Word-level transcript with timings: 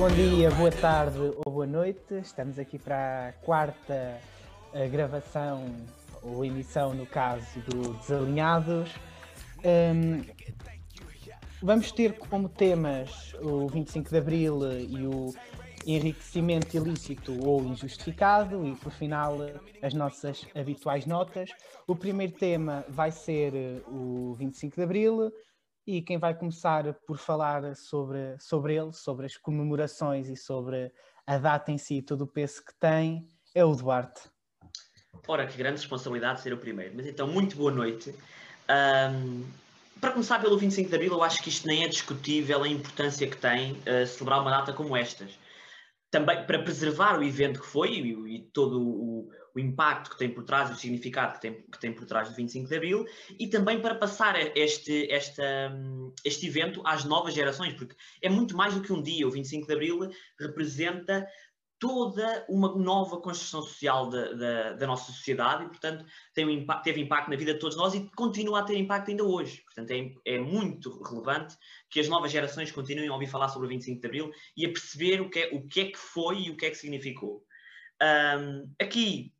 Bom 0.00 0.08
dia, 0.08 0.50
boa 0.52 0.70
tarde 0.70 1.18
ou 1.44 1.52
boa 1.52 1.66
noite. 1.66 2.14
Estamos 2.22 2.58
aqui 2.58 2.78
para 2.78 3.28
a 3.28 3.32
quarta 3.44 4.18
a 4.72 4.86
gravação 4.86 5.76
ou 6.22 6.42
emissão, 6.42 6.94
no 6.94 7.04
caso 7.04 7.60
do 7.68 7.92
Desalinhados. 7.98 8.94
Um, 9.62 10.24
vamos 11.62 11.92
ter 11.92 12.14
como 12.14 12.48
temas 12.48 13.34
o 13.42 13.68
25 13.68 14.08
de 14.08 14.16
Abril 14.16 14.58
e 14.80 15.06
o 15.06 15.34
enriquecimento 15.86 16.74
ilícito 16.78 17.38
ou 17.46 17.62
injustificado 17.64 18.66
e, 18.66 18.74
por 18.76 18.92
final, 18.92 19.36
as 19.82 19.92
nossas 19.92 20.46
habituais 20.54 21.04
notas. 21.04 21.50
O 21.86 21.94
primeiro 21.94 22.32
tema 22.32 22.86
vai 22.88 23.10
ser 23.10 23.82
o 23.86 24.34
25 24.38 24.76
de 24.76 24.82
Abril 24.82 25.32
e 25.86 26.02
quem 26.02 26.18
vai 26.18 26.34
começar 26.34 26.92
por 27.06 27.18
falar 27.18 27.74
sobre, 27.74 28.36
sobre 28.38 28.76
ele, 28.76 28.92
sobre 28.92 29.26
as 29.26 29.36
comemorações 29.36 30.28
e 30.28 30.36
sobre 30.36 30.92
a 31.26 31.38
data 31.38 31.70
em 31.70 31.78
si 31.78 31.96
e 31.98 32.02
todo 32.02 32.22
o 32.22 32.26
peso 32.26 32.64
que 32.64 32.74
tem, 32.78 33.26
é 33.54 33.64
o 33.64 33.74
Duarte. 33.74 34.22
Ora, 35.26 35.46
que 35.46 35.56
grande 35.56 35.76
responsabilidade 35.80 36.40
ser 36.40 36.52
o 36.52 36.58
primeiro. 36.58 36.94
Mas 36.96 37.06
então, 37.06 37.26
muito 37.26 37.56
boa 37.56 37.70
noite. 37.70 38.14
Um, 38.68 39.44
para 40.00 40.12
começar 40.12 40.40
pelo 40.40 40.56
25 40.56 40.88
de 40.88 40.94
Abril, 40.94 41.12
eu 41.12 41.22
acho 41.22 41.42
que 41.42 41.48
isto 41.48 41.66
nem 41.66 41.84
é 41.84 41.88
discutível 41.88 42.62
a 42.62 42.68
importância 42.68 43.26
que 43.28 43.36
tem 43.36 43.72
uh, 43.72 44.06
celebrar 44.06 44.40
uma 44.40 44.50
data 44.50 44.72
como 44.72 44.96
estas. 44.96 45.38
Também 46.10 46.44
para 46.44 46.62
preservar 46.62 47.18
o 47.18 47.22
evento 47.22 47.60
que 47.60 47.66
foi 47.66 47.90
e, 47.90 48.36
e 48.36 48.42
todo 48.52 48.80
o, 48.80 49.30
o, 49.54 49.60
impacto 49.60 50.10
que 50.10 50.18
tem 50.18 50.32
por 50.32 50.44
trás, 50.44 50.70
o 50.70 50.76
significado 50.76 51.34
que 51.34 51.40
tem, 51.40 51.62
que 51.62 51.78
tem 51.78 51.92
por 51.92 52.04
trás 52.04 52.28
do 52.28 52.34
25 52.34 52.68
de 52.68 52.76
Abril, 52.76 53.06
e 53.38 53.46
também 53.48 53.80
para 53.80 53.94
passar 53.94 54.34
este, 54.56 55.10
esta, 55.10 55.72
este 56.24 56.46
evento 56.46 56.82
às 56.84 57.04
novas 57.04 57.34
gerações, 57.34 57.74
porque 57.74 57.94
é 58.22 58.28
muito 58.28 58.56
mais 58.56 58.74
do 58.74 58.82
que 58.82 58.92
um 58.92 59.02
dia. 59.02 59.26
O 59.26 59.30
25 59.30 59.66
de 59.66 59.72
Abril 59.72 60.10
representa 60.38 61.26
toda 61.80 62.44
uma 62.46 62.76
nova 62.76 63.18
construção 63.22 63.62
social 63.62 64.10
da, 64.10 64.32
da, 64.34 64.72
da 64.74 64.86
nossa 64.86 65.10
sociedade 65.10 65.64
e, 65.64 65.68
portanto, 65.68 66.04
um 66.38 66.50
impacto, 66.50 66.84
teve 66.84 67.00
impacto 67.00 67.30
na 67.30 67.36
vida 67.36 67.54
de 67.54 67.58
todos 67.58 67.74
nós 67.74 67.94
e 67.94 68.06
continua 68.14 68.60
a 68.60 68.62
ter 68.62 68.76
impacto 68.76 69.10
ainda 69.10 69.24
hoje. 69.24 69.62
Portanto, 69.64 69.90
é, 69.90 70.34
é, 70.34 70.38
muito 70.38 71.02
relevante 71.02 71.56
que 71.88 71.98
as 71.98 72.06
novas 72.06 72.30
gerações 72.30 72.70
continuem 72.70 73.08
a 73.08 73.14
ouvir 73.14 73.28
falar 73.28 73.48
sobre 73.48 73.66
o 73.66 73.70
25 73.70 73.98
de 73.98 74.06
Abril 74.06 74.30
e 74.54 74.66
a 74.66 74.68
perceber 74.68 75.22
o 75.22 75.30
que 75.30 75.38
é, 75.38 75.50
o 75.54 75.66
que, 75.66 75.80
é 75.80 75.84
que 75.86 75.98
foi 75.98 76.42
e 76.42 76.50
o 76.50 76.56
que 76.56 76.66
é 76.66 76.70
que 76.70 76.76
significou. 76.76 77.42
Um, 78.02 78.70
aqui, 78.78 79.32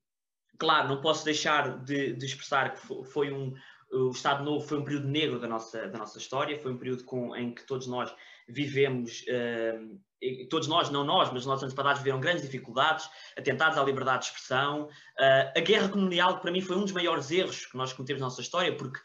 claro, 0.61 0.89
não 0.89 1.00
posso 1.00 1.25
deixar 1.25 1.83
de, 1.83 2.12
de 2.12 2.27
expressar 2.27 2.75
que 2.75 2.80
foi, 3.05 3.33
um, 3.33 3.55
o 3.91 4.11
Estado 4.11 4.44
Novo 4.44 4.64
foi 4.64 4.78
um 4.78 4.84
período 4.84 5.08
negro 5.08 5.41
da 5.41 5.48
nossa, 5.48 5.89
da 5.89 5.98
nossa 5.98 6.19
história, 6.19 6.61
foi 6.61 6.70
um 6.70 6.77
período 6.77 7.03
com, 7.05 7.34
em 7.34 7.55
que 7.55 7.66
todos 7.66 7.86
nós 7.86 8.14
vivemos 8.47 9.22
uh, 9.22 9.98
todos 10.50 10.69
nós, 10.69 10.91
não 10.91 11.03
nós, 11.03 11.31
mas 11.31 11.41
os 11.41 11.47
nossos 11.47 11.64
antepassados 11.64 12.00
viveram 12.00 12.20
grandes 12.20 12.42
dificuldades, 12.42 13.08
atentados 13.36 13.78
à 13.78 13.83
liberdade 13.83 14.25
de 14.25 14.27
expressão. 14.27 14.84
Uh, 15.19 15.58
a 15.58 15.61
guerra 15.61 15.88
colonial, 15.88 16.36
que 16.36 16.42
para 16.42 16.53
mim 16.53 16.61
foi 16.61 16.77
um 16.77 16.83
dos 16.83 16.92
maiores 16.92 17.31
erros 17.31 17.64
que 17.64 17.77
nós 17.77 17.92
cometemos 17.92 18.20
na 18.20 18.27
nossa 18.27 18.42
história, 18.42 18.77
porque 18.77 19.00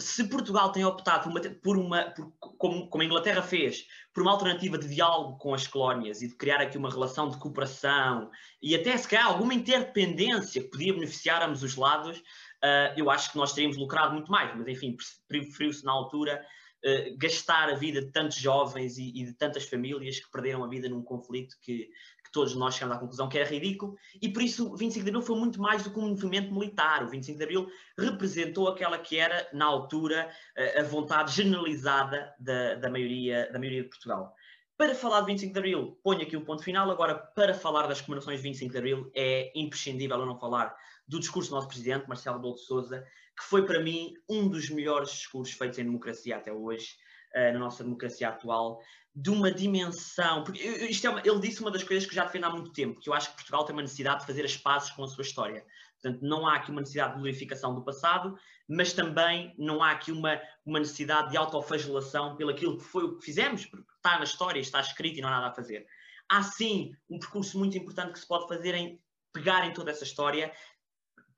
se 0.00 0.24
Portugal 0.24 0.72
tem 0.72 0.84
optado 0.84 1.24
por 1.24 1.30
uma, 1.30 1.40
por 1.62 1.78
uma 1.78 2.10
por, 2.10 2.32
como, 2.40 2.88
como, 2.88 3.02
a 3.02 3.06
Inglaterra 3.06 3.42
fez, 3.42 3.86
por 4.12 4.22
uma 4.22 4.32
alternativa 4.32 4.78
de 4.78 4.88
diálogo 4.88 5.38
com 5.38 5.54
as 5.54 5.66
colónias 5.66 6.22
e 6.22 6.28
de 6.28 6.34
criar 6.34 6.60
aqui 6.60 6.78
uma 6.78 6.90
relação 6.90 7.28
de 7.28 7.38
cooperação 7.38 8.30
e 8.62 8.74
até 8.74 8.96
se 8.96 9.08
calhar 9.08 9.26
alguma 9.26 9.54
interdependência 9.54 10.62
que 10.62 10.68
podia 10.68 10.92
beneficiar 10.92 11.42
ambos 11.42 11.62
os 11.62 11.76
lados, 11.76 12.18
uh, 12.18 12.92
eu 12.96 13.10
acho 13.10 13.30
que 13.30 13.38
nós 13.38 13.52
teríamos 13.52 13.76
lucrado 13.76 14.12
muito 14.12 14.30
mais, 14.30 14.56
mas 14.56 14.66
enfim, 14.66 14.96
preferiu-se 15.28 15.84
na 15.84 15.92
altura 15.92 16.44
uh, 16.84 17.18
gastar 17.18 17.70
a 17.70 17.74
vida 17.74 18.00
de 18.00 18.10
tantos 18.10 18.38
jovens 18.38 18.98
e, 18.98 19.10
e, 19.10 19.24
de 19.24 19.34
tantas 19.34 19.64
famílias 19.64 20.18
que 20.18 20.30
perderam 20.30 20.64
a 20.64 20.68
vida 20.68 20.88
num 20.88 21.02
conflito 21.02 21.56
que, 21.60 21.90
que, 22.30 22.32
todos 22.32 22.54
nós 22.54 22.74
chegamos 22.74 22.96
à 22.96 23.00
conclusão 23.00 23.28
que 23.28 23.38
era 23.38 23.48
ridículo, 23.48 23.96
e 24.20 24.28
por 24.28 24.42
isso 24.42 24.72
o 24.72 24.76
25 24.76 25.04
de 25.04 25.10
Abril 25.10 25.22
foi 25.22 25.36
muito 25.36 25.60
mais 25.60 25.82
do 25.82 25.90
que 25.90 25.98
um 25.98 26.08
movimento 26.08 26.52
militar. 26.52 27.04
O 27.04 27.08
25 27.08 27.36
de 27.36 27.44
Abril 27.44 27.70
representou 27.98 28.68
aquela 28.68 28.98
que 28.98 29.16
era, 29.18 29.48
na 29.52 29.66
altura, 29.66 30.30
uh, 30.56 30.80
a 30.80 30.82
vontade 30.84 31.32
generalizada 31.32 32.34
da, 32.38 32.76
da, 32.76 32.90
maioria, 32.90 33.50
da 33.52 33.58
maioria 33.58 33.82
de 33.82 33.88
Portugal. 33.88 34.34
Para 34.76 34.94
falar 34.94 35.20
de 35.20 35.26
25 35.26 35.52
de 35.52 35.58
Abril, 35.58 36.00
ponho 36.02 36.22
aqui 36.22 36.36
um 36.36 36.44
ponto 36.44 36.64
final. 36.64 36.90
Agora, 36.90 37.14
para 37.14 37.52
falar 37.52 37.86
das 37.86 38.00
comemorações 38.00 38.38
de 38.38 38.42
25 38.44 38.72
de 38.72 38.78
Abril, 38.78 39.10
é 39.14 39.52
imprescindível 39.54 40.18
eu 40.18 40.24
não 40.24 40.38
falar 40.38 40.74
do 41.06 41.20
discurso 41.20 41.50
do 41.50 41.56
nosso 41.56 41.68
presidente, 41.68 42.08
Marcelo 42.08 42.36
Rebelo 42.36 42.54
de 42.54 42.62
Sousa, 42.62 43.04
que 43.36 43.44
foi 43.44 43.66
para 43.66 43.80
mim 43.82 44.14
um 44.28 44.48
dos 44.48 44.70
melhores 44.70 45.10
discursos 45.10 45.54
feitos 45.54 45.78
em 45.78 45.84
democracia 45.84 46.36
até 46.36 46.50
hoje, 46.50 46.96
uh, 47.34 47.52
na 47.52 47.58
nossa 47.58 47.84
democracia 47.84 48.28
atual, 48.28 48.80
de 49.14 49.30
uma 49.30 49.50
dimensão. 49.50 50.44
Porque 50.44 50.62
isto 50.62 51.06
é 51.06 51.10
uma, 51.10 51.20
ele 51.20 51.40
disse 51.40 51.60
uma 51.60 51.70
das 51.70 51.82
coisas 51.82 52.08
que 52.08 52.14
já 52.14 52.24
defendo 52.24 52.44
há 52.44 52.50
muito 52.50 52.72
tempo, 52.72 53.00
que 53.00 53.08
eu 53.08 53.14
acho 53.14 53.30
que 53.30 53.36
Portugal 53.36 53.64
tem 53.64 53.74
uma 53.74 53.82
necessidade 53.82 54.20
de 54.20 54.26
fazer 54.26 54.44
as 54.44 54.56
pazes 54.56 54.90
com 54.90 55.04
a 55.04 55.08
sua 55.08 55.22
história. 55.22 55.64
Portanto, 56.00 56.22
não 56.22 56.46
há 56.46 56.56
aqui 56.56 56.70
uma 56.70 56.80
necessidade 56.80 57.12
de 57.12 57.18
glorificação 57.18 57.74
do 57.74 57.84
passado, 57.84 58.38
mas 58.68 58.92
também 58.92 59.54
não 59.58 59.82
há 59.82 59.90
aqui 59.90 60.12
uma, 60.12 60.40
uma 60.64 60.78
necessidade 60.78 61.30
de 61.30 61.36
autoflagelação 61.36 62.36
pelo 62.36 62.50
aquilo 62.50 62.78
que 62.78 62.84
foi 62.84 63.04
o 63.04 63.18
que 63.18 63.24
fizemos, 63.24 63.66
porque 63.66 63.86
está 63.96 64.16
na 64.16 64.24
história, 64.24 64.60
está 64.60 64.80
escrito 64.80 65.18
e 65.18 65.20
não 65.20 65.28
há 65.28 65.32
nada 65.32 65.48
a 65.48 65.54
fazer. 65.54 65.86
Há 66.28 66.42
sim 66.42 66.94
um 67.08 67.18
percurso 67.18 67.58
muito 67.58 67.76
importante 67.76 68.12
que 68.12 68.18
se 68.20 68.26
pode 68.26 68.48
fazer 68.48 68.74
em 68.74 69.00
pegar 69.32 69.66
em 69.66 69.72
toda 69.72 69.90
essa 69.90 70.04
história 70.04 70.52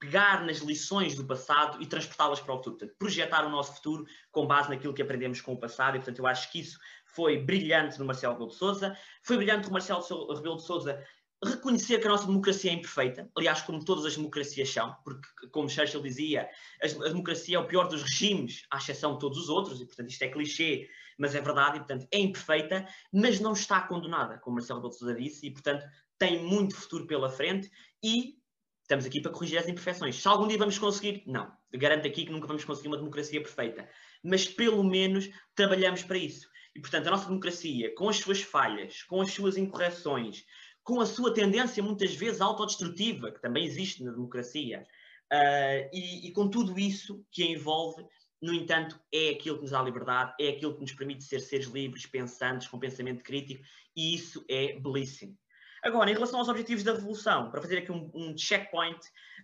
pegar 0.03 0.45
nas 0.45 0.57
lições 0.57 1.15
do 1.15 1.25
passado 1.25 1.81
e 1.81 1.85
transportá-las 1.85 2.41
para 2.41 2.53
o 2.53 2.57
futuro. 2.57 2.77
Portanto, 2.77 2.97
projetar 2.99 3.45
o 3.45 3.49
nosso 3.49 3.75
futuro 3.75 4.05
com 4.31 4.45
base 4.45 4.69
naquilo 4.69 4.93
que 4.93 5.01
aprendemos 5.01 5.39
com 5.39 5.53
o 5.53 5.57
passado. 5.57 5.95
E, 5.95 5.99
portanto, 5.99 6.19
eu 6.19 6.27
acho 6.27 6.51
que 6.51 6.59
isso 6.59 6.77
foi 7.05 7.37
brilhante 7.37 7.97
no 7.97 8.05
Marcelo 8.05 8.33
Rebelo 8.33 8.51
de 8.51 8.57
Sousa. 8.57 8.97
Foi 9.23 9.37
brilhante 9.37 9.67
no 9.67 9.73
Marcelo 9.73 10.01
Rebelo 10.35 10.57
de 10.57 10.63
Sousa 10.63 11.01
reconhecer 11.41 11.99
que 11.99 12.07
a 12.07 12.09
nossa 12.09 12.25
democracia 12.25 12.71
é 12.71 12.73
imperfeita, 12.73 13.29
aliás, 13.37 13.61
como 13.61 13.83
todas 13.83 14.05
as 14.05 14.15
democracias 14.15 14.69
são, 14.69 14.95
porque, 15.03 15.27
como 15.51 15.69
Churchill 15.69 16.01
dizia, 16.01 16.49
a, 16.81 16.87
democracia 17.09 17.57
é 17.57 17.59
o 17.59 17.67
pior 17.67 17.89
dos 17.89 18.01
regimes, 18.01 18.65
à 18.71 18.77
exceção 18.77 19.13
de 19.13 19.19
todos 19.19 19.37
os 19.37 19.49
outros, 19.49 19.81
e, 19.81 19.85
portanto, 19.85 20.09
isto 20.09 20.21
é 20.21 20.29
clichê, 20.29 20.87
mas 21.17 21.35
é 21.35 21.41
verdade, 21.41 21.77
e, 21.77 21.79
portanto, 21.79 22.07
é 22.11 22.19
imperfeita, 22.19 22.87
mas 23.11 23.41
não 23.41 23.51
está 23.51 23.81
condenada, 23.81 24.37
como 24.37 24.55
Marcelo 24.55 24.79
Rebelo 24.79 24.93
de 24.93 24.99
Sousa 24.99 25.15
disse, 25.15 25.45
e, 25.45 25.51
portanto, 25.51 25.85
tem 26.17 26.41
muito 26.41 26.75
futuro 26.75 27.05
pela 27.05 27.29
frente 27.29 27.69
e 28.01 28.37
Estamos 28.83 29.05
aqui 29.05 29.21
para 29.21 29.31
corrigir 29.31 29.57
as 29.57 29.67
imperfeições. 29.67 30.21
Se 30.21 30.27
algum 30.27 30.47
dia 30.47 30.57
vamos 30.57 30.77
conseguir, 30.77 31.23
não. 31.25 31.51
Garanto 31.73 32.05
aqui 32.05 32.25
que 32.25 32.31
nunca 32.31 32.47
vamos 32.47 32.65
conseguir 32.65 32.89
uma 32.89 32.97
democracia 32.97 33.41
perfeita. 33.41 33.89
Mas 34.21 34.45
pelo 34.45 34.83
menos 34.83 35.29
trabalhamos 35.55 36.03
para 36.03 36.17
isso. 36.17 36.47
E 36.75 36.81
portanto, 36.81 37.07
a 37.07 37.11
nossa 37.11 37.27
democracia, 37.27 37.93
com 37.95 38.09
as 38.09 38.17
suas 38.17 38.41
falhas, 38.41 39.03
com 39.03 39.21
as 39.21 39.31
suas 39.31 39.57
incorreções, 39.57 40.43
com 40.83 40.99
a 40.99 41.05
sua 41.05 41.33
tendência 41.33 41.81
muitas 41.81 42.13
vezes 42.13 42.41
autodestrutiva, 42.41 43.31
que 43.31 43.41
também 43.41 43.63
existe 43.63 44.03
na 44.03 44.11
democracia, 44.11 44.85
uh, 45.31 45.89
e, 45.93 46.27
e, 46.27 46.31
com 46.33 46.49
tudo 46.49 46.77
isso 46.77 47.25
que 47.31 47.43
a 47.43 47.45
envolve, 47.45 48.05
no 48.41 48.53
entanto, 48.53 48.99
é 49.13 49.29
aquilo 49.29 49.55
que 49.55 49.61
nos 49.61 49.71
dá 49.71 49.81
liberdade, 49.81 50.33
é 50.41 50.49
aquilo 50.49 50.73
que 50.75 50.81
nos 50.81 50.91
permite 50.91 51.23
ser 51.23 51.39
seres 51.39 51.67
livres, 51.67 52.05
pensantes, 52.05 52.67
com 52.67 52.77
pensamento 52.77 53.23
crítico, 53.23 53.63
e 53.95 54.13
isso 54.13 54.43
é 54.49 54.77
belíssimo. 54.77 55.37
Agora, 55.83 56.09
em 56.09 56.13
relação 56.13 56.39
aos 56.39 56.47
objetivos 56.47 56.81
da 56.81 56.93
revolução, 56.93 57.51
para 57.51 57.61
fazer 57.61 57.79
aqui 57.79 57.91
um, 57.91 58.09
um 58.13 58.37
checkpoint, 58.37 58.99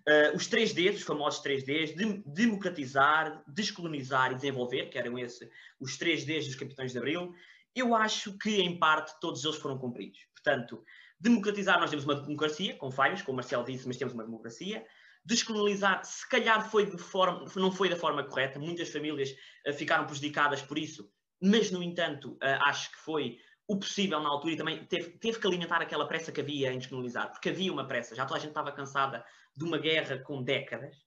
uh, 0.07 0.35
os 0.35 0.47
3Ds, 0.47 0.95
os 0.95 1.01
famosos 1.01 1.43
3Ds, 1.43 1.95
de, 1.95 2.23
democratizar, 2.25 3.43
descolonizar 3.45 4.31
e 4.31 4.35
desenvolver, 4.35 4.85
que 4.85 4.97
eram 4.97 5.19
esse, 5.19 5.49
os 5.81 5.97
3Ds 5.97 6.45
dos 6.45 6.55
capitães 6.55 6.93
de 6.93 6.97
Abril, 6.97 7.35
eu 7.75 7.93
acho 7.93 8.37
que, 8.37 8.61
em 8.61 8.79
parte, 8.79 9.19
todos 9.19 9.43
eles 9.43 9.57
foram 9.57 9.77
cumpridos. 9.77 10.19
Portanto, 10.33 10.81
democratizar, 11.19 11.77
nós 11.77 11.89
temos 11.89 12.05
uma 12.05 12.15
democracia, 12.15 12.73
com 12.77 12.89
falhas, 12.89 13.21
como 13.21 13.33
o 13.33 13.35
Marcelo 13.35 13.65
disse, 13.65 13.85
mas 13.85 13.97
temos 13.97 14.13
uma 14.13 14.23
democracia. 14.23 14.85
Descolonizar, 15.25 16.05
se 16.05 16.27
calhar 16.29 16.69
foi 16.71 16.89
de 16.89 16.97
forma, 16.97 17.45
não 17.57 17.71
foi 17.71 17.89
da 17.89 17.97
forma 17.97 18.23
correta, 18.23 18.57
muitas 18.57 18.89
famílias 18.89 19.35
uh, 19.67 19.73
ficaram 19.73 20.05
prejudicadas 20.05 20.61
por 20.61 20.77
isso, 20.77 21.11
mas, 21.41 21.69
no 21.69 21.83
entanto, 21.83 22.31
uh, 22.35 22.63
acho 22.63 22.91
que 22.91 22.97
foi 22.97 23.39
o 23.69 23.77
possível 23.77 24.19
na 24.19 24.29
altura 24.29 24.53
e 24.55 24.57
também 24.57 24.83
teve, 24.85 25.11
teve 25.11 25.39
que 25.39 25.45
alimentar 25.45 25.79
aquela 25.79 26.07
pressa 26.07 26.31
que 26.31 26.41
havia 26.41 26.73
em 26.73 26.79
descolonizar, 26.79 27.31
porque 27.31 27.49
havia 27.49 27.71
uma 27.71 27.85
pressa, 27.85 28.15
já 28.15 28.25
toda 28.25 28.39
a 28.39 28.41
gente 28.41 28.49
estava 28.49 28.71
cansada 28.71 29.23
de 29.55 29.63
uma 29.63 29.77
guerra 29.77 30.17
com 30.17 30.41
décadas, 30.41 31.05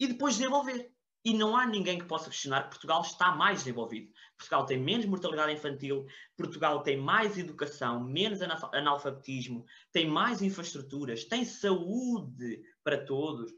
e 0.00 0.08
depois 0.08 0.36
desenvolver. 0.36 0.90
E 1.24 1.32
não 1.32 1.56
há 1.56 1.64
ninguém 1.64 2.00
que 2.00 2.04
possa 2.04 2.28
questionar 2.28 2.64
que 2.64 2.70
Portugal 2.70 3.00
está 3.02 3.30
mais 3.30 3.58
desenvolvido. 3.58 4.12
Portugal 4.36 4.66
tem 4.66 4.76
menos 4.76 5.06
mortalidade 5.06 5.52
infantil, 5.52 6.04
Portugal 6.36 6.82
tem 6.82 6.96
mais 6.96 7.38
educação, 7.38 8.02
menos 8.02 8.40
analfabetismo, 8.42 9.64
tem 9.92 10.08
mais 10.08 10.42
infraestruturas, 10.42 11.24
tem 11.24 11.44
saúde 11.44 12.64
para 12.82 13.06
todos, 13.06 13.52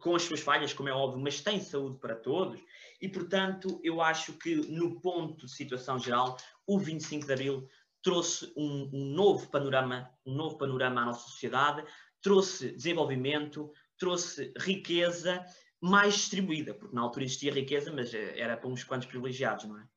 com 0.00 0.14
as 0.14 0.24
suas 0.24 0.40
falhas, 0.40 0.74
como 0.74 0.90
é 0.90 0.92
óbvio, 0.92 1.22
mas 1.22 1.40
tem 1.40 1.58
saúde 1.58 1.98
para 1.98 2.14
todos. 2.14 2.60
E, 3.00 3.08
portanto, 3.08 3.80
eu 3.82 4.02
acho 4.02 4.34
que 4.34 4.54
no 4.54 5.00
ponto 5.00 5.46
de 5.46 5.52
situação 5.52 5.98
geral, 5.98 6.36
o 6.66 6.78
25 6.78 7.24
de 7.26 7.32
Abril 7.32 7.68
trouxe 8.06 8.52
um, 8.56 8.88
um, 8.92 9.04
novo 9.16 9.50
panorama, 9.50 10.08
um 10.24 10.32
novo 10.32 10.56
panorama 10.56 11.02
à 11.02 11.06
nossa 11.06 11.28
sociedade, 11.28 11.84
trouxe 12.22 12.70
desenvolvimento, 12.70 13.72
trouxe 13.98 14.54
riqueza 14.56 15.44
mais 15.80 16.14
distribuída, 16.14 16.72
porque 16.72 16.94
na 16.94 17.02
altura 17.02 17.24
existia 17.24 17.52
riqueza, 17.52 17.92
mas 17.92 18.14
eh, 18.14 18.38
era 18.38 18.56
para 18.56 18.68
uns 18.68 18.84
quantos 18.84 19.08
privilegiados, 19.08 19.64
não 19.64 19.80
é? 19.80 19.88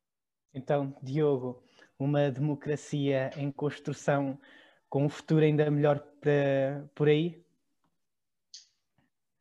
Então, 0.55 0.97
Diogo, 1.03 1.63
uma 1.99 2.31
democracia 2.31 3.29
em 3.37 3.51
construção 3.51 4.39
com 4.89 5.05
um 5.05 5.09
futuro 5.09 5.45
ainda 5.45 5.69
melhor 5.69 5.99
para, 6.19 6.89
por 6.95 7.07
aí? 7.07 7.45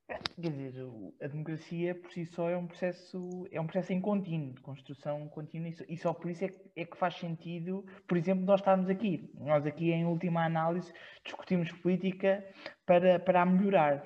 Quer 0.08 0.50
dizer, 0.52 0.72
a 1.20 1.26
democracia 1.26 1.94
por 1.94 2.10
si 2.10 2.24
só 2.24 2.48
é 2.48 2.56
um 2.56 2.66
processo, 2.66 3.46
é 3.52 3.60
um 3.60 3.66
processo 3.66 3.92
em 3.92 4.00
contínuo, 4.00 4.54
de 4.54 4.60
construção 4.62 5.28
contínua, 5.28 5.68
e 5.86 5.98
só 5.98 6.14
por 6.14 6.30
isso 6.30 6.46
é 6.46 6.48
que, 6.48 6.70
é 6.76 6.84
que 6.86 6.96
faz 6.96 7.16
sentido, 7.16 7.84
por 8.06 8.16
exemplo, 8.16 8.42
nós 8.46 8.60
estarmos 8.60 8.88
aqui. 8.88 9.30
Nós 9.34 9.66
aqui, 9.66 9.90
em 9.90 10.06
última 10.06 10.46
análise, 10.46 10.90
discutimos 11.22 11.70
política 11.72 12.42
para, 12.86 13.18
para 13.18 13.44
melhorar. 13.44 14.02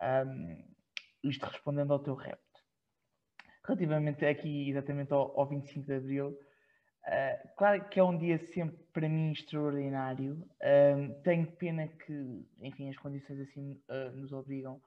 Um, 0.00 0.64
isto 1.22 1.44
respondendo 1.44 1.92
ao 1.92 1.98
teu 1.98 2.14
repto. 2.14 2.40
Relativamente 3.66 4.24
aqui, 4.24 4.70
exatamente 4.70 5.12
ao, 5.12 5.38
ao 5.38 5.46
25 5.46 5.84
de 5.84 5.92
Abril, 5.92 6.28
uh, 6.28 7.56
claro 7.58 7.86
que 7.90 8.00
é 8.00 8.02
um 8.02 8.16
dia 8.16 8.38
sempre, 8.38 8.78
para 8.90 9.06
mim, 9.06 9.32
extraordinário. 9.32 10.48
Tenho 11.22 11.52
pena 11.58 11.88
que, 11.88 12.46
enfim, 12.62 12.88
as 12.88 12.96
condições 12.96 13.40
assim 13.40 13.78
uh, 13.90 14.16
nos 14.16 14.32
obrigam 14.32 14.80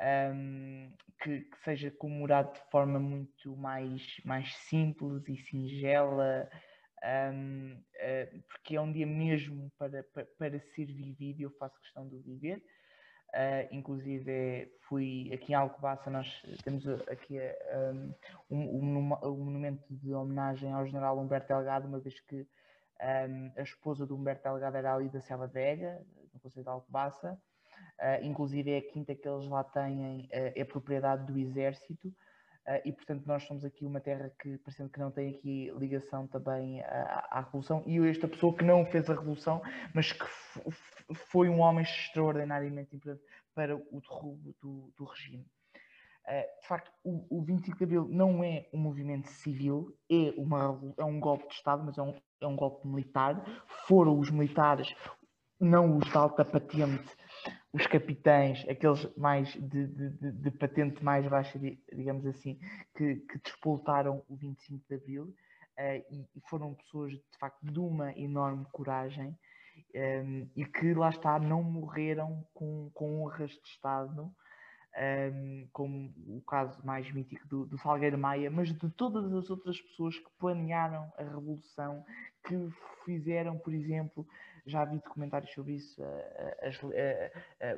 um, 0.00 0.92
que, 1.22 1.40
que, 1.40 1.58
seja 1.62 1.90
comemorado 1.90 2.52
de 2.54 2.70
forma 2.70 2.98
muito 2.98 3.56
mais, 3.56 4.20
mais 4.24 4.54
simples 4.54 5.28
e 5.28 5.36
singela, 5.36 6.48
um, 7.32 7.74
uh, 7.74 8.42
porque 8.48 8.76
é 8.76 8.80
um 8.80 8.92
dia 8.92 9.06
mesmo 9.06 9.70
para, 9.78 10.02
para, 10.04 10.24
para, 10.38 10.60
ser 10.60 10.86
vivido 10.86 11.42
eu 11.42 11.50
faço 11.52 11.80
questão 11.80 12.08
de 12.08 12.18
viver. 12.18 12.62
Uh, 13.34 13.66
inclusive 13.70 14.70
fui 14.82 15.30
aqui 15.32 15.52
em 15.52 15.54
Alcobaça, 15.54 16.10
nós 16.10 16.42
temos 16.62 16.86
aqui 17.08 17.38
um, 17.70 18.14
um, 18.50 19.14
um, 19.24 19.36
monumento 19.38 19.82
de 19.88 20.12
homenagem 20.12 20.70
ao 20.70 20.84
general 20.84 21.18
Humberto 21.18 21.48
Delgado, 21.48 21.88
uma 21.88 21.98
vez 21.98 22.20
que 22.20 22.46
a 23.56 23.62
esposa 23.62 24.06
do 24.06 24.14
Humberto 24.14 24.44
Delgado 24.44 24.76
era 24.76 24.94
ali 24.94 25.08
da 25.08 25.20
Selva 25.20 25.46
Velha, 25.46 26.04
no 26.32 26.40
Conselho 26.40 26.62
de 26.62 26.68
Alcobaça, 26.68 27.40
Uh, 28.02 28.24
inclusive 28.24 28.68
é 28.68 28.78
a 28.78 28.82
quinta 28.82 29.14
que 29.14 29.28
eles 29.28 29.46
lá 29.46 29.62
têm, 29.62 30.22
uh, 30.22 30.28
é 30.32 30.64
propriedade 30.64 31.24
do 31.24 31.38
exército, 31.38 32.08
uh, 32.08 32.80
e 32.84 32.90
portanto 32.90 33.24
nós 33.26 33.44
somos 33.44 33.64
aqui 33.64 33.86
uma 33.86 34.00
terra 34.00 34.28
que 34.40 34.58
parecendo 34.58 34.90
que 34.90 34.98
não 34.98 35.12
tem 35.12 35.30
aqui 35.30 35.72
ligação 35.78 36.26
também 36.26 36.82
à, 36.82 37.28
à 37.30 37.40
Revolução, 37.42 37.84
e 37.86 37.98
esta 38.08 38.26
pessoa 38.26 38.56
que 38.56 38.64
não 38.64 38.84
fez 38.84 39.08
a 39.08 39.14
Revolução, 39.14 39.62
mas 39.94 40.10
que 40.10 40.24
foi 41.14 41.48
um 41.48 41.60
homem 41.60 41.84
extraordinariamente 41.84 42.96
importante 42.96 43.22
para 43.54 43.76
o 43.76 44.00
derrubo 44.00 44.52
do, 44.60 44.92
do 44.96 45.04
regime. 45.04 45.46
de 46.60 46.66
facto, 46.66 46.90
o, 47.04 47.38
o 47.38 47.42
25 47.44 47.78
de 47.78 47.84
Abril 47.84 48.08
não 48.10 48.42
é 48.42 48.66
um 48.72 48.78
movimento 48.78 49.28
civil, 49.28 49.96
é, 50.10 50.34
uma, 50.36 50.80
é 50.98 51.04
um 51.04 51.20
golpe 51.20 51.46
de 51.46 51.54
Estado, 51.54 51.84
mas 51.84 51.96
é 51.96 52.02
um, 52.02 52.14
é 52.40 52.46
um 52.48 52.56
golpe 52.56 52.84
militar. 52.84 53.44
Foram 53.86 54.18
os 54.18 54.28
militares, 54.28 54.92
não 55.60 55.98
os 55.98 56.10
de 56.10 56.16
alta 56.16 56.44
patente, 56.44 57.21
os 57.72 57.86
capitães, 57.86 58.66
aqueles 58.68 59.08
mais 59.16 59.48
de, 59.54 59.86
de, 59.86 60.32
de, 60.32 60.50
patente 60.50 61.02
mais 61.02 61.26
baixa, 61.26 61.58
digamos 61.58 62.26
assim, 62.26 62.58
que, 62.94 63.16
que 63.16 63.38
o 64.28 64.36
25 64.36 64.84
de 64.86 64.94
Abril 64.94 65.24
uh, 65.24 66.04
e, 66.10 66.28
e, 66.36 66.40
foram 66.50 66.74
pessoas 66.74 67.12
de 67.12 67.38
facto 67.40 67.64
de 67.64 67.78
uma 67.78 68.12
enorme 68.18 68.66
coragem 68.72 69.28
um, 69.28 69.98
ehm, 69.98 70.50
e 70.54 70.66
que 70.66 70.92
lá 70.92 71.08
está, 71.08 71.38
não 71.38 71.62
morreram 71.62 72.44
com, 72.52 72.90
com 72.92 73.22
honras 73.22 73.50
de 73.50 73.68
Estado, 73.68 74.24
um, 74.24 74.32
ehm, 74.94 75.68
como 75.72 76.12
o 76.28 76.42
caso 76.42 76.78
mais 76.84 77.10
mítico 77.10 77.48
do, 77.48 77.64
do 77.64 77.78
Salgueiro 77.78 78.18
Maia, 78.18 78.50
mas 78.50 78.68
de 78.68 78.90
todas 78.90 79.32
as 79.32 79.48
outras 79.48 79.80
pessoas 79.80 80.18
que 80.18 80.30
planearam 80.38 81.10
a 81.16 81.22
revolução, 81.22 82.04
que 82.44 82.68
fizeram, 83.06 83.56
por 83.58 83.72
exemplo, 83.72 84.26
já 84.64 84.84
vi 84.84 84.96
documentários 84.96 85.52
sobre 85.52 85.74
isso, 85.74 86.02
a, 86.02 86.06
a, 86.66 87.70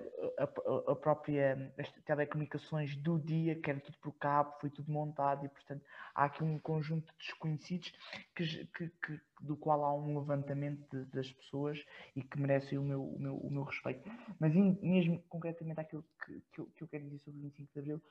a, 0.43 0.93
a 0.93 0.97
própria 0.97 1.73
as 1.79 1.91
telecomunicações 2.05 2.95
do 2.97 3.19
dia, 3.19 3.55
que 3.55 3.71
era 3.71 3.81
tudo 3.81 3.97
por 3.99 4.13
cabo, 4.13 4.55
foi 4.61 4.71
tudo 4.71 4.91
montado 4.91 5.47
e, 5.47 5.49
portanto, 5.49 5.83
há 6.15 6.25
aqui 6.25 6.45
um 6.45 6.59
conjunto 6.59 7.11
de 7.13 7.19
desconhecidos 7.19 7.93
que, 8.35 8.67
que, 8.67 8.89
que 8.89 9.21
do 9.41 9.57
qual 9.57 9.85
há 9.85 9.95
um 9.95 10.19
levantamento 10.19 10.85
de, 10.91 11.05
das 11.07 11.31
pessoas 11.33 11.83
e 12.15 12.23
que 12.23 12.39
merecem 12.39 12.79
o 12.79 12.83
meu, 12.83 13.03
o 13.03 13.19
meu, 13.19 13.37
o 13.37 13.51
meu 13.51 13.63
respeito. 13.63 14.09
Mas 14.39 14.55
mesmo 14.55 15.23
concretamente 15.29 15.81
aquilo 15.81 16.05
que, 16.25 16.43
que, 16.53 16.61
eu, 16.61 16.67
que 16.77 16.83
eu 16.83 16.89
quero 16.89 17.05
dizer 17.05 17.19
sobre 17.21 17.41
o 17.41 17.43
25 17.43 17.73
de 17.73 17.81
Abril, 17.81 18.03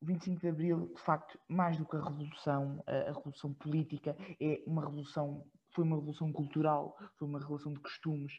o 0.00 0.06
25 0.06 0.40
de 0.40 0.48
Abril, 0.48 0.92
de 0.94 1.00
facto, 1.00 1.38
mais 1.48 1.76
do 1.76 1.86
que 1.86 1.96
a 1.96 2.02
revolução, 2.02 2.82
a 2.86 3.12
revolução 3.12 3.52
política, 3.54 4.16
é 4.40 4.62
uma 4.66 4.82
revolução 4.82 5.44
foi 5.74 5.84
uma 5.84 5.96
revolução 5.96 6.32
cultural, 6.32 6.96
foi 7.18 7.28
uma 7.28 7.38
revolução 7.38 7.72
de 7.72 7.80
costumes, 7.80 8.32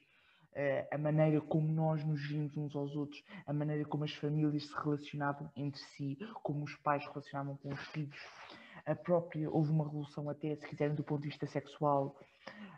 uh, 0.53 0.87
a 0.95 0.97
maneira 0.97 1.41
como 1.41 1.67
nós 1.67 2.03
nos 2.03 2.25
vimos 2.27 2.55
uns 2.57 2.75
aos 2.75 2.95
outros, 2.95 3.21
a 3.45 3.53
maneira 3.53 3.85
como 3.85 4.03
as 4.03 4.13
famílias 4.13 4.67
se 4.67 4.73
relacionavam 4.73 5.51
entre 5.55 5.81
si, 5.81 6.17
como 6.41 6.63
os 6.63 6.75
pais 6.77 7.03
se 7.03 7.09
relacionavam 7.09 7.57
com 7.57 7.69
os 7.69 7.81
filhos. 7.89 8.19
A 8.85 8.95
própria, 8.95 9.49
houve 9.49 9.71
uma 9.71 9.83
revolução 9.83 10.29
até, 10.29 10.55
se 10.55 10.67
quiserem, 10.67 10.95
do 10.95 11.03
ponto 11.03 11.21
de 11.21 11.29
vista 11.29 11.47
sexual. 11.47 12.15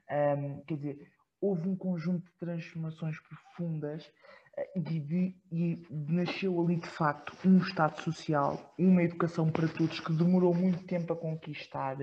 Um, 0.09 0.61
quer 0.61 0.75
dizer, 0.75 1.11
houve 1.41 1.67
um 1.67 1.75
conjunto 1.75 2.25
de 2.25 2.31
transformações 2.39 3.19
profundas 3.19 4.09
eh, 4.55 4.79
e, 4.89 5.35
e, 5.51 5.87
nasceu 5.91 6.59
ali 6.61 6.77
de 6.77 6.87
facto 6.87 7.35
um 7.45 7.57
Estado 7.57 8.01
social, 8.01 8.73
uma 8.77 9.03
educação 9.03 9.51
para 9.51 9.67
todos 9.67 9.99
que 9.99 10.13
demorou 10.13 10.53
muito 10.53 10.83
tempo 10.85 11.13
a 11.13 11.15
conquistar, 11.15 11.97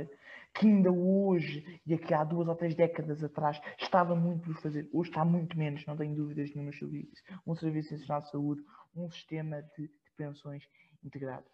que 0.55 0.67
ainda 0.67 0.91
hoje, 0.91 1.81
e 1.85 1.95
aqui 1.95 2.15
há 2.15 2.23
duas 2.23 2.47
ou 2.47 2.55
três 2.55 2.75
décadas 2.75 3.23
atrás, 3.25 3.61
estava 3.79 4.15
muito 4.15 4.45
por 4.45 4.63
fazer, 4.63 4.89
hoje 4.93 5.11
está 5.11 5.25
muito 5.25 5.59
menos, 5.59 5.85
não 5.85 5.97
tenho 5.97 6.15
dúvidas 6.15 6.55
nenhuma 6.55 6.73
sobre 6.73 7.09
isso. 7.13 7.23
Um 7.47 7.55
Serviço 7.57 7.93
Nacional 7.93 8.21
de 8.23 8.31
Saúde, 8.31 8.63
um 8.95 9.11
sistema 9.11 9.63
de, 9.77 9.89
de 9.89 10.13
pensões 10.17 10.63
integrado. 11.03 11.45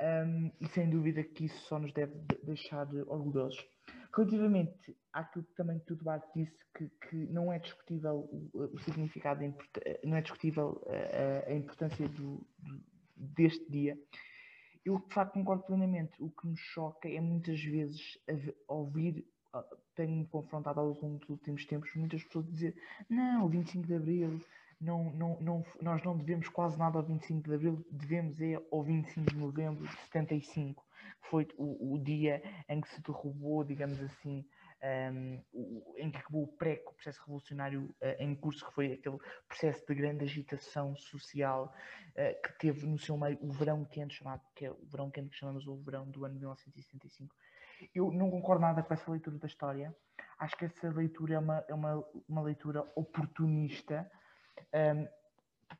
Um, 0.00 0.50
e 0.60 0.68
sem 0.68 0.88
dúvida 0.88 1.22
que 1.22 1.46
isso 1.46 1.58
só 1.66 1.78
nos 1.78 1.92
deve 1.92 2.14
deixar 2.42 2.86
orgulhosos. 3.06 3.66
Relativamente 4.14 4.96
àquilo 5.12 5.44
que 5.44 5.54
também 5.54 5.78
tudo 5.80 6.04
Duarte 6.04 6.28
disse, 6.34 6.58
que, 6.74 6.88
que 7.08 7.16
não 7.32 7.52
é 7.52 7.58
discutível 7.58 8.28
o, 8.52 8.70
o 8.74 8.78
significado, 8.80 9.42
não 10.04 10.16
é 10.16 10.22
discutível 10.22 10.82
a, 10.86 11.50
a 11.50 11.54
importância 11.54 12.08
do, 12.08 12.46
deste 13.16 13.70
dia, 13.70 13.98
eu 14.84 14.98
de 14.98 15.14
facto 15.14 15.34
concordo 15.34 15.64
plenamente. 15.64 16.12
O 16.22 16.30
que 16.30 16.46
me 16.46 16.56
choca 16.56 17.08
é 17.08 17.20
muitas 17.20 17.62
vezes 17.62 18.18
ouvir, 18.66 19.26
tenho-me 19.94 20.26
confrontado 20.26 20.80
ao 20.80 20.86
longo 20.86 21.18
dos 21.18 21.28
últimos 21.28 21.64
tempos, 21.66 21.94
muitas 21.94 22.22
pessoas 22.24 22.46
dizer 22.46 22.74
não, 23.08 23.46
o 23.46 23.48
25 23.48 23.86
de 23.86 23.94
Abril, 23.94 24.40
não, 24.80 25.12
não, 25.12 25.40
não, 25.40 25.64
nós 25.82 26.02
não 26.02 26.16
devemos 26.16 26.48
quase 26.48 26.78
nada 26.78 26.98
ao 26.98 27.04
25 27.04 27.48
de 27.48 27.54
Abril, 27.54 27.86
devemos 27.90 28.40
é 28.40 28.60
ao 28.72 28.82
25 28.82 29.30
de 29.30 29.36
Novembro 29.36 29.86
de 29.86 29.96
75, 30.04 30.82
que 31.22 31.28
foi 31.28 31.46
o, 31.58 31.94
o 31.94 31.98
dia 31.98 32.42
em 32.68 32.80
que 32.80 32.88
se 32.88 33.02
derrubou, 33.02 33.62
digamos 33.62 34.00
assim, 34.00 34.44
um, 34.82 35.42
em 35.96 36.10
que 36.10 36.18
acabou 36.18 36.44
o 36.44 36.48
pré 36.48 36.82
o 36.86 36.92
processo 36.92 37.20
revolucionário 37.20 37.94
uh, 38.00 38.22
em 38.22 38.34
curso, 38.34 38.64
que 38.66 38.72
foi 38.72 38.92
aquele 38.92 39.18
processo 39.46 39.84
de 39.86 39.94
grande 39.94 40.24
agitação 40.24 40.96
social 40.96 41.74
uh, 42.10 42.42
que 42.42 42.58
teve 42.58 42.86
no 42.86 42.98
seu 42.98 43.16
meio 43.16 43.38
o 43.42 43.52
verão 43.52 43.84
quente, 43.84 44.14
chamado, 44.14 44.42
que 44.54 44.66
é 44.66 44.70
o 44.70 44.86
verão 44.86 45.10
quente 45.10 45.30
que 45.30 45.36
chamamos 45.36 45.66
o 45.66 45.76
verão 45.76 46.08
do 46.10 46.24
ano 46.24 46.34
de 46.34 46.40
1975. 46.40 47.34
Eu 47.94 48.10
não 48.10 48.30
concordo 48.30 48.62
nada 48.62 48.82
com 48.82 48.92
essa 48.92 49.10
leitura 49.10 49.38
da 49.38 49.46
história. 49.46 49.94
Acho 50.38 50.56
que 50.56 50.64
essa 50.64 50.88
leitura 50.90 51.34
é 51.34 51.38
uma, 51.38 51.64
é 51.68 51.74
uma, 51.74 52.04
uma 52.28 52.42
leitura 52.42 52.84
oportunista. 52.94 54.10
Um, 54.74 55.19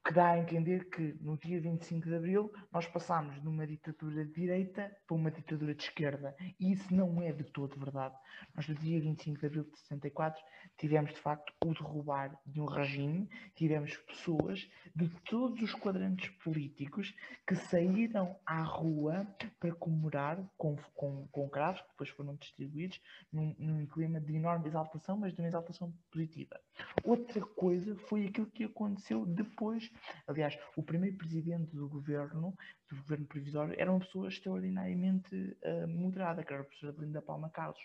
que 0.05 0.13
dá 0.13 0.31
a 0.31 0.39
entender 0.39 0.89
que 0.89 1.15
no 1.21 1.37
dia 1.37 1.61
25 1.61 2.09
de 2.09 2.15
Abril 2.15 2.53
nós 2.73 2.87
passámos 2.87 3.41
de 3.41 3.49
uma 3.49 3.67
ditadura 3.67 4.25
de 4.25 4.33
direita 4.33 4.91
para 5.07 5.17
uma 5.17 5.31
ditadura 5.31 5.75
de 5.75 5.83
esquerda. 5.83 6.35
E 6.59 6.73
isso 6.73 6.95
não 6.95 7.23
é 7.23 7.33
de 7.33 7.45
todo 7.45 7.79
verdade. 7.79 8.17
Nós 8.55 8.67
no 8.69 8.75
dia 8.75 9.01
25 9.01 9.41
de 9.41 9.47
Abril 9.47 9.65
de 9.65 9.79
64 9.79 10.43
tivemos 10.77 11.13
de 11.13 11.21
facto 11.21 11.53
o 11.65 11.73
derrubar 11.73 12.39
de 12.47 12.61
um 12.61 12.65
regime, 12.65 13.29
tivemos 13.55 13.97
pessoas 13.99 14.69
de 14.95 15.09
todos 15.25 15.61
os 15.63 15.75
quadrantes 15.75 16.31
políticos 16.43 17.15
que 17.47 17.55
saíram 17.55 18.37
à 18.47 18.63
rua 18.63 19.27
para 19.59 19.73
comemorar 19.75 20.43
com, 20.57 20.77
com, 20.95 21.27
com 21.29 21.49
cravos, 21.49 21.81
que 21.83 21.89
depois 21.91 22.09
foram 22.11 22.35
distribuídos, 22.37 23.01
num, 23.33 23.55
num 23.59 23.87
clima 23.87 24.21
de 24.21 24.35
enorme 24.35 24.69
exaltação, 24.69 25.17
mas 25.17 25.35
de 25.35 25.41
uma 25.41 25.49
exaltação 25.49 25.93
positiva. 26.11 26.59
Outra 27.05 27.41
coisa 27.41 27.95
foi 28.09 28.27
aquilo 28.27 28.47
que 28.47 28.65
aconteceu 28.65 29.27
depois 29.27 29.80
Aliás, 30.27 30.59
o 30.77 30.83
primeiro 30.83 31.17
presidente 31.17 31.75
do 31.75 31.89
governo, 31.89 32.55
do 32.89 32.97
governo 32.97 33.27
provisório, 33.27 33.75
era 33.79 33.91
uma 33.91 34.01
pessoa 34.01 34.29
extraordinariamente 34.29 35.35
uh, 35.35 35.89
moderada, 35.89 36.43
que 36.43 36.53
era 36.53 36.63
a 36.63 36.65
professora 36.65 36.97
Linda 36.99 37.23
Palma 37.23 37.51
Carlos. 37.51 37.81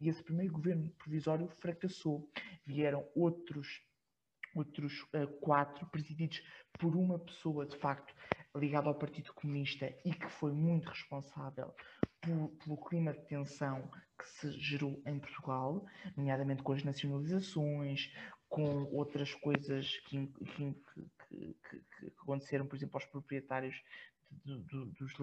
E 0.00 0.08
esse 0.08 0.22
primeiro 0.22 0.52
governo 0.52 0.90
provisório 0.98 1.48
fracassou. 1.48 2.28
Vieram 2.66 3.06
outros 3.14 3.82
outros 4.54 5.02
uh, 5.14 5.28
quatro 5.40 5.86
presididos 5.90 6.42
por 6.78 6.96
uma 6.96 7.18
pessoa 7.20 7.64
de 7.64 7.76
facto 7.76 8.12
ligada 8.56 8.88
ao 8.88 8.98
Partido 8.98 9.32
Comunista 9.32 9.94
e 10.04 10.12
que 10.12 10.28
foi 10.28 10.52
muito 10.52 10.88
responsável 10.88 11.72
pelo 12.20 12.76
clima 12.84 13.12
de 13.12 13.24
tensão 13.26 13.88
que 14.18 14.28
se 14.28 14.52
gerou 14.52 15.00
em 15.06 15.18
Portugal, 15.18 15.86
nomeadamente 16.16 16.62
com 16.62 16.72
as 16.72 16.84
nacionalizações, 16.84 18.12
com 18.48 18.84
outras 18.92 19.32
coisas 19.34 19.96
que, 20.00 20.26
que, 20.26 20.74
que, 21.30 21.82
que, 21.98 22.06
aconteceram, 22.22 22.66
por 22.66 22.76
exemplo, 22.76 22.96
aos 22.96 23.06
proprietários 23.06 23.82
do, 24.44 24.58
do, 24.60 24.86
dos 24.86 25.18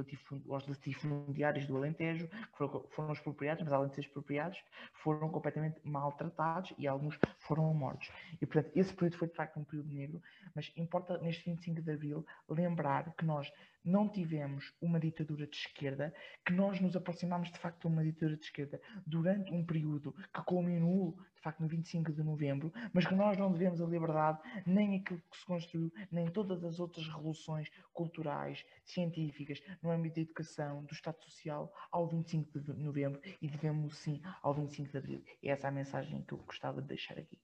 latifundiários 0.68 1.66
do 1.66 1.78
Alentejo, 1.78 2.28
que 2.28 2.58
foram, 2.58 2.84
foram 2.90 3.14
expropriados, 3.14 3.64
mas 3.64 3.74
além 3.74 3.90
de 3.90 3.96
ser 3.96 4.02
expropriados, 4.02 4.62
foram 4.94 5.30
completamente 5.30 5.80
maltratados 5.84 6.74
e 6.78 6.88
alguns 6.88 7.18
foram 7.48 7.74
mortos. 7.74 8.12
E, 8.42 8.46
portanto, 8.46 8.72
esse 8.76 8.94
período 8.94 9.18
foi 9.18 9.28
de 9.28 9.36
facto 9.36 9.60
um 9.60 9.64
período 9.64 9.94
negro, 9.94 10.22
mas 10.54 10.72
importa 10.76 11.18
neste 11.20 11.50
25 11.50 11.82
de 11.82 11.92
Abril 11.92 12.26
lembrar 12.50 13.14
que 13.16 13.26
nós 13.26 13.52
não 13.88 14.10
tivemos 14.10 14.74
uma 14.82 15.00
ditadura 15.00 15.48
de 15.48 15.56
esquerda, 15.56 16.14
que 16.46 16.52
nós 16.52 16.82
nos 16.82 16.96
aproximámos 16.96 17.50
de 17.50 17.58
facto 17.58 17.82
de 17.82 17.88
uma 17.88 18.04
ditadura 18.04 18.36
de 18.36 18.44
esquerda 18.44 18.82
durante 19.06 19.54
um 19.54 19.66
período 19.66 20.14
que 20.34 20.44
culminou 20.44 21.18
de 21.36 21.42
facto 21.42 21.62
no 21.62 21.68
25 21.70 22.12
de 22.12 22.22
novembro, 22.22 22.74
mas 22.92 23.06
que 23.06 23.16
nós 23.16 23.38
não 23.38 23.52
devemos 23.52 23.80
a 23.80 23.86
liberdade, 23.86 24.40
nem 24.66 24.98
aquilo 24.98 25.22
que 25.32 25.38
se 25.38 25.46
construiu, 25.46 25.94
nem 26.12 26.28
todas 26.28 26.66
as 26.66 26.80
outras 26.80 27.08
revoluções 27.08 27.70
culturais, 27.94 28.66
científicas, 28.84 29.62
no 29.82 29.90
âmbito 29.90 30.16
da 30.16 30.22
educação, 30.22 30.84
do 30.84 30.94
Estado 30.94 31.22
Social, 31.24 31.72
ao 31.90 32.08
25 32.08 32.60
de 32.60 32.74
novembro 32.74 33.22
e 33.42 33.48
devemos 33.48 33.98
sim 33.98 34.22
ao 34.42 34.54
25 34.54 34.92
de 34.92 34.98
abril. 34.98 35.24
E 35.42 35.50
essa 35.50 35.68
é 35.68 35.70
a 35.70 35.72
mensagem 35.72 36.22
que 36.24 36.34
eu 36.34 36.40
gostava 36.40 36.82
de 36.82 36.88
deixar 36.90 37.18
aqui. 37.18 37.37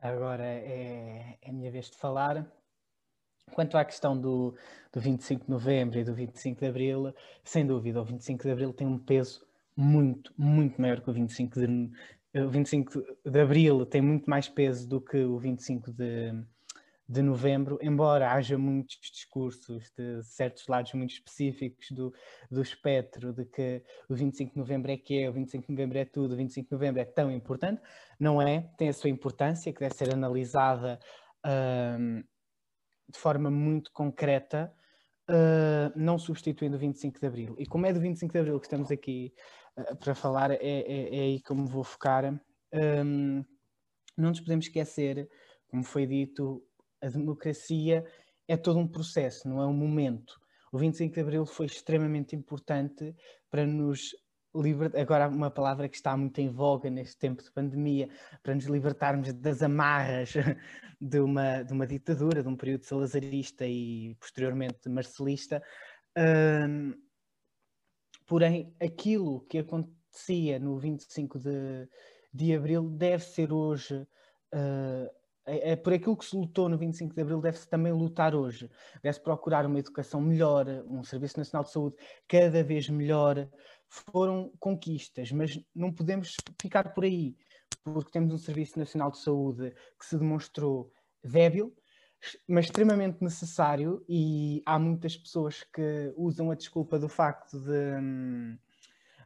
Agora 0.00 0.44
é, 0.44 1.38
é 1.42 1.48
a 1.48 1.52
minha 1.52 1.70
vez 1.70 1.90
de 1.90 1.96
falar. 1.96 2.46
Quanto 3.52 3.76
à 3.76 3.84
questão 3.84 4.18
do, 4.18 4.54
do 4.92 5.00
25 5.00 5.46
de 5.46 5.50
novembro 5.50 5.98
e 5.98 6.04
do 6.04 6.14
25 6.14 6.60
de 6.60 6.66
abril, 6.66 7.14
sem 7.42 7.66
dúvida, 7.66 8.00
o 8.00 8.04
25 8.04 8.42
de 8.42 8.50
abril 8.50 8.72
tem 8.72 8.86
um 8.86 8.98
peso 8.98 9.46
muito, 9.74 10.32
muito 10.36 10.80
maior 10.80 11.00
que 11.00 11.08
o 11.08 11.12
25 11.12 11.58
de, 11.58 11.90
o 12.34 12.48
25 12.50 13.02
de 13.24 13.40
abril 13.40 13.86
tem 13.86 14.02
muito 14.02 14.28
mais 14.28 14.48
peso 14.48 14.86
do 14.88 15.00
que 15.00 15.18
o 15.18 15.38
25 15.38 15.92
de, 15.92 16.32
de 17.08 17.22
novembro, 17.22 17.78
embora 17.80 18.32
haja 18.32 18.58
muitos 18.58 18.98
discursos 19.00 19.90
de 19.96 20.22
certos 20.22 20.66
lados 20.68 20.92
muito 20.92 21.12
específicos 21.12 21.90
do, 21.90 22.12
do 22.50 22.60
espectro 22.60 23.32
de 23.32 23.46
que 23.46 23.82
o 24.10 24.14
25 24.14 24.52
de 24.52 24.58
novembro 24.58 24.90
é 24.90 24.96
que 24.98 25.22
é, 25.22 25.30
o 25.30 25.32
25 25.32 25.66
de 25.66 25.72
novembro 25.72 25.98
é 25.98 26.04
tudo, 26.04 26.34
o 26.34 26.36
25 26.36 26.68
de 26.68 26.72
novembro 26.72 27.00
é 27.00 27.06
tão 27.06 27.30
importante, 27.30 27.80
não 28.20 28.42
é, 28.42 28.70
tem 28.76 28.90
a 28.90 28.92
sua 28.92 29.08
importância 29.08 29.72
que 29.72 29.80
deve 29.80 29.94
ser 29.94 30.12
analisada 30.12 30.98
hum, 31.98 32.22
de 33.08 33.18
forma 33.18 33.50
muito 33.50 33.90
concreta, 33.92 34.70
uh, 35.30 35.92
não 35.96 36.18
substituindo 36.18 36.76
o 36.76 36.78
25 36.78 37.18
de 37.18 37.26
Abril. 37.26 37.56
E 37.58 37.66
como 37.66 37.86
é 37.86 37.92
do 37.92 38.00
25 38.00 38.32
de 38.32 38.38
Abril 38.38 38.60
que 38.60 38.66
estamos 38.66 38.90
aqui 38.90 39.32
uh, 39.78 39.96
para 39.96 40.14
falar, 40.14 40.50
é, 40.50 40.58
é, 40.60 41.16
é, 41.16 41.20
aí 41.20 41.40
que 41.40 41.50
eu 41.50 41.56
me 41.56 41.66
vou 41.66 41.84
focar. 41.84 42.24
Um, 42.72 43.42
não 44.16 44.28
nos 44.28 44.40
podemos 44.40 44.66
esquecer, 44.66 45.28
como 45.68 45.84
foi 45.84 46.06
dito, 46.06 46.62
a 47.00 47.08
democracia 47.08 48.04
é 48.46 48.56
todo 48.56 48.78
um 48.78 48.88
processo, 48.88 49.48
não 49.48 49.60
é 49.60 49.66
um 49.66 49.72
momento. 49.72 50.40
O 50.72 50.78
25 50.78 51.14
de 51.14 51.20
Abril 51.20 51.46
foi 51.46 51.66
extremamente 51.66 52.34
importante 52.34 53.14
para 53.50 53.66
nos 53.66 54.14
libertar. 54.54 55.00
Agora, 55.00 55.28
uma 55.28 55.50
palavra 55.50 55.88
que 55.88 55.96
está 55.96 56.16
muito 56.16 56.38
em 56.40 56.48
voga 56.48 56.90
neste 56.90 57.18
tempo 57.18 57.42
de 57.42 57.50
pandemia, 57.50 58.08
para 58.42 58.54
nos 58.54 58.64
libertarmos 58.64 59.32
das 59.34 59.62
amarras 59.62 60.32
de 61.00 61.20
uma, 61.20 61.62
de 61.62 61.72
uma 61.72 61.86
ditadura, 61.86 62.42
de 62.42 62.48
um 62.48 62.56
período 62.56 62.84
salazarista 62.84 63.66
e 63.66 64.14
posteriormente 64.20 64.88
marcelista. 64.88 65.62
Um, 66.16 66.94
porém, 68.26 68.74
aquilo 68.80 69.40
que 69.42 69.58
acontecia 69.58 70.58
no 70.58 70.78
25 70.78 71.38
de, 71.38 71.88
de 72.32 72.54
abril 72.54 72.88
deve 72.90 73.24
ser 73.24 73.52
hoje. 73.52 74.06
Uh, 74.54 75.18
é, 75.48 75.72
é, 75.72 75.76
por 75.76 75.92
aquilo 75.92 76.16
que 76.16 76.24
se 76.24 76.36
lutou 76.36 76.68
no 76.68 76.78
25 76.78 77.14
de 77.14 77.20
Abril, 77.20 77.40
deve-se 77.40 77.68
também 77.68 77.92
lutar 77.92 78.34
hoje. 78.34 78.70
Deve-se 79.02 79.22
procurar 79.22 79.66
uma 79.66 79.78
educação 79.78 80.20
melhor, 80.20 80.66
um 80.86 81.02
Serviço 81.02 81.38
Nacional 81.38 81.64
de 81.64 81.72
Saúde 81.72 81.96
cada 82.26 82.62
vez 82.62 82.88
melhor. 82.88 83.48
Foram 83.88 84.52
conquistas, 84.60 85.32
mas 85.32 85.58
não 85.74 85.92
podemos 85.92 86.36
ficar 86.60 86.92
por 86.92 87.04
aí 87.04 87.34
porque 87.84 88.10
temos 88.10 88.32
um 88.32 88.38
Serviço 88.38 88.78
Nacional 88.78 89.10
de 89.10 89.18
Saúde 89.18 89.74
que 89.98 90.04
se 90.04 90.16
demonstrou 90.16 90.92
débil, 91.22 91.74
mas 92.46 92.66
extremamente 92.66 93.22
necessário, 93.22 94.04
e 94.08 94.62
há 94.66 94.78
muitas 94.78 95.16
pessoas 95.16 95.62
que 95.62 96.12
usam 96.16 96.50
a 96.50 96.54
desculpa 96.54 96.98
do 96.98 97.08
facto 97.08 97.58
de, 97.58 98.58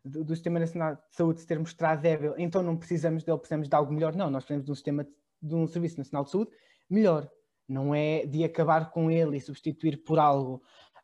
do, 0.04 0.24
do 0.24 0.34
Sistema 0.34 0.60
Nacional 0.60 0.94
de 0.94 1.16
Saúde 1.16 1.40
se 1.40 1.46
ter 1.46 1.58
mostrado 1.58 2.02
débil, 2.02 2.34
então 2.36 2.62
não 2.62 2.76
precisamos 2.76 3.24
dele, 3.24 3.38
precisamos 3.38 3.68
de 3.68 3.74
algo 3.74 3.92
melhor. 3.92 4.14
Não, 4.14 4.30
nós 4.30 4.44
precisamos 4.44 4.66
de 4.66 4.72
um 4.72 4.74
sistema 4.74 5.06
de 5.42 5.54
um 5.54 5.66
Serviço 5.66 5.98
Nacional 5.98 6.24
de 6.24 6.30
Saúde 6.30 6.50
melhor. 6.88 7.28
Não 7.68 7.94
é 7.94 8.26
de 8.26 8.44
acabar 8.44 8.90
com 8.90 9.10
ele 9.10 9.36
e 9.36 9.40
substituir 9.40 10.02
por 10.04 10.18
algo 10.18 10.62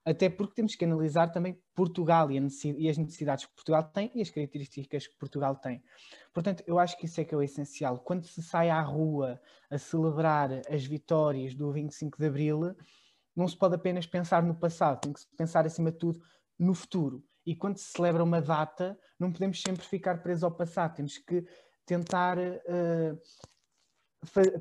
até 0.08 0.30
porque 0.30 0.54
temos 0.54 0.74
que 0.74 0.86
analisar 0.86 1.28
também 1.28 1.60
Portugal 1.74 2.30
e, 2.30 2.38
as 2.38 2.96
necessidades 2.96 3.44
que 3.44 3.54
Portugal 3.54 3.84
tem 3.84 4.10
e 4.14 4.22
as 4.22 4.30
características 4.30 5.06
que 5.06 5.18
Portugal 5.18 5.54
tem. 5.56 5.82
Portanto, 6.32 6.64
eu 6.66 6.78
acho 6.78 6.96
que 6.96 7.04
isso 7.04 7.20
é 7.20 7.24
que 7.26 7.34
é 7.34 7.36
o 7.36 7.42
essencial. 7.42 7.98
Quando 7.98 8.24
se 8.24 8.42
sai 8.42 8.70
à 8.70 8.80
rua 8.80 9.38
a 9.70 9.76
celebrar 9.76 10.62
as 10.70 10.86
vitórias 10.86 11.54
do 11.54 11.70
25 11.70 12.18
de 12.18 12.26
Abril, 12.26 12.74
não 13.36 13.46
se 13.46 13.54
pode 13.54 13.74
apenas 13.74 14.06
pensar 14.06 14.42
no 14.42 14.54
passado, 14.54 15.02
tem 15.02 15.12
que 15.12 15.20
se 15.20 15.26
pensar, 15.36 15.66
acima 15.66 15.92
de 15.92 15.98
tudo, 15.98 16.22
no 16.58 16.72
futuro. 16.72 17.22
E 17.44 17.54
quando 17.54 17.76
se 17.76 17.92
celebra 17.92 18.24
uma 18.24 18.40
data, 18.40 18.98
não 19.18 19.30
podemos 19.30 19.60
sempre 19.60 19.84
ficar 19.84 20.22
presos 20.22 20.42
ao 20.42 20.50
passado, 20.50 20.96
temos 20.96 21.18
que 21.18 21.44
tentar. 21.84 22.38
Uh, 22.38 23.18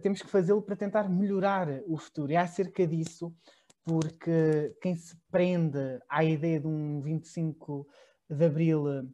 temos 0.01 0.21
que 0.21 0.29
fazê-lo 0.29 0.61
para 0.61 0.75
tentar 0.75 1.09
melhorar 1.09 1.67
o 1.87 1.97
futuro. 1.97 2.31
E 2.31 2.35
é 2.35 2.37
acerca 2.37 2.85
disso 2.85 3.35
porque 3.83 4.75
quem 4.81 4.95
se 4.95 5.15
prende 5.31 5.99
à 6.09 6.23
ideia 6.23 6.59
de 6.59 6.67
um 6.67 7.01
25 7.01 7.87
de 8.29 8.45
abril 8.45 9.09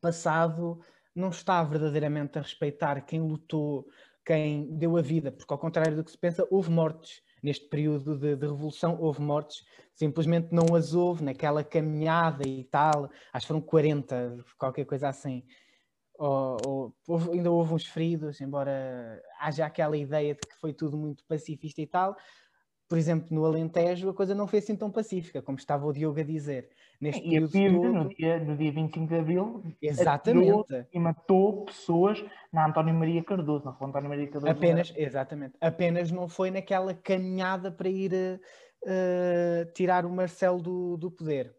passado 0.00 0.80
não 1.14 1.30
está 1.30 1.62
verdadeiramente 1.62 2.38
a 2.38 2.42
respeitar 2.42 3.00
quem 3.02 3.20
lutou, 3.20 3.86
quem 4.24 4.76
deu 4.76 4.96
a 4.96 5.02
vida, 5.02 5.30
porque 5.30 5.52
ao 5.52 5.58
contrário 5.58 5.96
do 5.96 6.04
que 6.04 6.10
se 6.10 6.18
pensa, 6.18 6.46
houve 6.50 6.70
mortes 6.70 7.22
neste 7.42 7.68
período 7.68 8.16
de, 8.16 8.36
de, 8.36 8.46
revolução, 8.46 8.96
houve 9.00 9.20
mortes, 9.20 9.64
simplesmente 9.94 10.48
não 10.50 10.74
as 10.74 10.94
houve 10.94 11.22
naquela 11.22 11.62
caminhada 11.62 12.48
e 12.48 12.64
tal, 12.64 13.10
acho 13.32 13.44
que 13.44 13.48
foram 13.48 13.60
40, 13.60 14.44
qualquer 14.58 14.86
coisa 14.86 15.08
assim. 15.08 15.44
Ou, 16.26 16.94
ou, 17.06 17.32
ainda 17.32 17.50
houve 17.50 17.74
uns 17.74 17.86
feridos, 17.86 18.40
embora 18.40 19.22
haja 19.38 19.66
aquela 19.66 19.94
ideia 19.94 20.34
de 20.34 20.40
que 20.40 20.56
foi 20.58 20.72
tudo 20.72 20.96
muito 20.96 21.22
pacifista 21.26 21.82
e 21.82 21.86
tal, 21.86 22.16
por 22.88 22.96
exemplo, 22.96 23.28
no 23.30 23.44
Alentejo, 23.44 24.08
a 24.08 24.14
coisa 24.14 24.34
não 24.34 24.46
foi 24.46 24.60
assim 24.60 24.74
tão 24.74 24.90
pacífica, 24.90 25.42
como 25.42 25.58
estava 25.58 25.86
o 25.86 25.92
Diogo 25.92 26.20
a 26.20 26.22
dizer. 26.22 26.70
Neste 26.98 27.26
e 27.26 27.36
a 27.36 27.46
PIB, 27.46 27.74
todo... 27.74 27.92
no, 27.92 28.08
dia, 28.08 28.38
no 28.38 28.56
dia 28.56 28.72
25 28.72 29.06
de 29.06 29.14
Abril, 29.18 29.62
exatamente. 29.82 30.86
e 30.92 30.98
matou 30.98 31.66
pessoas 31.66 32.24
na 32.50 32.68
António 32.68 32.94
Maria 32.94 33.22
Cardoso, 33.22 33.66
na 33.66 33.72
Rua 33.72 33.88
António 33.88 34.08
Maria 34.08 34.28
Cardoso. 34.28 34.50
Apenas, 34.50 34.94
exatamente. 34.96 35.56
Apenas 35.60 36.10
não 36.10 36.26
foi 36.26 36.50
naquela 36.50 36.94
caminhada 36.94 37.70
para 37.70 37.88
ir 37.88 38.12
uh, 38.14 39.72
tirar 39.74 40.06
o 40.06 40.10
Marcelo 40.10 40.62
do, 40.62 40.96
do 40.96 41.10
poder. 41.10 41.54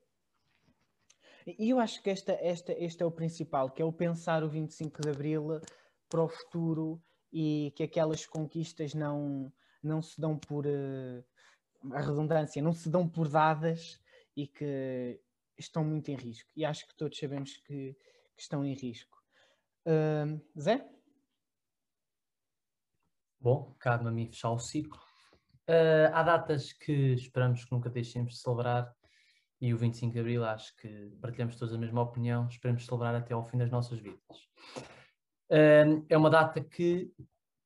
E 1.46 1.70
eu 1.70 1.80
acho 1.80 2.02
que 2.02 2.10
esta, 2.10 2.34
esta, 2.34 2.74
este 2.74 3.04
é 3.04 3.06
o 3.06 3.12
principal, 3.12 3.70
que 3.70 3.82
é 3.82 3.86
o 3.86 3.94
pensar 3.94 4.44
o 4.44 4.50
25 4.50 5.02
de 5.02 5.10
Abril 5.10 5.62
para 6.10 6.24
o 6.24 6.28
futuro 6.28 7.02
e 7.32 7.72
que 7.76 7.84
aquelas 7.84 8.26
conquistas 8.26 8.94
não 8.94 9.52
não 9.84 10.02
se 10.02 10.20
dão 10.20 10.36
por 10.36 10.66
uh, 10.66 11.24
a 11.94 12.02
redundância, 12.02 12.62
não 12.62 12.74
se 12.74 12.90
dão 12.90 13.08
por 13.08 13.30
dadas 13.30 14.02
e 14.36 14.48
que 14.48 15.22
estão 15.58 15.84
muito 15.84 16.10
em 16.10 16.16
risco. 16.16 16.50
E 16.56 16.66
acho 16.66 16.88
que 16.88 16.96
todos 16.96 17.18
sabemos 17.18 17.56
que, 17.58 17.94
que 18.36 18.42
estão 18.42 18.66
em 18.66 18.74
risco. 18.74 19.16
Uh, 19.86 20.42
Zé? 20.60 20.90
Bom, 23.40 23.76
cabe-me 23.80 24.10
a 24.10 24.12
mim 24.12 24.28
fechar 24.28 24.50
o 24.50 24.58
ciclo. 24.58 25.00
Uh, 25.70 26.10
há 26.14 26.24
datas 26.24 26.74
que 26.74 27.14
esperamos 27.14 27.64
que 27.64 27.72
nunca 27.72 27.90
deixemos 27.90 28.34
de 28.34 28.40
celebrar 28.40 28.95
e 29.66 29.74
o 29.74 29.78
25 29.78 30.14
de 30.14 30.20
Abril 30.20 30.46
acho 30.46 30.76
que 30.78 30.88
partilhamos 31.20 31.56
todos 31.56 31.74
a 31.74 31.78
mesma 31.78 32.02
opinião, 32.02 32.48
esperamos 32.48 32.86
celebrar 32.86 33.16
até 33.16 33.34
ao 33.34 33.44
fim 33.44 33.58
das 33.58 33.72
nossas 33.72 33.98
vidas. 34.00 34.20
É 35.50 36.16
uma 36.16 36.30
data 36.30 36.62
que 36.62 37.12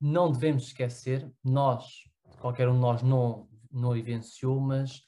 não 0.00 0.32
devemos 0.32 0.68
esquecer, 0.68 1.30
nós, 1.44 2.04
qualquer 2.40 2.68
um 2.68 2.74
de 2.74 2.80
nós 2.80 3.02
não, 3.02 3.46
não 3.70 3.92
vivenciou, 3.92 4.58
mas 4.58 5.00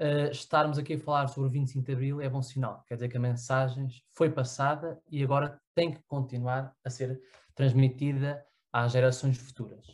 uh, 0.00 0.30
estarmos 0.32 0.76
aqui 0.76 0.94
a 0.94 0.98
falar 0.98 1.28
sobre 1.28 1.48
o 1.48 1.52
25 1.52 1.86
de 1.86 1.92
Abril 1.92 2.20
é 2.20 2.28
bom 2.28 2.42
sinal. 2.42 2.82
Quer 2.88 2.94
dizer 2.94 3.08
que 3.08 3.16
a 3.16 3.20
mensagem 3.20 3.86
foi 4.12 4.28
passada 4.28 5.00
e 5.08 5.22
agora 5.22 5.60
tem 5.72 5.92
que 5.92 6.02
continuar 6.08 6.74
a 6.84 6.90
ser 6.90 7.20
transmitida 7.54 8.44
às 8.72 8.90
gerações 8.90 9.38
futuras. 9.38 9.86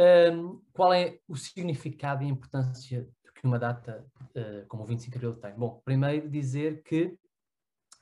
Um, 0.00 0.62
qual 0.72 0.94
é 0.94 1.18
o 1.28 1.36
significado 1.36 2.22
e 2.22 2.26
a 2.26 2.30
importância 2.30 3.06
que 3.40 3.46
uma 3.46 3.58
data 3.58 4.06
uh, 4.36 4.66
como 4.68 4.82
o 4.82 4.86
25 4.86 5.18
de 5.18 5.26
Abril 5.26 5.40
tem? 5.40 5.54
Bom, 5.54 5.80
primeiro 5.82 6.28
dizer 6.28 6.82
que, 6.82 7.18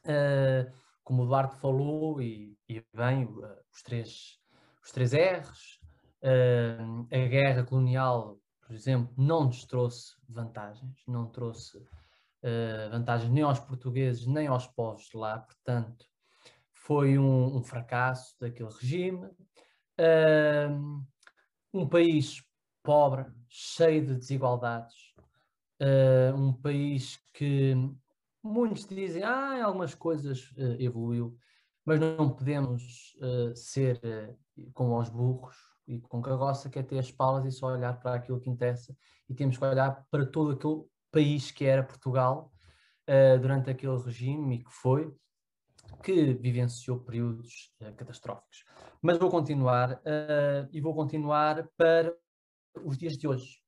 uh, 0.04 0.72
como 1.04 1.22
o 1.22 1.26
Duarte 1.26 1.56
falou, 1.56 2.20
e, 2.20 2.58
e 2.68 2.84
bem, 2.92 3.24
uh, 3.24 3.56
os, 3.72 3.82
três, 3.82 4.40
os 4.82 4.90
três 4.90 5.12
R's, 5.12 5.78
a 6.20 7.28
guerra 7.28 7.62
colonial, 7.62 8.40
por 8.66 8.74
exemplo, 8.74 9.14
não 9.16 9.44
nos 9.44 9.64
trouxe 9.64 10.16
vantagens, 10.28 11.00
não 11.06 11.30
trouxe 11.30 11.80
vantagens 12.90 13.30
nem 13.30 13.44
aos 13.44 13.60
portugueses, 13.60 14.26
nem 14.26 14.48
aos 14.48 14.66
povos 14.66 15.04
de 15.04 15.16
lá, 15.16 15.38
portanto, 15.38 16.04
foi 16.72 17.16
um, 17.16 17.58
um 17.58 17.62
fracasso 17.62 18.34
daquele 18.40 18.68
regime. 18.68 19.30
um 21.72 21.88
país 21.88 22.42
pobre, 22.82 23.26
cheio 23.48 24.04
de 24.04 24.16
desigualdades, 24.16 25.07
uh, 25.80 26.36
um 26.36 26.52
país 26.52 27.18
que 27.32 27.74
muitos 28.42 28.86
dizem, 28.86 29.22
ah, 29.22 29.64
algumas 29.64 29.94
coisas 29.94 30.50
uh, 30.52 30.76
evoluiu, 30.78 31.36
mas 31.84 32.00
não 32.00 32.30
podemos 32.30 33.16
uh, 33.20 33.56
ser 33.56 34.00
como 34.74 34.98
os 34.98 35.08
burros 35.08 35.56
e 35.86 36.00
com 36.00 36.20
carroça, 36.20 36.68
que 36.68 36.78
é 36.78 36.82
ter 36.82 36.98
as 36.98 37.10
palas 37.10 37.46
e 37.46 37.56
só 37.56 37.68
olhar 37.68 37.98
para 38.00 38.14
aquilo 38.14 38.40
que 38.40 38.50
interessa, 38.50 38.94
e 39.28 39.34
temos 39.34 39.56
que 39.56 39.64
olhar 39.64 40.06
para 40.10 40.26
todo 40.26 40.52
aquele 40.52 40.84
país 41.10 41.50
que 41.50 41.64
era 41.64 41.82
Portugal 41.82 42.52
durante 43.40 43.70
aquele 43.70 43.96
regime 43.96 44.56
e 44.56 44.58
que 44.64 44.70
foi, 44.70 45.10
que 46.02 46.34
vivenciou 46.34 47.00
períodos 47.00 47.74
catastróficos. 47.96 48.66
Mas 49.00 49.16
vou 49.16 49.30
continuar 49.30 49.98
e 50.70 50.78
vou 50.78 50.94
continuar 50.94 51.66
para 51.74 52.14
os 52.84 52.98
dias 52.98 53.16
de 53.16 53.26
hoje. 53.26 53.62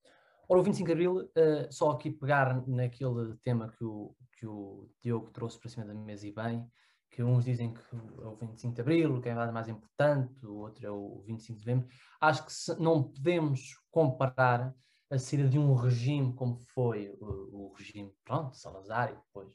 Ora, 0.50 0.62
o 0.62 0.64
25 0.64 0.84
de 0.84 0.92
Abril, 0.92 1.16
uh, 1.18 1.72
só 1.72 1.90
aqui 1.90 2.10
pegar 2.10 2.66
naquele 2.66 3.36
tema 3.36 3.68
que 3.70 3.84
o, 3.84 4.16
que 4.32 4.44
o 4.44 4.90
Diogo 5.00 5.30
trouxe 5.30 5.56
para 5.56 5.70
cima 5.70 5.86
da 5.86 5.94
mesa 5.94 6.26
e 6.26 6.32
bem, 6.32 6.68
que 7.08 7.22
uns 7.22 7.44
dizem 7.44 7.72
que 7.72 7.80
é 7.94 8.26
o 8.26 8.34
25 8.34 8.74
de 8.74 8.80
Abril, 8.80 9.20
que 9.20 9.28
é 9.28 9.52
mais 9.52 9.68
importante, 9.68 10.44
o 10.44 10.56
outro 10.56 10.84
é 10.84 10.90
o 10.90 11.22
25 11.24 11.60
de 11.60 11.66
Novembro. 11.66 11.88
Acho 12.20 12.44
que 12.44 12.52
se, 12.52 12.74
não 12.80 13.00
podemos 13.00 13.78
comparar 13.92 14.74
a 15.08 15.18
saída 15.20 15.48
de 15.48 15.56
um 15.56 15.72
regime 15.72 16.34
como 16.34 16.56
foi 16.56 17.16
o, 17.20 17.68
o 17.68 17.72
regime, 17.74 18.12
pronto, 18.24 18.56
Salazar, 18.56 19.12
e 19.12 19.14
depois, 19.14 19.54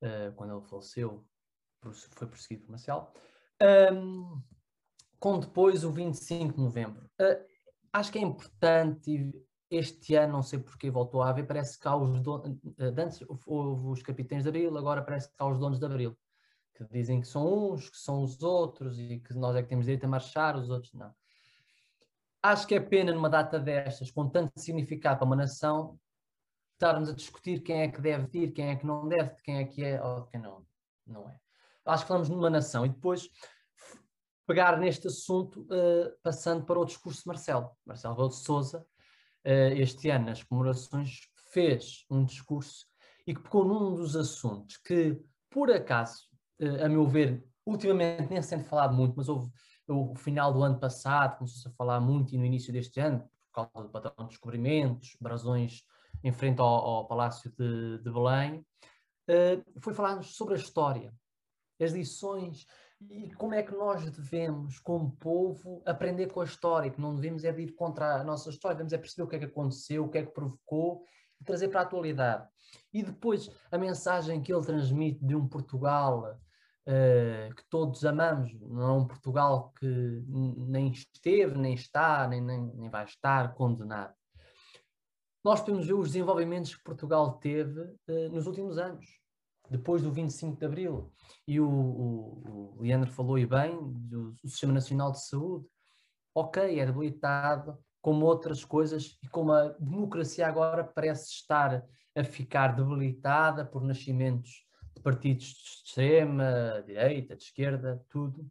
uh, 0.00 0.32
quando 0.34 0.56
ele 0.56 0.66
faleceu, 0.66 1.26
foi 1.82 2.26
perseguido 2.26 2.64
por 2.64 2.70
Marcial, 2.70 3.12
um, 3.92 4.40
com 5.20 5.38
depois 5.38 5.84
o 5.84 5.92
25 5.92 6.54
de 6.54 6.62
Novembro. 6.62 7.04
Uh, 7.20 7.44
acho 7.92 8.10
que 8.10 8.18
é 8.18 8.22
importante 8.22 9.30
este 9.70 10.14
ano, 10.14 10.34
não 10.34 10.42
sei 10.42 10.58
porque 10.58 10.90
voltou 10.90 11.22
a 11.22 11.30
haver, 11.30 11.46
parece 11.46 11.78
que 11.78 11.88
há 11.88 11.96
os 11.96 12.20
donos, 12.20 12.56
eh, 12.78 12.94
antes 12.98 13.24
houve 13.46 13.88
os 13.88 14.02
capitães 14.02 14.44
de 14.44 14.48
Abril, 14.48 14.76
agora 14.76 15.02
parece 15.02 15.28
que 15.28 15.34
há 15.38 15.46
os 15.46 15.58
donos 15.58 15.78
de 15.78 15.86
Abril, 15.86 16.16
que 16.74 16.84
dizem 16.84 17.20
que 17.20 17.26
são 17.26 17.72
uns, 17.72 17.90
que 17.90 17.96
são 17.96 18.22
os 18.22 18.42
outros 18.42 18.98
e 18.98 19.18
que 19.18 19.34
nós 19.34 19.56
é 19.56 19.62
que 19.62 19.68
temos 19.68 19.86
direito 19.86 20.04
a 20.04 20.08
marchar, 20.08 20.56
os 20.56 20.70
outros 20.70 20.92
não. 20.94 21.12
Acho 22.42 22.66
que 22.66 22.74
é 22.76 22.80
pena 22.80 23.12
numa 23.12 23.28
data 23.28 23.58
destas, 23.58 24.10
com 24.10 24.28
tanto 24.28 24.52
significado 24.60 25.18
para 25.18 25.26
uma 25.26 25.34
nação, 25.34 25.98
estarmos 26.74 27.08
a 27.08 27.12
discutir 27.12 27.60
quem 27.60 27.80
é 27.80 27.88
que 27.88 28.00
deve 28.00 28.28
ir, 28.38 28.52
quem 28.52 28.68
é 28.68 28.76
que 28.76 28.86
não 28.86 29.08
deve, 29.08 29.34
quem 29.42 29.58
é 29.58 29.64
que 29.64 29.84
é 29.84 30.02
ou 30.02 30.26
quem 30.26 30.40
não, 30.40 30.64
não 31.06 31.28
é. 31.28 31.40
Acho 31.84 32.04
que 32.04 32.08
falamos 32.08 32.28
numa 32.28 32.50
nação 32.50 32.84
e 32.84 32.88
depois 32.88 33.28
pegar 34.46 34.78
neste 34.78 35.08
assunto, 35.08 35.62
uh, 35.62 36.16
passando 36.22 36.64
para 36.64 36.78
o 36.78 36.84
discurso 36.84 37.22
de 37.22 37.26
Marcelo. 37.26 37.70
Marcelo 37.84 38.14
Rebelo 38.14 38.28
de 38.28 38.36
Sousa, 38.36 38.86
este 39.76 40.10
ano, 40.10 40.26
nas 40.26 40.42
comemorações, 40.42 41.20
fez 41.52 42.04
um 42.10 42.24
discurso 42.24 42.86
e 43.26 43.34
que 43.34 43.40
pegou 43.40 43.64
num 43.64 43.94
dos 43.94 44.14
assuntos 44.14 44.76
que, 44.76 45.18
por 45.50 45.70
acaso, 45.70 46.24
uh, 46.60 46.84
a 46.84 46.88
meu 46.88 47.06
ver, 47.06 47.44
ultimamente 47.64 48.30
nem 48.30 48.42
sendo 48.42 48.64
falado 48.64 48.94
muito, 48.94 49.14
mas 49.16 49.28
houve 49.28 49.50
o 49.88 50.14
final 50.14 50.52
do 50.52 50.62
ano 50.62 50.78
passado, 50.78 51.38
começou-se 51.38 51.66
a 51.68 51.70
falar 51.72 52.00
muito 52.00 52.34
e 52.34 52.38
no 52.38 52.44
início 52.44 52.72
deste 52.72 53.00
ano, 53.00 53.20
por 53.52 53.70
causa 53.70 53.86
do 53.86 53.92
patrão 53.92 54.26
de 54.26 54.30
descobrimentos, 54.30 55.16
brasões 55.20 55.82
em 56.22 56.32
frente 56.32 56.60
ao, 56.60 56.66
ao 56.66 57.06
Palácio 57.06 57.52
de, 57.56 57.98
de 57.98 58.10
Belém, 58.10 58.66
uh, 59.30 59.80
foi 59.80 59.94
falar 59.94 60.22
sobre 60.22 60.54
a 60.54 60.58
história, 60.58 61.12
as 61.80 61.92
lições 61.92 62.66
e 63.00 63.30
como 63.34 63.54
é 63.54 63.62
que 63.62 63.74
nós 63.74 64.10
devemos, 64.10 64.78
como 64.78 65.10
povo, 65.16 65.82
aprender 65.84 66.28
com 66.28 66.40
a 66.40 66.44
história, 66.44 66.90
que 66.90 67.00
não 67.00 67.14
devemos 67.14 67.44
é 67.44 67.50
ir 67.60 67.72
contra 67.72 68.16
a 68.16 68.24
nossa 68.24 68.48
história, 68.48 68.76
devemos 68.76 68.92
é 68.92 68.98
perceber 68.98 69.22
o 69.22 69.28
que 69.28 69.36
é 69.36 69.38
que 69.38 69.44
aconteceu, 69.44 70.04
o 70.04 70.08
que 70.08 70.18
é 70.18 70.24
que 70.24 70.32
provocou 70.32 71.04
e 71.40 71.44
trazer 71.44 71.68
para 71.68 71.80
a 71.80 71.82
atualidade. 71.82 72.48
E 72.92 73.02
depois 73.02 73.50
a 73.70 73.76
mensagem 73.76 74.42
que 74.42 74.52
ele 74.52 74.64
transmite 74.64 75.24
de 75.24 75.36
um 75.36 75.46
Portugal 75.46 76.38
uh, 76.86 77.54
que 77.54 77.62
todos 77.68 78.04
amamos, 78.04 78.52
não 78.60 78.82
é 78.82 78.92
um 78.92 79.06
Portugal 79.06 79.72
que 79.78 80.24
nem 80.26 80.90
esteve, 80.90 81.58
nem 81.58 81.74
está, 81.74 82.26
nem, 82.26 82.40
nem, 82.40 82.74
nem 82.74 82.88
vai 82.88 83.04
estar 83.04 83.54
condenado. 83.54 84.14
Nós 85.44 85.60
podemos 85.60 85.86
ver 85.86 85.94
os 85.94 86.08
desenvolvimentos 86.08 86.74
que 86.74 86.82
Portugal 86.82 87.34
teve 87.34 87.80
uh, 87.80 88.30
nos 88.30 88.46
últimos 88.46 88.78
anos 88.78 89.04
depois 89.70 90.02
do 90.02 90.12
25 90.12 90.58
de 90.58 90.66
Abril. 90.66 91.12
E 91.46 91.60
o, 91.60 91.68
o, 91.68 92.74
o 92.76 92.82
Leandro 92.82 93.10
falou 93.10 93.38
e 93.38 93.46
bem 93.46 93.76
do, 93.92 94.32
do 94.32 94.48
Sistema 94.48 94.72
Nacional 94.72 95.12
de 95.12 95.24
Saúde. 95.24 95.66
Ok, 96.34 96.78
é 96.78 96.86
debilitado, 96.86 97.78
como 98.00 98.26
outras 98.26 98.64
coisas, 98.64 99.18
e 99.22 99.28
como 99.28 99.52
a 99.52 99.68
democracia 99.80 100.46
agora 100.46 100.84
parece 100.84 101.30
estar 101.30 101.82
a 102.14 102.24
ficar 102.24 102.76
debilitada 102.76 103.64
por 103.64 103.82
nascimentos 103.82 104.64
de 104.94 105.02
partidos 105.02 105.46
de 105.46 105.52
extrema, 105.52 106.84
direita, 106.86 107.36
de 107.36 107.42
esquerda, 107.42 108.02
tudo. 108.08 108.42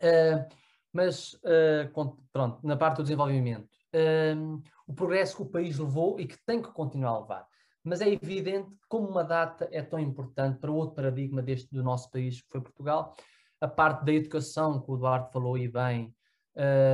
Uh, 0.00 0.54
mas, 0.92 1.34
uh, 1.34 2.18
pronto, 2.32 2.66
na 2.66 2.76
parte 2.76 2.98
do 2.98 3.02
desenvolvimento, 3.02 3.68
uh, 3.94 4.62
o 4.86 4.94
progresso 4.94 5.36
que 5.36 5.42
o 5.42 5.50
país 5.50 5.78
levou 5.78 6.18
e 6.20 6.26
que 6.26 6.38
tem 6.46 6.62
que 6.62 6.70
continuar 6.70 7.10
a 7.10 7.20
levar 7.20 7.48
mas 7.84 8.00
é 8.00 8.08
evidente 8.08 8.70
como 8.88 9.08
uma 9.08 9.24
data 9.24 9.68
é 9.72 9.82
tão 9.82 9.98
importante 9.98 10.58
para 10.58 10.70
outro 10.70 10.94
paradigma 10.94 11.42
deste 11.42 11.74
do 11.74 11.82
nosso 11.82 12.10
país, 12.10 12.40
que 12.40 12.48
foi 12.48 12.60
Portugal, 12.60 13.14
a 13.60 13.68
parte 13.68 14.04
da 14.04 14.12
educação, 14.12 14.80
que 14.80 14.90
o 14.90 14.96
Eduardo 14.96 15.30
falou 15.32 15.54
aí 15.54 15.68
bem, 15.68 16.14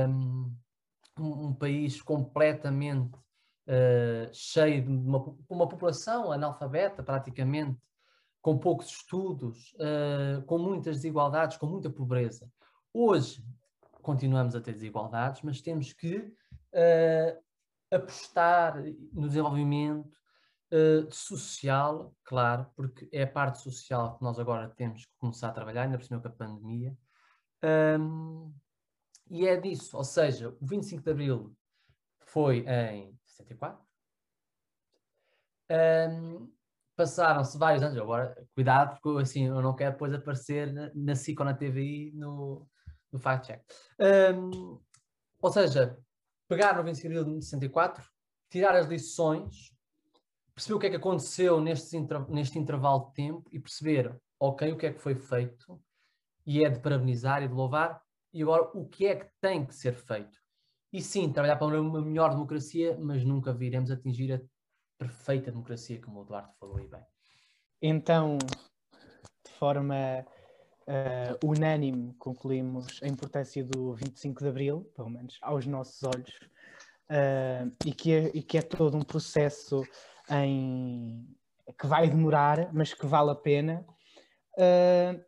um, 0.07 0.55
um 1.19 1.53
país 1.53 2.01
completamente 2.01 3.15
uh, 3.67 4.29
cheio 4.31 4.83
de 4.83 4.89
uma, 4.89 5.35
uma 5.49 5.67
população 5.67 6.31
analfabeta 6.31 7.03
praticamente, 7.03 7.79
com 8.41 8.57
poucos 8.57 8.87
estudos, 8.87 9.73
uh, 9.73 10.41
com 10.45 10.57
muitas 10.57 10.97
desigualdades, 10.97 11.57
com 11.57 11.65
muita 11.65 11.89
pobreza. 11.89 12.47
Hoje 12.93 13.43
continuamos 14.01 14.55
a 14.55 14.61
ter 14.61 14.73
desigualdades, 14.73 15.41
mas 15.41 15.61
temos 15.61 15.91
que 15.93 16.17
uh, 16.17 17.43
apostar 17.91 18.83
no 19.11 19.27
desenvolvimento, 19.27 20.15
Uh, 20.71 21.09
social, 21.11 22.13
claro, 22.23 22.65
porque 22.75 23.07
é 23.11 23.23
a 23.23 23.31
parte 23.31 23.61
social 23.61 24.17
que 24.17 24.23
nós 24.23 24.39
agora 24.39 24.67
temos 24.69 25.05
que 25.05 25.11
começar 25.19 25.49
a 25.49 25.53
trabalhar, 25.53 25.83
ainda 25.83 25.97
por 25.97 26.05
cima 26.05 26.19
com 26.19 26.27
a 26.27 26.31
pandemia. 26.31 26.97
Um, 27.99 28.53
e 29.29 29.47
é 29.47 29.55
disso, 29.57 29.95
ou 29.95 30.03
seja, 30.03 30.49
o 30.49 30.65
25 30.65 31.03
de 31.03 31.11
Abril 31.11 31.55
foi 32.19 32.65
em 32.67 33.17
64. 33.25 33.83
Um, 35.71 36.51
Passaram-se 36.95 37.57
vários 37.57 37.83
anos, 37.83 37.97
agora, 37.97 38.41
cuidado, 38.53 38.97
porque 39.01 39.21
assim, 39.21 39.47
eu 39.47 39.61
não 39.61 39.75
quero 39.75 39.91
depois 39.91 40.13
aparecer 40.13 40.71
na, 40.71 40.89
na 40.95 41.13
SIC 41.13 41.37
ou 41.37 41.45
na 41.45 41.53
TVI 41.53 42.13
no, 42.13 42.65
no 43.11 43.19
fact 43.19 43.47
check. 43.47 43.61
Um, 44.33 44.79
ou 45.41 45.51
seja, 45.51 45.97
pegar 46.47 46.77
no 46.77 46.83
25 46.85 47.11
de 47.11 47.19
Abril 47.19 47.37
de 47.37 47.43
64, 47.43 48.01
tirar 48.49 48.75
as 48.77 48.87
lições 48.87 49.74
perceber 50.55 50.75
o 50.75 50.79
que 50.79 50.87
é 50.87 50.89
que 50.89 50.95
aconteceu 50.95 51.59
neste, 51.59 51.97
neste 52.29 52.57
intervalo 52.57 53.07
de 53.07 53.13
tempo 53.13 53.49
e 53.51 53.59
perceber, 53.59 54.17
ok, 54.39 54.71
o 54.71 54.77
que 54.77 54.85
é 54.85 54.93
que 54.93 54.99
foi 54.99 55.13
feito 55.13 55.79
e 56.45 56.63
é 56.63 56.69
de 56.69 56.79
parabenizar 56.79 57.43
e 57.43 57.47
de 57.47 57.53
louvar, 57.53 58.01
e 58.33 58.41
agora 58.43 58.69
o 58.73 58.85
que 58.85 59.07
é 59.07 59.15
que 59.15 59.27
tem 59.41 59.65
que 59.65 59.75
ser 59.75 59.95
feito. 59.95 60.39
E 60.93 61.01
sim, 61.01 61.31
trabalhar 61.31 61.57
para 61.57 61.81
uma 61.81 62.01
melhor 62.01 62.29
democracia, 62.29 62.97
mas 62.97 63.23
nunca 63.23 63.51
viremos 63.51 63.91
atingir 63.91 64.33
a 64.33 64.41
perfeita 64.97 65.51
democracia, 65.51 65.99
como 65.99 66.19
o 66.19 66.23
Eduardo 66.23 66.53
falou 66.59 66.77
aí 66.77 66.87
bem. 66.87 67.03
Então, 67.81 68.37
de 68.37 69.51
forma 69.59 70.25
uh, 70.87 71.47
unânime, 71.47 72.13
concluímos 72.13 73.01
a 73.03 73.07
importância 73.07 73.63
do 73.63 73.93
25 73.95 74.41
de 74.41 74.49
Abril, 74.49 74.91
pelo 74.95 75.09
menos 75.09 75.37
aos 75.41 75.65
nossos 75.65 76.01
olhos, 76.03 76.33
uh, 77.09 77.75
e, 77.85 77.91
que 77.91 78.13
é, 78.13 78.31
e 78.33 78.41
que 78.41 78.57
é 78.57 78.61
todo 78.61 78.95
um 78.95 79.03
processo 79.03 79.83
em 80.29 81.25
que 81.79 81.87
vai 81.87 82.09
demorar, 82.09 82.73
mas 82.73 82.93
que 82.93 83.05
vale 83.05 83.31
a 83.31 83.35
pena. 83.35 83.85
Uh, 84.53 85.23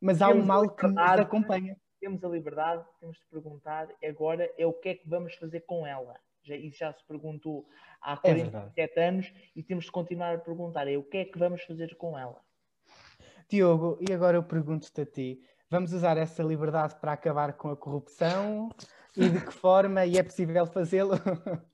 mas 0.00 0.20
há 0.20 0.28
um 0.28 0.44
mal 0.44 0.68
que 0.68 0.86
nos 0.86 0.98
acompanha. 0.98 1.76
Temos 2.00 2.22
a 2.22 2.28
liberdade, 2.28 2.84
temos 3.00 3.16
de 3.16 3.24
perguntar 3.30 3.88
agora 4.04 4.50
é 4.58 4.66
o 4.66 4.72
que 4.72 4.90
é 4.90 4.94
que 4.94 5.08
vamos 5.08 5.34
fazer 5.36 5.60
com 5.60 5.86
ela. 5.86 6.14
Já, 6.42 6.54
isso 6.56 6.78
já 6.78 6.92
se 6.92 7.02
perguntou 7.06 7.66
há 8.02 8.16
47 8.18 8.98
é 8.98 9.08
anos 9.08 9.32
e 9.56 9.62
temos 9.62 9.86
de 9.86 9.92
continuar 9.92 10.34
a 10.34 10.38
perguntar: 10.38 10.86
é 10.86 10.96
o 10.98 11.02
que 11.02 11.18
é 11.18 11.24
que 11.24 11.38
vamos 11.38 11.62
fazer 11.62 11.96
com 11.96 12.18
ela? 12.18 12.38
Diogo, 13.48 13.98
e 14.06 14.12
agora 14.12 14.36
eu 14.36 14.42
pergunto-te 14.42 15.00
a 15.00 15.06
ti: 15.06 15.40
vamos 15.70 15.94
usar 15.94 16.18
essa 16.18 16.42
liberdade 16.42 16.96
para 16.96 17.12
acabar 17.12 17.54
com 17.54 17.70
a 17.70 17.76
corrupção? 17.76 18.68
E 19.16 19.28
de 19.28 19.40
que 19.40 19.52
forma? 19.52 20.04
E 20.04 20.18
é 20.18 20.22
possível 20.22 20.66
fazê-lo? 20.66 21.14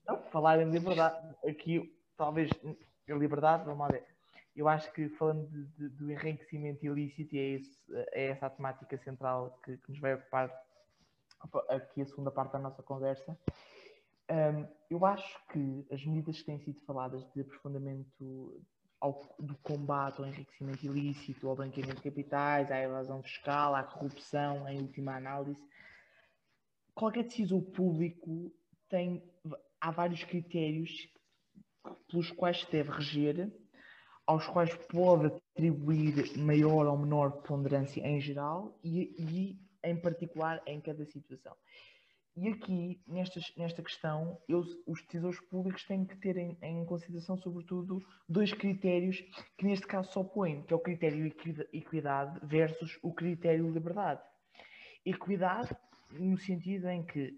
Não, 0.07 0.21
falar 0.29 0.61
em 0.61 0.69
liberdade, 0.69 1.35
aqui 1.45 1.91
talvez 2.21 2.51
a 3.09 3.15
liberdade, 3.15 3.65
vamos 3.65 3.79
lá 3.79 3.87
ver. 3.87 4.05
Eu 4.55 4.67
acho 4.67 4.91
que 4.93 5.09
falando 5.09 5.47
de, 5.47 5.65
de, 5.69 5.89
do 5.89 6.11
enriquecimento 6.11 6.85
ilícito, 6.85 7.35
e 7.35 7.39
é, 7.39 7.49
esse, 7.53 7.79
é 8.11 8.27
essa 8.27 8.45
a 8.45 8.49
temática 8.49 8.95
central 8.99 9.59
que, 9.63 9.75
que, 9.77 9.89
nos 9.89 9.99
vai 9.99 10.13
ocupar 10.13 10.51
aqui 11.67 12.01
a 12.01 12.05
segunda 12.05 12.29
parte 12.29 12.51
da 12.53 12.59
nossa 12.59 12.83
conversa. 12.83 13.35
Um, 14.29 14.67
eu 14.89 15.03
acho 15.03 15.39
que 15.47 15.87
as 15.91 16.05
medidas 16.05 16.37
que 16.37 16.45
têm 16.45 16.59
sido 16.59 16.79
faladas 16.81 17.25
de 17.33 17.41
aprofundamento 17.41 18.61
ao, 18.99 19.19
do 19.39 19.55
combate 19.57 20.19
ao 20.19 20.27
enriquecimento 20.27 20.85
ilícito, 20.85 21.49
ao 21.49 21.55
branqueamento 21.55 22.03
de 22.03 22.03
capitais, 22.03 22.69
à 22.69 22.79
evasão 22.79 23.23
fiscal, 23.23 23.73
à 23.73 23.83
corrupção, 23.83 24.69
em 24.69 24.79
última 24.79 25.15
análise, 25.15 25.61
qualquer 26.93 27.23
decisor 27.23 27.63
público 27.63 28.53
tem 28.87 29.23
há 29.79 29.89
vários 29.89 30.23
critérios 30.23 31.09
pelos 32.09 32.31
quais 32.31 32.61
se 32.61 32.71
deve 32.71 32.91
reger, 32.91 33.51
aos 34.25 34.47
quais 34.47 34.73
pode 34.87 35.27
atribuir 35.53 36.37
maior 36.37 36.87
ou 36.87 36.97
menor 36.97 37.41
ponderância 37.41 38.01
em 38.01 38.19
geral 38.19 38.79
e, 38.83 39.15
e 39.17 39.59
em 39.83 39.99
particular 39.99 40.61
em 40.65 40.79
cada 40.79 41.05
situação. 41.05 41.55
E 42.35 42.47
aqui, 42.47 43.01
nesta, 43.05 43.41
nesta 43.57 43.83
questão, 43.83 44.39
eu, 44.47 44.63
os 44.87 45.01
tesouros 45.03 45.39
públicos 45.41 45.83
têm 45.83 46.05
que 46.05 46.15
ter 46.15 46.37
em, 46.37 46.57
em, 46.61 46.85
consideração, 46.85 47.35
sobretudo, 47.37 48.01
dois 48.27 48.53
critérios 48.53 49.17
que 49.57 49.65
neste 49.65 49.85
caso 49.85 50.11
se 50.11 50.17
opõem, 50.17 50.63
que 50.63 50.73
é 50.73 50.75
o 50.75 50.79
critério 50.79 51.25
equidade 51.73 52.39
versus 52.41 52.97
o 53.01 53.13
critério 53.13 53.69
liberdade. 53.69 54.21
Equidade 55.05 55.75
no 56.11 56.37
sentido 56.37 56.87
em 56.87 57.03
que 57.03 57.37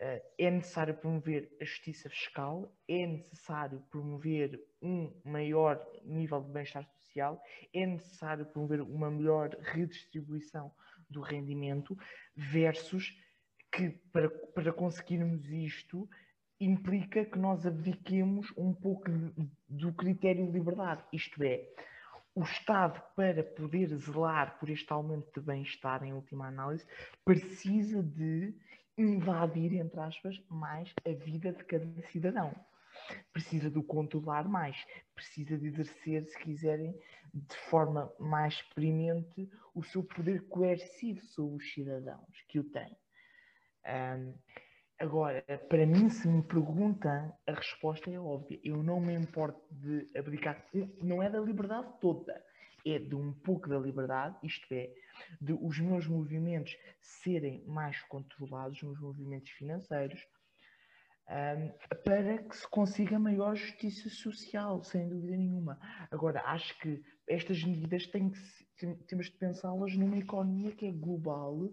é 0.00 0.50
necessário 0.50 0.94
promover 0.94 1.50
a 1.60 1.64
justiça 1.64 2.08
fiscal, 2.08 2.72
é 2.86 3.06
necessário 3.06 3.80
promover 3.90 4.60
um 4.80 5.12
maior 5.24 5.84
nível 6.04 6.40
de 6.40 6.52
bem-estar 6.52 6.84
social, 6.84 7.42
é 7.74 7.84
necessário 7.84 8.46
promover 8.46 8.80
uma 8.82 9.10
melhor 9.10 9.56
redistribuição 9.60 10.72
do 11.10 11.20
rendimento, 11.20 11.98
versus 12.36 13.16
que 13.72 13.90
para, 14.12 14.30
para 14.30 14.72
conseguirmos 14.72 15.50
isto 15.50 16.08
implica 16.60 17.24
que 17.24 17.38
nós 17.38 17.66
abdiquemos 17.66 18.52
um 18.56 18.72
pouco 18.72 19.04
do 19.68 19.92
critério 19.92 20.46
de 20.46 20.52
liberdade, 20.52 21.04
isto 21.12 21.42
é, 21.42 21.68
o 22.34 22.42
Estado, 22.42 23.02
para 23.16 23.42
poder 23.42 23.88
zelar 23.96 24.58
por 24.60 24.70
este 24.70 24.92
aumento 24.92 25.40
de 25.40 25.44
bem-estar, 25.44 26.04
em 26.04 26.12
última 26.12 26.46
análise, 26.46 26.86
precisa 27.24 28.00
de 28.00 28.54
invadir, 28.98 29.74
entre 29.74 30.00
aspas, 30.00 30.40
mais 30.48 30.92
a 31.06 31.12
vida 31.12 31.52
de 31.52 31.64
cada 31.64 32.02
cidadão. 32.08 32.54
Precisa 33.32 33.70
de 33.70 33.78
o 33.78 33.82
controlar 33.82 34.48
mais, 34.48 34.76
precisa 35.14 35.56
de 35.56 35.66
exercer, 35.68 36.24
se 36.26 36.38
quiserem, 36.38 36.92
de 37.32 37.56
forma 37.70 38.12
mais 38.18 38.54
experimente, 38.54 39.48
o 39.74 39.82
seu 39.84 40.02
poder 40.02 40.48
coercivo 40.48 41.20
sobre 41.26 41.56
os 41.56 41.72
cidadãos 41.72 42.44
que 42.48 42.58
o 42.58 42.64
têm. 42.64 42.96
Um, 43.86 44.34
Agora, 45.00 45.44
para 45.68 45.86
mim, 45.86 46.10
se 46.10 46.26
me 46.26 46.42
perguntam, 46.42 47.32
a 47.46 47.52
resposta 47.52 48.10
é 48.10 48.18
óbvia. 48.18 48.58
Eu 48.64 48.82
não 48.82 49.00
me 49.00 49.14
importo 49.14 49.62
de 49.70 50.10
abdicar, 50.18 50.66
não 51.00 51.22
é 51.22 51.30
da 51.30 51.38
liberdade 51.38 51.86
toda, 52.00 52.34
é 52.92 52.98
de 52.98 53.14
um 53.14 53.32
pouco 53.32 53.68
da 53.68 53.78
liberdade, 53.78 54.36
isto 54.42 54.66
é, 54.72 54.90
de 55.40 55.52
os 55.52 55.78
meus 55.78 56.06
movimentos 56.06 56.76
serem 57.00 57.64
mais 57.66 58.00
controlados, 58.02 58.82
os 58.82 59.00
movimentos 59.00 59.50
financeiros, 59.50 60.20
um, 61.28 61.96
para 62.04 62.38
que 62.38 62.56
se 62.56 62.66
consiga 62.68 63.18
maior 63.18 63.54
justiça 63.54 64.08
social, 64.08 64.82
sem 64.82 65.08
dúvida 65.08 65.36
nenhuma. 65.36 65.78
Agora, 66.10 66.42
acho 66.46 66.78
que 66.78 67.02
estas 67.26 67.62
medidas 67.62 68.06
têm 68.06 68.30
que, 68.30 68.94
temos 69.06 69.26
de 69.26 69.36
pensá-las 69.36 69.94
numa 69.94 70.16
economia 70.16 70.72
que 70.72 70.86
é 70.86 70.92
global, 70.92 71.70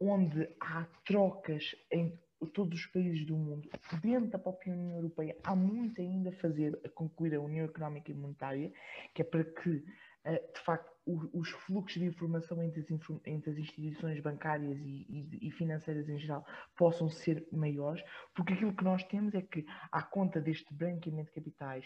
onde 0.00 0.48
há 0.60 0.86
trocas 1.04 1.76
em 1.92 2.18
todos 2.54 2.80
os 2.80 2.86
países 2.86 3.26
do 3.26 3.36
mundo, 3.36 3.68
dentro 4.02 4.30
da 4.30 4.38
própria 4.38 4.72
União 4.72 4.96
Europeia, 4.96 5.36
há 5.44 5.54
muito 5.54 6.00
ainda 6.00 6.30
a 6.30 6.32
fazer 6.32 6.78
a 6.84 6.88
concluir 6.88 7.34
a 7.34 7.40
União 7.40 7.66
Económica 7.66 8.10
e 8.10 8.14
Monetária, 8.14 8.72
que 9.14 9.20
é 9.22 9.24
para 9.24 9.44
que, 9.44 9.84
de 10.24 10.60
facto, 10.60 10.90
os 11.06 11.50
fluxos 11.50 12.00
de 12.00 12.06
informação 12.06 12.62
entre 12.62 12.80
as, 12.80 12.90
entre 13.26 13.50
as 13.50 13.56
instituições 13.56 14.20
bancárias 14.20 14.78
e, 14.78 15.06
e, 15.08 15.48
e, 15.48 15.50
financeiras 15.50 16.08
em 16.08 16.18
geral 16.18 16.44
possam 16.76 17.08
ser 17.08 17.46
maiores, 17.50 18.02
porque 18.34 18.52
aquilo 18.52 18.74
que 18.74 18.84
nós 18.84 19.02
temos 19.04 19.34
é 19.34 19.42
que, 19.42 19.64
à 19.90 20.02
conta 20.02 20.40
deste 20.40 20.72
branqueamento 20.74 21.28
de 21.28 21.34
capitais 21.34 21.84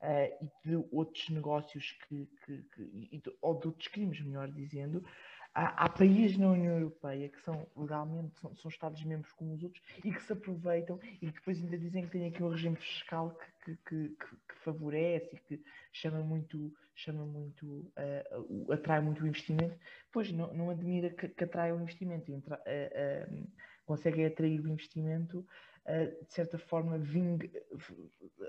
uh, 0.00 0.44
e 0.44 0.68
de 0.68 0.76
outros 0.90 1.28
negócios 1.28 1.92
que, 2.08 2.26
que, 2.44 2.62
que, 2.74 3.22
ou 3.40 3.60
de 3.60 3.66
outros 3.68 3.88
crimes, 3.88 4.20
melhor 4.20 4.50
dizendo, 4.50 5.04
há, 5.54 5.88
países 5.88 6.36
na 6.36 6.50
União 6.50 6.74
Europeia 6.74 7.28
que 7.28 7.40
são 7.40 7.66
legalmente, 7.76 8.38
são, 8.40 8.54
são 8.56 8.68
Estados-membros 8.68 9.32
como 9.34 9.54
os 9.54 9.62
outros 9.62 9.82
e 10.04 10.12
que 10.12 10.22
se 10.22 10.32
aproveitam 10.32 10.98
e 11.22 11.26
que 11.26 11.32
depois 11.32 11.58
ainda 11.62 11.78
dizem 11.78 12.04
que 12.04 12.10
tem 12.10 12.26
aqui 12.26 12.42
um 12.42 12.48
regime 12.48 12.76
fiscal 12.76 13.38
que, 13.64 13.76
que, 13.76 14.08
que, 14.08 14.36
que 14.48 14.54
favorece 14.64 15.36
e 15.36 15.38
que 15.38 15.64
chama 15.92 16.20
muito, 16.20 16.74
chama 16.94 17.24
muito 17.24 17.66
uh, 17.66 18.72
atrai 18.72 19.00
muito 19.00 19.22
o 19.22 19.26
investimento. 19.26 19.78
Pois 20.12 20.30
não, 20.32 20.52
não 20.52 20.70
admira 20.70 21.10
que, 21.10 21.28
que 21.28 21.44
atrai 21.44 21.72
o 21.72 21.80
investimento, 21.80 22.32
entra, 22.32 22.56
uh, 22.56 23.32
uh, 23.32 23.48
conseguem 23.86 24.26
atrair 24.26 24.60
o 24.60 24.68
investimento 24.68 25.46
de 25.86 26.32
certa 26.32 26.58
forma, 26.58 26.96
ving... 26.98 27.38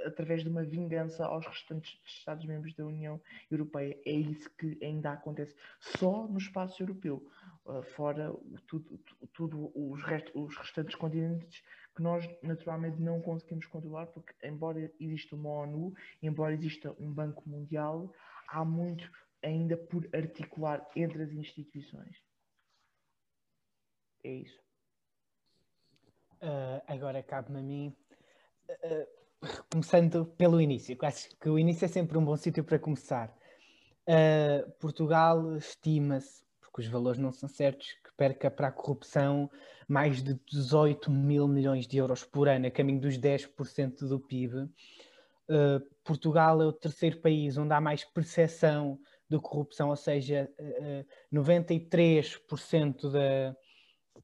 através 0.06 0.42
de 0.44 0.50
uma 0.50 0.64
vingança 0.64 1.26
aos 1.26 1.46
restantes 1.46 2.00
Estados-membros 2.06 2.74
da 2.76 2.86
União 2.86 3.22
Europeia. 3.52 4.00
É 4.06 4.12
isso 4.12 4.50
que 4.58 4.78
ainda 4.82 5.12
acontece 5.12 5.56
só 5.80 6.28
no 6.28 6.38
espaço 6.38 6.82
europeu, 6.82 7.30
fora 7.96 8.34
tudo, 8.68 9.00
tudo 9.34 9.72
os, 9.76 10.02
rest... 10.04 10.30
os 10.34 10.56
restantes 10.56 10.96
continentes 10.96 11.62
que 11.96 12.02
nós 12.02 12.28
naturalmente 12.42 13.02
não 13.02 13.22
conseguimos 13.22 13.66
controlar, 13.68 14.08
porque 14.08 14.34
embora 14.46 14.92
exista 15.00 15.36
uma 15.36 15.50
ONU, 15.50 15.94
embora 16.22 16.54
exista 16.54 16.96
um 17.00 17.12
Banco 17.12 17.48
Mundial, 17.48 18.14
há 18.48 18.66
muito 18.66 19.10
ainda 19.42 19.78
por 19.78 20.08
articular 20.14 20.86
entre 20.96 21.24
as 21.24 21.32
instituições. 21.32 22.22
É 24.24 24.34
isso. 24.34 24.65
Uh, 26.46 26.80
agora 26.86 27.24
cabe-me 27.24 27.60
a 27.60 27.64
mim, 27.64 27.96
uh, 28.70 29.08
começando 29.68 30.28
pelo 30.38 30.62
início, 30.62 30.96
acho 31.02 31.36
que 31.40 31.50
o 31.50 31.58
início 31.58 31.86
é 31.86 31.88
sempre 31.88 32.20
um 32.20 32.24
bom 32.24 32.38
sítio 32.38 32.64
para 32.64 32.78
começar. 32.78 33.36
Uh, 34.08 34.70
Portugal 34.80 35.58
estima-se, 35.58 36.44
porque 36.62 36.82
os 36.82 36.88
valores 36.88 37.20
não 37.20 37.32
são 37.32 37.50
certos, 37.50 37.94
que 37.94 38.14
perca 38.16 38.52
para 38.52 38.68
a 38.68 38.72
corrupção 38.72 39.50
mais 39.88 40.22
de 40.22 40.40
18 40.52 41.10
mil 41.10 41.48
milhões 41.48 41.88
de 41.88 41.98
euros 41.98 42.24
por 42.24 42.48
ano, 42.48 42.68
a 42.68 42.72
caminho 42.72 43.02
dos 43.02 43.18
10% 43.18 44.08
do 44.08 44.20
PIB. 44.20 44.70
Portugal 46.04 46.62
é 46.62 46.66
o 46.66 46.74
terceiro 46.74 47.22
país 47.22 47.58
onde 47.58 47.74
há 47.74 47.82
mais 47.82 48.04
percepção 48.04 49.00
de 49.28 49.40
corrupção, 49.40 49.90
ou 49.90 49.96
seja, 49.96 50.48
93% 51.32 53.12
da 53.12 53.56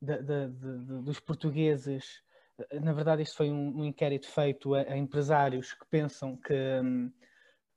de, 0.02 0.18
de, 0.22 0.48
de, 0.48 1.02
dos 1.04 1.20
portugueses, 1.20 2.22
eh, 2.70 2.80
na 2.80 2.92
verdade, 2.92 3.22
isto 3.22 3.38
foi 3.38 3.52
um, 3.52 3.80
um 3.80 3.86
inquérito 3.86 4.28
feito 4.28 4.74
a, 4.74 4.82
a, 4.82 4.98
empresários 4.98 5.74
que 5.74 5.86
pensam 5.88 6.36
que 6.36 6.54
um, 6.54 7.12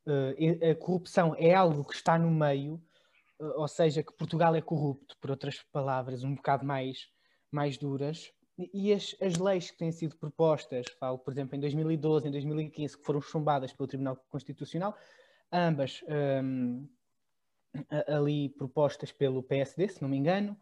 uh, 0.06 0.70
a 0.70 0.74
corrupção 0.74 1.34
é 1.36 1.54
algo 1.54 1.84
que 1.84 1.94
está 1.94 2.18
no 2.18 2.30
meio, 2.30 2.82
uh, 3.38 3.60
ou 3.60 3.68
seja, 3.68 4.02
que 4.02 4.12
Portugal 4.14 4.54
é 4.54 4.62
corrupto, 4.62 5.16
por 5.20 5.30
outras 5.30 5.62
palavras, 5.70 6.24
um 6.24 6.34
bocado 6.34 6.64
mais, 6.64 7.08
mais 7.50 7.76
duras. 7.76 8.32
E 8.56 8.92
as, 8.92 9.16
as 9.20 9.36
leis 9.36 9.70
que 9.70 9.78
têm 9.78 9.90
sido 9.90 10.16
propostas, 10.16 10.86
falo, 10.98 11.18
por 11.18 11.32
exemplo, 11.32 11.56
em 11.56 11.60
2012, 11.60 12.28
em 12.28 12.30
2015, 12.30 12.96
que 12.98 13.04
foram 13.04 13.20
chumbadas 13.20 13.72
pelo 13.72 13.88
Tribunal 13.88 14.16
Constitucional, 14.30 14.96
ambas 15.52 16.00
um, 16.38 16.88
ali 18.06 18.50
propostas 18.50 19.10
pelo 19.10 19.42
PSD, 19.42 19.88
se 19.88 20.00
não 20.00 20.08
me 20.08 20.16
engano, 20.16 20.56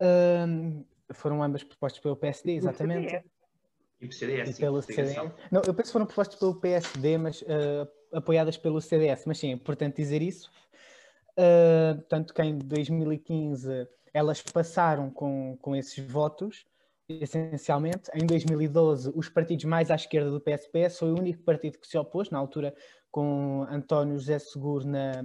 um, 0.00 0.84
foram 1.12 1.42
ambas 1.42 1.62
propostas 1.62 2.00
pelo 2.00 2.16
PSD, 2.16 2.52
exatamente. 2.52 3.24
E, 4.00 4.12
CDS, 4.12 4.50
e 4.50 4.60
pelo 4.60 4.82
CDS. 4.82 5.16
Não, 5.50 5.62
eu 5.66 5.74
penso 5.74 5.88
que 5.88 5.92
foram 5.92 6.06
propostas 6.06 6.38
pelo 6.38 6.60
PSD, 6.60 7.18
mas 7.18 7.42
uh, 7.42 7.88
apoiadas 8.12 8.56
pelo 8.56 8.80
CDS. 8.80 9.24
Mas 9.26 9.38
sim, 9.38 9.50
é 9.50 9.52
importante 9.52 9.96
dizer 9.96 10.22
isso. 10.22 10.50
Uh, 11.38 12.00
tanto 12.08 12.32
que 12.32 12.42
em 12.42 12.58
2015 12.58 13.86
elas 14.12 14.42
passaram 14.42 15.10
com, 15.10 15.58
com 15.60 15.76
esses 15.76 15.98
votos, 15.98 16.66
essencialmente. 17.08 18.10
Em 18.14 18.26
2012, 18.26 19.12
os 19.14 19.28
partidos 19.28 19.64
mais 19.64 19.90
à 19.90 19.94
esquerda 19.94 20.30
do 20.30 20.40
PSPS 20.40 20.98
foi 20.98 21.12
o 21.12 21.18
único 21.18 21.42
partido 21.42 21.78
que 21.78 21.86
se 21.86 21.96
opôs, 21.98 22.30
na 22.30 22.38
altura 22.38 22.74
com 23.10 23.66
António 23.70 24.18
José 24.18 24.38
Seguro 24.38 24.86
na, 24.86 25.24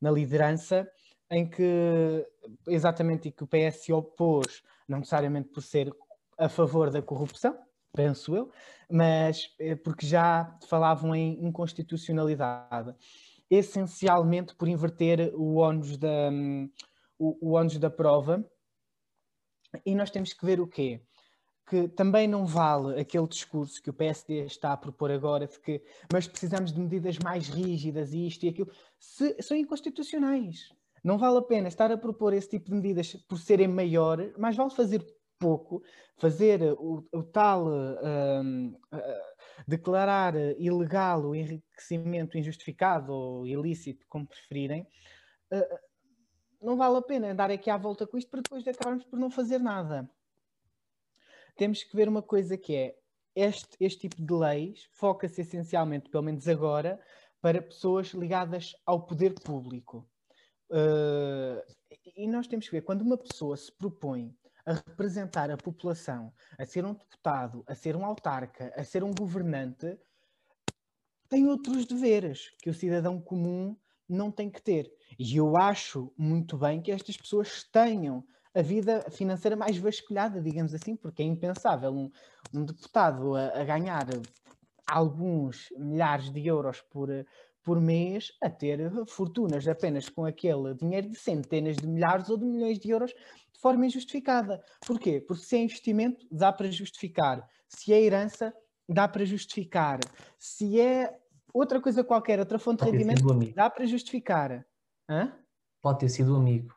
na 0.00 0.10
liderança, 0.10 0.88
em 1.32 1.48
que 1.48 2.26
exatamente 2.68 3.30
que 3.30 3.42
o 3.42 3.46
PS 3.46 3.84
se 3.84 3.92
opôs, 3.92 4.62
não 4.86 4.98
necessariamente 4.98 5.48
por 5.48 5.62
ser 5.62 5.90
a 6.36 6.46
favor 6.46 6.90
da 6.90 7.00
corrupção, 7.00 7.58
penso 7.90 8.36
eu, 8.36 8.52
mas 8.90 9.54
eh, 9.58 9.74
porque 9.74 10.06
já 10.06 10.58
falavam 10.68 11.14
em 11.14 11.42
inconstitucionalidade, 11.42 12.94
essencialmente 13.50 14.54
por 14.54 14.68
inverter 14.68 15.32
o 15.34 15.56
ónus 15.56 15.96
da, 15.96 16.30
o, 17.18 17.48
o 17.48 17.52
ónus 17.54 17.78
da 17.78 17.88
prova. 17.90 18.44
E 19.86 19.94
nós 19.94 20.10
temos 20.10 20.34
que 20.34 20.44
ver 20.44 20.60
o 20.60 20.66
quê? 20.66 21.00
que 21.64 21.88
também 21.88 22.28
não 22.28 22.44
vale 22.44 23.00
aquele 23.00 23.26
discurso 23.26 23.80
que 23.80 23.88
o 23.88 23.94
PSD 23.94 24.44
está 24.44 24.72
a 24.72 24.76
propor 24.76 25.10
agora 25.10 25.46
de 25.46 25.58
que 25.58 25.82
mas 26.12 26.26
precisamos 26.26 26.72
de 26.72 26.78
medidas 26.78 27.16
mais 27.18 27.48
rígidas 27.48 28.12
e 28.12 28.26
isto 28.26 28.44
e 28.44 28.48
aquilo, 28.48 28.70
se, 28.98 29.40
são 29.40 29.56
inconstitucionais. 29.56 30.74
Não 31.02 31.18
vale 31.18 31.38
a 31.38 31.42
pena 31.42 31.68
estar 31.68 31.90
a 31.90 31.98
propor 31.98 32.32
esse 32.32 32.48
tipo 32.48 32.66
de 32.66 32.76
medidas 32.76 33.14
por 33.28 33.38
serem 33.38 33.68
maior, 33.68 34.18
mais 34.38 34.56
vale 34.56 34.70
fazer 34.70 35.04
pouco, 35.38 35.82
fazer 36.16 36.62
o, 36.78 37.04
o 37.12 37.22
tal 37.24 37.66
uh, 37.66 38.68
uh, 38.68 39.20
declarar 39.66 40.36
ilegal 40.56 41.22
o 41.22 41.34
enriquecimento 41.34 42.38
injustificado 42.38 43.12
ou 43.12 43.46
ilícito, 43.46 44.06
como 44.08 44.28
preferirem, 44.28 44.86
uh, 45.52 45.78
não 46.60 46.76
vale 46.76 46.96
a 46.98 47.02
pena 47.02 47.32
andar 47.32 47.50
aqui 47.50 47.68
à 47.68 47.76
volta 47.76 48.06
com 48.06 48.16
isto 48.16 48.30
para 48.30 48.40
depois 48.40 48.66
acabarmos 48.68 49.04
por 49.04 49.18
não 49.18 49.30
fazer 49.30 49.58
nada. 49.58 50.08
Temos 51.56 51.82
que 51.82 51.96
ver 51.96 52.08
uma 52.08 52.22
coisa 52.22 52.56
que 52.56 52.76
é 52.76 52.96
este, 53.34 53.76
este 53.80 54.08
tipo 54.08 54.22
de 54.22 54.32
leis 54.32 54.88
foca-se 54.92 55.40
essencialmente, 55.40 56.08
pelo 56.08 56.22
menos 56.22 56.46
agora, 56.46 57.00
para 57.40 57.60
pessoas 57.60 58.08
ligadas 58.08 58.76
ao 58.86 59.04
poder 59.04 59.34
público. 59.34 60.08
Uh, 60.72 61.62
e 62.16 62.26
nós 62.26 62.46
temos 62.46 62.66
que 62.66 62.72
ver, 62.72 62.82
quando 62.82 63.02
uma 63.02 63.18
pessoa 63.18 63.56
se 63.56 63.70
propõe 63.70 64.34
a 64.64 64.72
representar 64.72 65.50
a 65.50 65.56
população, 65.56 66.32
a 66.58 66.64
ser 66.64 66.84
um 66.84 66.94
deputado, 66.94 67.62
a 67.66 67.74
ser 67.74 67.94
um 67.94 68.04
autarca, 68.04 68.72
a 68.74 68.82
ser 68.82 69.04
um 69.04 69.12
governante, 69.12 69.98
tem 71.28 71.46
outros 71.46 71.84
deveres 71.84 72.54
que 72.62 72.70
o 72.70 72.74
cidadão 72.74 73.20
comum 73.20 73.76
não 74.08 74.30
tem 74.30 74.48
que 74.50 74.62
ter. 74.62 74.90
E 75.18 75.36
eu 75.36 75.56
acho 75.56 76.12
muito 76.16 76.56
bem 76.56 76.80
que 76.80 76.90
estas 76.90 77.16
pessoas 77.16 77.64
tenham 77.64 78.24
a 78.54 78.62
vida 78.62 79.10
financeira 79.10 79.56
mais 79.56 79.76
vasculhada, 79.76 80.40
digamos 80.40 80.74
assim, 80.74 80.94
porque 80.96 81.22
é 81.22 81.26
impensável 81.26 81.92
um, 81.92 82.10
um 82.52 82.64
deputado 82.64 83.34
a, 83.34 83.60
a 83.60 83.64
ganhar 83.64 84.06
alguns 84.86 85.68
milhares 85.76 86.30
de 86.30 86.46
euros 86.46 86.80
por, 86.82 87.08
por 87.62 87.80
mês 87.80 88.32
a 88.42 88.50
ter 88.50 88.90
fortunas 89.06 89.66
apenas 89.68 90.08
com 90.08 90.24
aquele 90.24 90.74
dinheiro 90.74 91.08
de 91.08 91.16
centenas 91.16 91.76
de 91.76 91.86
milhares 91.86 92.28
ou 92.28 92.36
de 92.36 92.44
milhões 92.44 92.78
de 92.78 92.90
euros 92.90 93.12
de 93.12 93.60
forma 93.60 93.86
injustificada. 93.86 94.62
Porquê? 94.86 95.20
Porque 95.20 95.44
se 95.44 95.56
é 95.56 95.60
investimento, 95.60 96.26
dá 96.30 96.52
para 96.52 96.70
justificar. 96.70 97.46
Se 97.68 97.92
é 97.92 98.02
herança, 98.02 98.52
dá 98.88 99.06
para 99.06 99.24
justificar. 99.24 100.00
Se 100.38 100.80
é 100.80 101.16
outra 101.52 101.80
coisa 101.80 102.02
qualquer, 102.02 102.38
outra 102.38 102.58
fonte 102.58 102.84
de 102.84 102.90
rendimento, 102.90 103.22
dá 103.54 103.70
para 103.70 103.86
justificar. 103.86 104.66
Hã? 105.08 105.32
Pode 105.80 106.00
ter 106.00 106.08
sido 106.08 106.34
amigo. 106.34 106.74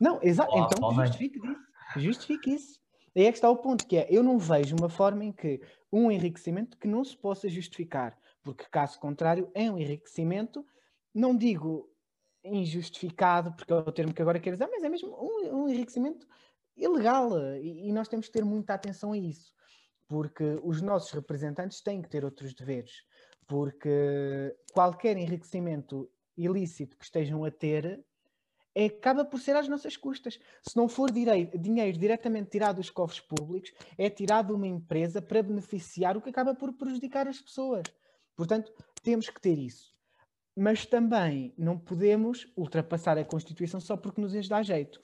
Não, 0.00 0.20
exato. 0.22 0.52
Então 0.56 0.92
justifique 0.94 1.38
isso. 1.38 1.68
Justifique 1.96 2.54
isso. 2.54 2.78
Aí 3.16 3.24
é 3.24 3.32
que 3.32 3.38
está 3.38 3.50
o 3.50 3.56
ponto, 3.56 3.86
que 3.86 3.96
é, 3.96 4.06
eu 4.10 4.22
não 4.22 4.38
vejo 4.38 4.76
uma 4.76 4.88
forma 4.88 5.24
em 5.24 5.32
que 5.32 5.60
um 5.90 6.10
enriquecimento 6.10 6.76
que 6.78 6.86
não 6.86 7.02
se 7.02 7.16
possa 7.16 7.48
justificar 7.48 8.16
porque 8.48 8.64
caso 8.70 8.98
contrário 8.98 9.50
é 9.54 9.70
um 9.70 9.76
enriquecimento, 9.76 10.64
não 11.14 11.36
digo 11.36 11.86
injustificado, 12.42 13.52
porque 13.52 13.70
é 13.70 13.76
o 13.76 13.92
termo 13.92 14.14
que 14.14 14.22
agora 14.22 14.40
quero 14.40 14.56
usar, 14.56 14.68
mas 14.68 14.82
é 14.82 14.88
mesmo 14.88 15.10
um, 15.10 15.64
um 15.64 15.68
enriquecimento 15.68 16.26
ilegal 16.74 17.38
e, 17.56 17.90
e, 17.90 17.92
nós 17.92 18.08
temos 18.08 18.26
que 18.26 18.32
ter 18.32 18.46
muita 18.46 18.72
atenção 18.72 19.12
a 19.12 19.18
isso, 19.18 19.52
porque 20.08 20.58
os 20.62 20.80
nossos 20.80 21.10
representantes 21.10 21.82
têm 21.82 22.00
que 22.00 22.08
ter 22.08 22.24
outros 22.24 22.54
deveres, 22.54 23.02
porque 23.46 24.56
qualquer 24.72 25.18
enriquecimento 25.18 26.10
ilícito 26.34 26.96
que 26.96 27.04
estejam 27.04 27.44
a 27.44 27.50
ter 27.50 28.02
é, 28.74 28.86
acaba 28.86 29.26
por 29.26 29.40
ser 29.40 29.56
às 29.56 29.68
nossas 29.68 29.94
custas. 29.96 30.38
Se 30.62 30.74
não 30.74 30.88
for 30.88 31.10
direi, 31.10 31.46
dinheiro 31.46 31.98
diretamente 31.98 32.50
tirado 32.50 32.76
dos 32.76 32.88
cofres 32.88 33.20
públicos, 33.20 33.72
é 33.98 34.08
tirado 34.08 34.48
de 34.48 34.52
uma 34.54 34.66
empresa 34.66 35.20
para 35.20 35.42
beneficiar 35.42 36.16
o 36.16 36.22
que 36.22 36.30
acaba 36.30 36.54
por 36.54 36.72
prejudicar 36.72 37.28
as 37.28 37.40
pessoas. 37.40 37.82
Portanto, 38.38 38.72
temos 39.02 39.28
que 39.28 39.40
ter 39.40 39.58
isso. 39.58 39.92
Mas 40.56 40.86
também 40.86 41.52
não 41.58 41.76
podemos 41.76 42.46
ultrapassar 42.56 43.18
a 43.18 43.24
Constituição 43.24 43.80
só 43.80 43.96
porque 43.96 44.20
nos 44.20 44.48
dá 44.48 44.62
jeito. 44.62 45.00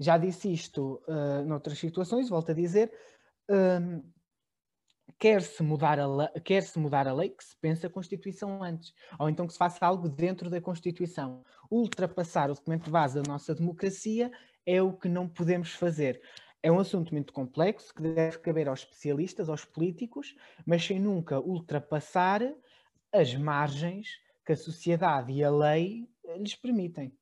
Já 0.00 0.18
disse 0.18 0.52
isto 0.52 1.00
uh, 1.06 1.46
noutras 1.46 1.78
situações, 1.78 2.28
volto 2.28 2.50
a 2.50 2.54
dizer. 2.54 2.92
Um, 3.48 4.02
quer-se 5.16 5.62
mudar, 5.62 6.00
a 6.00 6.40
quer 6.40 6.64
mudar 6.74 7.06
a 7.06 7.14
lei, 7.14 7.28
que 7.28 7.44
se 7.44 7.56
pense 7.56 7.86
a 7.86 7.90
Constituição 7.90 8.64
antes, 8.64 8.92
ou 9.16 9.28
então 9.28 9.46
que 9.46 9.52
se 9.52 9.58
faça 9.60 9.86
algo 9.86 10.08
dentro 10.08 10.50
da 10.50 10.60
Constituição. 10.60 11.44
Ultrapassar 11.70 12.50
o 12.50 12.54
documento 12.54 12.90
base 12.90 13.14
da 13.14 13.30
nossa 13.30 13.54
democracia 13.54 14.32
é 14.66 14.82
o 14.82 14.92
que 14.92 15.08
não 15.08 15.28
podemos 15.28 15.72
fazer. 15.72 16.20
É 16.60 16.70
um 16.70 16.80
assunto 16.80 17.12
muito 17.12 17.32
complexo 17.32 17.94
que 17.94 18.02
deve 18.02 18.38
caber 18.38 18.68
aos 18.68 18.80
especialistas, 18.80 19.48
aos 19.48 19.64
políticos, 19.64 20.34
mas 20.66 20.84
sem 20.84 20.98
nunca 20.98 21.38
ultrapassar 21.40 22.40
as 23.12 23.34
margens 23.34 24.08
que 24.44 24.52
a 24.52 24.56
sociedade 24.56 25.32
e 25.32 25.44
a 25.44 25.50
lei 25.50 26.08
eh, 26.24 26.38
lhes 26.38 26.54
permitem. 26.54 27.12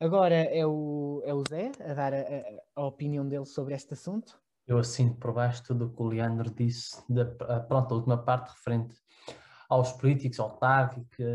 Agora 0.00 0.34
é 0.34 0.66
o, 0.66 1.22
é 1.24 1.32
o 1.32 1.44
Zé 1.48 1.70
a 1.80 1.94
dar 1.94 2.12
a, 2.12 2.24
a, 2.74 2.84
opinião 2.84 3.28
dele 3.28 3.46
sobre 3.46 3.74
este 3.74 3.94
assunto. 3.94 4.40
Eu 4.66 4.78
assino 4.78 5.14
por 5.14 5.32
baixo 5.32 5.62
tudo 5.62 5.86
o 5.86 5.90
que 5.90 6.02
o 6.02 6.06
Leandro 6.06 6.50
disse, 6.50 7.00
da, 7.08 7.24
pronto, 7.60 7.92
a 7.92 7.96
última 7.96 8.18
parte 8.18 8.50
referente 8.50 8.96
aos 9.68 9.92
políticos, 9.92 10.38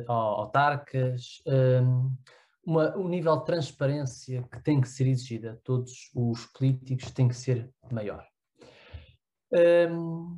autarcas, 0.07 1.41
um, 1.83 2.15
um 2.67 3.07
nível 3.07 3.37
de 3.37 3.45
transparência 3.45 4.43
que 4.51 4.61
tem 4.61 4.81
que 4.81 4.89
ser 4.89 5.07
exigida 5.07 5.53
a 5.53 5.55
todos 5.57 6.11
os 6.13 6.45
políticos 6.47 7.11
tem 7.11 7.27
que 7.27 7.35
ser 7.35 7.71
maior. 7.91 8.27
Um, 9.51 10.37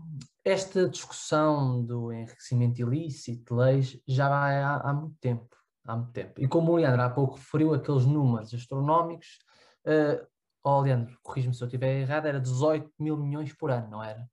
esta 0.50 0.90
discussão 0.90 1.84
do 1.84 2.12
enriquecimento 2.12 2.82
ilícito, 2.82 3.56
leis, 3.56 4.00
já 4.08 4.28
vai 4.28 4.62
há, 4.62 4.78
há, 4.78 4.94
muito 4.94 5.16
tempo. 5.20 5.56
Há 5.86 5.96
muito 5.96 6.12
tempo. 6.12 6.42
E 6.42 6.48
como 6.48 6.72
o 6.72 6.76
Leandro 6.76 7.02
há 7.02 7.10
pouco 7.10 7.36
referiu 7.36 7.74
aqueles 7.74 8.06
números 8.06 8.54
astronómicos, 8.54 9.40
uh, 9.86 10.26
oh, 10.64 10.82
Leandro, 10.82 11.18
corrijo-me 11.22 11.54
se 11.54 11.64
eu 11.64 11.68
estiver 11.68 12.02
errado, 12.02 12.26
era 12.26 12.40
18 12.40 12.92
mil 13.00 13.18
milhões 13.18 13.54
por 13.54 13.70
ano, 13.70 13.90
não 13.90 14.04
era? 14.04 14.28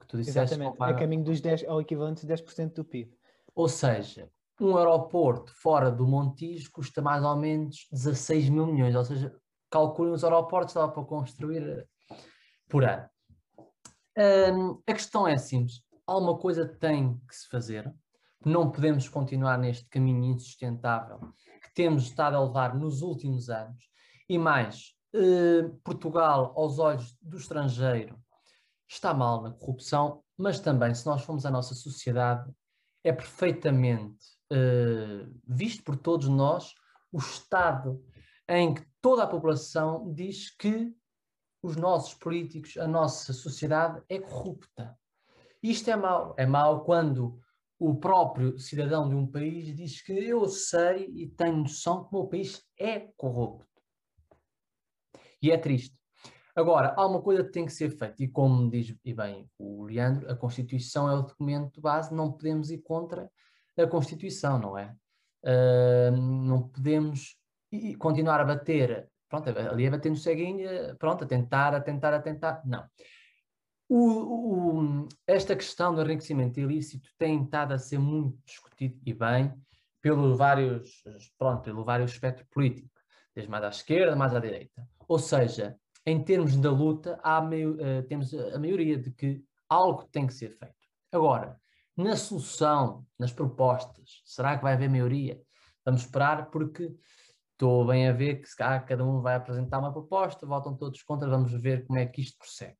Que 0.00 0.06
tu 0.06 0.16
disseste, 0.16 0.54
Exatamente, 0.54 0.76
a 0.80 0.94
caminho 0.94 1.24
dos 1.24 1.40
10, 1.40 1.64
ao 1.64 1.80
equivalente 1.80 2.26
de 2.26 2.32
10% 2.32 2.74
do 2.74 2.84
PIB. 2.84 3.12
Ou 3.54 3.68
seja, 3.68 4.30
um 4.60 4.76
aeroporto 4.76 5.52
fora 5.54 5.90
do 5.90 6.06
Montijo 6.06 6.70
custa 6.70 7.02
mais 7.02 7.24
ou 7.24 7.36
menos 7.36 7.88
16 7.90 8.48
mil 8.50 8.66
milhões, 8.66 8.94
ou 8.94 9.04
seja, 9.04 9.34
calculem 9.70 10.12
os 10.12 10.22
aeroportos 10.22 10.74
que 10.74 10.78
dava 10.78 10.92
para 10.92 11.04
construir 11.04 11.88
por 12.68 12.84
ano 12.84 13.08
a 14.86 14.92
questão 14.92 15.26
é 15.26 15.36
simples: 15.36 15.82
alguma 16.06 16.38
coisa 16.38 16.66
tem 16.66 17.20
que 17.28 17.36
se 17.36 17.48
fazer, 17.48 17.92
não 18.44 18.70
podemos 18.70 19.08
continuar 19.08 19.58
neste 19.58 19.86
caminho 19.88 20.24
insustentável 20.24 21.20
que 21.62 21.74
temos 21.74 22.04
estado 22.04 22.36
a 22.36 22.44
levar 22.44 22.74
nos 22.74 23.02
últimos 23.02 23.50
anos, 23.50 23.84
e 24.28 24.38
mais, 24.38 24.92
uh, 25.14 25.68
Portugal, 25.84 26.52
aos 26.56 26.78
olhos 26.78 27.16
do 27.20 27.36
estrangeiro, 27.36 28.18
está 28.88 29.12
mal 29.12 29.42
na 29.42 29.50
corrupção, 29.50 30.22
mas 30.36 30.60
também, 30.60 30.94
se 30.94 31.06
nós 31.06 31.22
formos 31.22 31.44
à 31.44 31.50
nossa 31.50 31.74
sociedade, 31.74 32.50
é 33.02 33.12
perfeitamente 33.12 34.24
uh, 34.52 35.32
visto 35.46 35.82
por 35.82 35.96
todos 35.96 36.28
nós 36.28 36.74
o 37.12 37.18
estado 37.18 38.02
em 38.48 38.74
que 38.74 38.84
toda 39.00 39.22
a 39.24 39.26
população 39.26 40.12
diz 40.12 40.54
que 40.54 40.92
os 41.66 41.76
nossos 41.76 42.14
políticos, 42.14 42.76
a 42.76 42.86
nossa 42.86 43.32
sociedade 43.32 44.00
é 44.08 44.20
corrupta. 44.20 44.96
Isto 45.62 45.90
é 45.90 45.96
mau. 45.96 46.34
É 46.38 46.46
mau 46.46 46.84
quando 46.84 47.40
o 47.78 47.96
próprio 47.96 48.58
cidadão 48.58 49.08
de 49.08 49.14
um 49.14 49.26
país 49.26 49.74
diz 49.74 50.00
que 50.00 50.12
eu 50.12 50.46
sei 50.48 51.06
e 51.14 51.26
tenho 51.26 51.56
noção 51.56 52.04
que 52.04 52.14
o 52.14 52.18
meu 52.20 52.28
país 52.28 52.64
é 52.78 53.00
corrupto. 53.16 53.66
E 55.42 55.50
é 55.50 55.58
triste. 55.58 55.94
Agora, 56.54 56.94
há 56.96 57.06
uma 57.06 57.20
coisa 57.20 57.44
que 57.44 57.50
tem 57.50 57.66
que 57.66 57.72
ser 57.72 57.90
feita, 57.90 58.22
e 58.22 58.28
como 58.28 58.70
diz 58.70 58.96
e 59.04 59.12
bem 59.12 59.50
o 59.58 59.84
Leandro, 59.84 60.30
a 60.30 60.34
Constituição 60.34 61.10
é 61.10 61.14
o 61.14 61.22
documento 61.22 61.80
base, 61.82 62.14
não 62.14 62.32
podemos 62.32 62.70
ir 62.70 62.78
contra 62.78 63.30
a 63.76 63.86
Constituição, 63.86 64.58
não 64.58 64.78
é? 64.78 64.96
Uh, 65.44 66.16
não 66.16 66.66
podemos 66.68 67.36
continuar 67.98 68.40
a 68.40 68.44
bater 68.44 69.10
pronto, 69.28 69.48
ali 69.50 69.86
a 69.86 69.90
bater 69.90 70.10
no 70.10 70.16
ceguinho, 70.16 70.68
pronto, 70.98 71.24
a 71.24 71.26
tentar, 71.26 71.74
a 71.74 71.80
tentar, 71.80 72.14
a 72.14 72.20
tentar. 72.20 72.62
Não. 72.64 72.84
O, 73.88 75.04
o, 75.04 75.08
esta 75.26 75.54
questão 75.54 75.94
do 75.94 76.02
enriquecimento 76.02 76.58
ilícito 76.58 77.08
tem 77.16 77.44
estado 77.44 77.72
a 77.72 77.78
ser 77.78 77.98
muito 77.98 78.36
discutido 78.44 78.98
e 79.06 79.14
bem 79.14 79.54
pelos 80.02 80.36
vários, 80.36 81.02
pronto, 81.38 81.62
pelo 81.62 81.84
vários 81.84 82.12
espectro 82.12 82.46
político, 82.50 82.90
desde 83.34 83.50
mais 83.50 83.64
à 83.64 83.68
esquerda, 83.68 84.16
mais 84.16 84.34
à 84.34 84.40
direita. 84.40 84.86
Ou 85.08 85.18
seja, 85.18 85.76
em 86.04 86.22
termos 86.22 86.56
da 86.56 86.70
luta, 86.70 87.18
há 87.22 87.40
uh, 87.40 88.02
temos 88.08 88.32
a 88.34 88.58
maioria 88.58 88.98
de 88.98 89.10
que 89.10 89.42
algo 89.68 90.04
tem 90.04 90.26
que 90.26 90.34
ser 90.34 90.50
feito. 90.50 90.74
Agora, 91.12 91.60
na 91.96 92.16
solução, 92.16 93.04
nas 93.18 93.32
propostas, 93.32 94.22
será 94.24 94.56
que 94.56 94.62
vai 94.62 94.74
haver 94.74 94.90
maioria? 94.90 95.40
Vamos 95.84 96.02
esperar 96.02 96.50
porque 96.50 96.92
estou 97.56 97.86
bem 97.86 98.06
a 98.06 98.12
ver 98.12 98.36
que 98.42 98.48
se 98.48 98.54
cada 98.54 99.04
um 99.04 99.20
vai 99.20 99.34
apresentar 99.34 99.78
uma 99.78 99.92
proposta, 99.92 100.46
votam 100.46 100.76
todos 100.76 101.02
contra, 101.02 101.28
vamos 101.28 101.52
ver 101.52 101.86
como 101.86 101.98
é 101.98 102.06
que 102.06 102.20
isto 102.20 102.38
prossegue. 102.38 102.76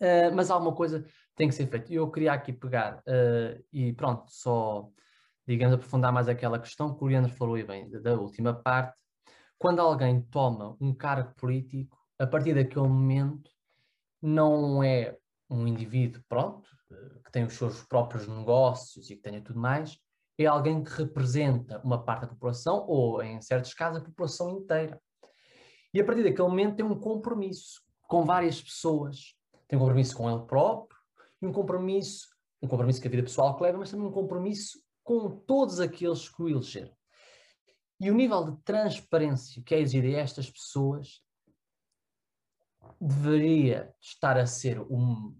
Uh, 0.00 0.34
mas 0.34 0.50
alguma 0.50 0.74
coisa 0.74 1.04
tem 1.34 1.48
que 1.48 1.54
ser 1.54 1.66
feita. 1.68 1.92
Eu 1.92 2.10
queria 2.10 2.32
aqui 2.32 2.52
pegar 2.52 2.98
uh, 2.98 3.64
e 3.72 3.92
pronto, 3.92 4.24
só, 4.28 4.88
digamos, 5.46 5.74
aprofundar 5.74 6.12
mais 6.12 6.28
aquela 6.28 6.58
questão 6.58 6.94
que 6.94 7.02
o 7.02 7.06
Leandro 7.06 7.32
falou 7.32 7.56
e 7.56 7.64
bem, 7.64 7.88
da 7.90 8.14
última 8.14 8.52
parte. 8.52 8.96
Quando 9.56 9.80
alguém 9.80 10.20
toma 10.22 10.76
um 10.80 10.92
cargo 10.94 11.34
político, 11.36 11.96
a 12.18 12.26
partir 12.26 12.54
daquele 12.54 12.86
momento, 12.86 13.50
não 14.20 14.82
é 14.82 15.16
um 15.48 15.66
indivíduo, 15.66 16.22
pronto, 16.28 16.68
que 17.24 17.32
tem 17.32 17.44
os 17.44 17.54
seus 17.54 17.82
próprios 17.84 18.26
negócios 18.26 19.08
e 19.10 19.16
que 19.16 19.22
tenha 19.22 19.40
tudo 19.40 19.58
mais, 19.58 19.98
é 20.44 20.46
alguém 20.46 20.82
que 20.82 20.90
representa 20.90 21.80
uma 21.84 22.02
parte 22.02 22.22
da 22.22 22.28
população 22.28 22.84
ou, 22.86 23.22
em 23.22 23.40
certos 23.40 23.74
casos, 23.74 24.00
a 24.00 24.04
população 24.04 24.50
inteira. 24.50 25.00
E 25.92 26.00
a 26.00 26.04
partir 26.04 26.22
daquele 26.22 26.48
momento 26.48 26.76
tem 26.76 26.84
um 26.84 26.98
compromisso 26.98 27.82
com 28.02 28.24
várias 28.24 28.62
pessoas 28.62 29.38
tem 29.68 29.78
um 29.78 29.82
compromisso 29.82 30.16
com 30.16 30.30
ele 30.30 30.46
próprio 30.46 30.98
e 31.42 31.46
um 31.46 31.52
compromisso, 31.52 32.26
um 32.62 32.66
compromisso 32.66 33.00
com 33.00 33.08
a 33.08 33.10
vida 33.10 33.22
pessoal 33.22 33.54
que 33.54 33.62
leva, 33.62 33.78
mas 33.78 33.90
também 33.90 34.06
um 34.06 34.12
compromisso 34.12 34.82
com 35.04 35.30
todos 35.30 35.78
aqueles 35.78 36.28
que 36.28 36.42
o 36.42 36.48
elegeram. 36.48 36.96
E 38.00 38.10
o 38.10 38.14
nível 38.14 38.44
de 38.44 38.62
transparência 38.62 39.62
que 39.62 39.74
é 39.74 39.80
exigido 39.80 40.16
a 40.16 40.20
estas 40.20 40.50
pessoas 40.50 41.22
deveria 43.00 43.94
estar 44.00 44.38
a 44.38 44.46
ser 44.46 44.80
o 44.80 45.34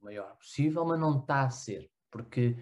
maior 0.00 0.36
possível, 0.36 0.84
mas 0.84 0.98
não 0.98 1.20
está 1.20 1.42
a 1.42 1.50
ser, 1.50 1.88
porque 2.10 2.56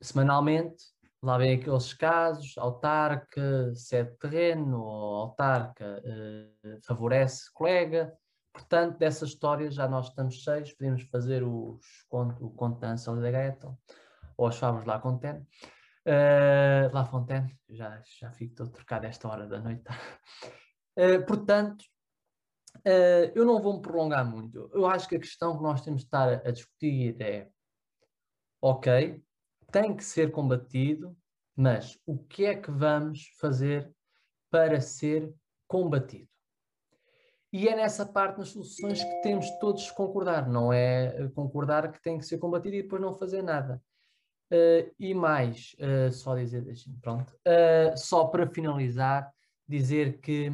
semanalmente 0.00 0.84
lá 1.22 1.36
vem 1.36 1.54
aqueles 1.54 1.92
casos, 1.92 2.56
autarca 2.56 3.74
cede 3.74 4.16
terreno, 4.18 4.82
ou 4.82 5.16
autarca 5.16 6.02
eh, 6.02 6.78
favorece 6.82 7.52
colega, 7.52 8.16
Portanto, 8.52 8.98
dessa 8.98 9.24
história 9.24 9.70
já 9.70 9.88
nós 9.88 10.08
estamos 10.08 10.42
cheios, 10.42 10.72
podemos 10.72 11.02
fazer 11.04 11.42
os, 11.42 11.86
o 12.10 12.50
conto 12.50 12.80
da 12.80 12.90
Ansel 12.90 13.20
da 13.20 13.30
Gretel, 13.30 13.78
ou 14.36 14.46
as 14.46 14.56
favas 14.56 14.84
lá 14.84 15.00
Fontaine. 15.00 15.46
Uh, 16.06 16.92
La 16.92 17.04
Fontaine, 17.04 17.56
já, 17.68 18.02
já 18.18 18.32
fico 18.32 18.54
todo 18.54 18.70
trocado 18.70 19.06
esta 19.06 19.28
hora 19.28 19.46
da 19.46 19.60
noite. 19.60 19.84
Uh, 20.96 21.24
portanto, 21.26 21.84
uh, 22.78 23.32
eu 23.34 23.44
não 23.44 23.60
vou 23.60 23.76
me 23.76 23.82
prolongar 23.82 24.24
muito. 24.24 24.70
Eu 24.72 24.86
acho 24.86 25.08
que 25.08 25.16
a 25.16 25.20
questão 25.20 25.56
que 25.56 25.62
nós 25.62 25.82
temos 25.82 26.00
de 26.00 26.06
estar 26.06 26.28
a, 26.28 26.48
a 26.48 26.50
discutir 26.50 27.20
é: 27.20 27.48
ok, 28.60 29.22
tem 29.70 29.94
que 29.94 30.04
ser 30.04 30.30
combatido, 30.30 31.16
mas 31.56 31.98
o 32.06 32.18
que 32.18 32.44
é 32.44 32.54
que 32.54 32.70
vamos 32.70 33.26
fazer 33.38 33.90
para 34.50 34.80
ser 34.80 35.32
combatido? 35.66 36.28
E 37.52 37.68
é 37.68 37.74
nessa 37.74 38.06
parte, 38.06 38.38
nas 38.38 38.50
soluções, 38.50 39.02
que 39.02 39.22
temos 39.22 39.50
todos 39.58 39.82
de 39.82 39.94
concordar, 39.94 40.48
não 40.48 40.72
é 40.72 41.28
concordar 41.34 41.90
que 41.90 42.00
tem 42.00 42.16
que 42.16 42.24
ser 42.24 42.38
combatido 42.38 42.76
e 42.76 42.82
depois 42.82 43.02
não 43.02 43.12
fazer 43.12 43.42
nada. 43.42 43.82
Uh, 44.52 44.92
e 44.98 45.14
mais, 45.14 45.76
uh, 45.78 46.12
só 46.12 46.36
dizer, 46.36 46.64
pronto, 47.00 47.32
uh, 47.46 47.96
só 47.96 48.26
para 48.26 48.48
finalizar, 48.48 49.32
dizer 49.68 50.18
que 50.20 50.50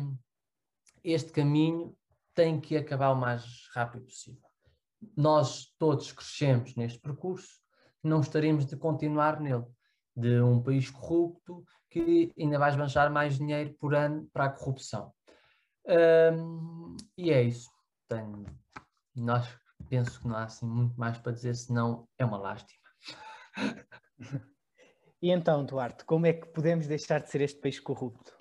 este 1.02 1.32
caminho 1.32 1.96
tem 2.34 2.60
que 2.60 2.76
acabar 2.76 3.12
o 3.12 3.16
mais 3.16 3.68
rápido 3.72 4.04
possível. 4.04 4.42
Nós 5.16 5.72
todos 5.78 6.12
crescemos 6.12 6.74
neste 6.74 6.98
percurso, 6.98 7.62
não 8.06 8.20
estaremos 8.20 8.66
de 8.66 8.76
continuar 8.76 9.40
nele. 9.40 9.64
De 10.14 10.40
um 10.40 10.62
país 10.62 10.90
corrupto 10.90 11.62
que 11.90 12.32
ainda 12.38 12.58
vai 12.58 12.70
esbanjar 12.70 13.12
mais 13.12 13.36
dinheiro 13.36 13.74
por 13.78 13.94
ano 13.94 14.28
para 14.32 14.46
a 14.46 14.50
corrupção. 14.50 15.12
Um, 15.86 16.96
e 17.16 17.30
é 17.30 17.42
isso. 17.42 17.70
Tenho, 18.08 18.46
nós 19.14 19.46
penso 19.88 20.20
que 20.20 20.28
não 20.28 20.36
há 20.36 20.44
assim 20.44 20.66
muito 20.66 20.98
mais 20.98 21.18
para 21.18 21.32
dizer, 21.32 21.54
senão 21.54 22.08
é 22.18 22.24
uma 22.24 22.38
lástima. 22.38 22.86
E 25.22 25.30
então, 25.30 25.64
Duarte, 25.64 26.04
como 26.04 26.26
é 26.26 26.32
que 26.34 26.46
podemos 26.48 26.86
deixar 26.86 27.20
de 27.20 27.30
ser 27.30 27.40
este 27.40 27.58
país 27.58 27.80
corrupto? 27.80 28.36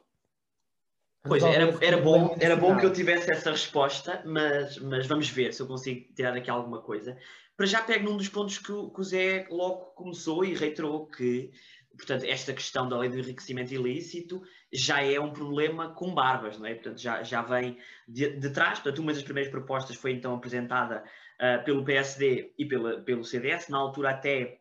Pois, 1.28 1.44
era, 1.44 1.78
era 1.82 1.98
bom, 1.98 2.36
era 2.40 2.56
bom 2.56 2.78
que 2.78 2.86
eu 2.86 2.94
tivesse 2.94 3.32
essa 3.32 3.52
resposta, 3.52 4.22
mas, 4.26 4.78
mas 4.78 5.08
vamos 5.08 5.30
ver 5.30 5.54
se 5.54 5.62
eu 5.62 5.68
consigo 5.68 6.14
tirar 6.14 6.36
aqui 6.36 6.50
alguma 6.50 6.82
coisa. 6.82 7.18
Para 7.58 7.66
já 7.66 7.82
pego 7.82 8.10
num 8.10 8.18
dos 8.18 8.30
pontos 8.30 8.58
que 8.58 8.72
o, 8.72 8.90
que 8.90 9.02
o 9.02 9.04
Zé 9.04 9.48
logo 9.50 9.86
começou 9.96 10.44
e 10.44 10.54
reiterou 10.54 11.08
que 11.08 11.52
portanto, 11.96 12.26
esta 12.26 12.54
questão 12.54 12.88
da 12.88 12.98
lei 12.98 13.10
do 13.10 13.18
enriquecimento 13.18 13.74
ilícito 13.74 14.42
já 14.72 15.02
é 15.02 15.20
um 15.20 15.32
problema 15.32 15.94
com 15.94 16.14
barbas, 16.14 16.58
não 16.58 16.66
é? 16.66 16.74
Portanto, 16.74 17.00
já, 17.00 17.24
já 17.24 17.42
vem 17.42 17.78
de, 18.08 18.38
de 18.38 18.50
trás. 18.50 18.80
Portanto, 18.80 19.00
uma 19.00 19.14
das 19.14 19.24
primeiras 19.24 19.52
propostas 19.52 19.96
foi 19.96 20.12
então 20.12 20.36
apresentada 20.36 21.04
uh, 21.40 21.64
pelo 21.64 21.84
PSD 21.84 22.54
e 22.58 22.66
pela, 22.66 23.02
pelo 23.02 23.24
CDS. 23.24 23.70
Na 23.70 23.78
altura 23.78 24.12
até 24.12 24.60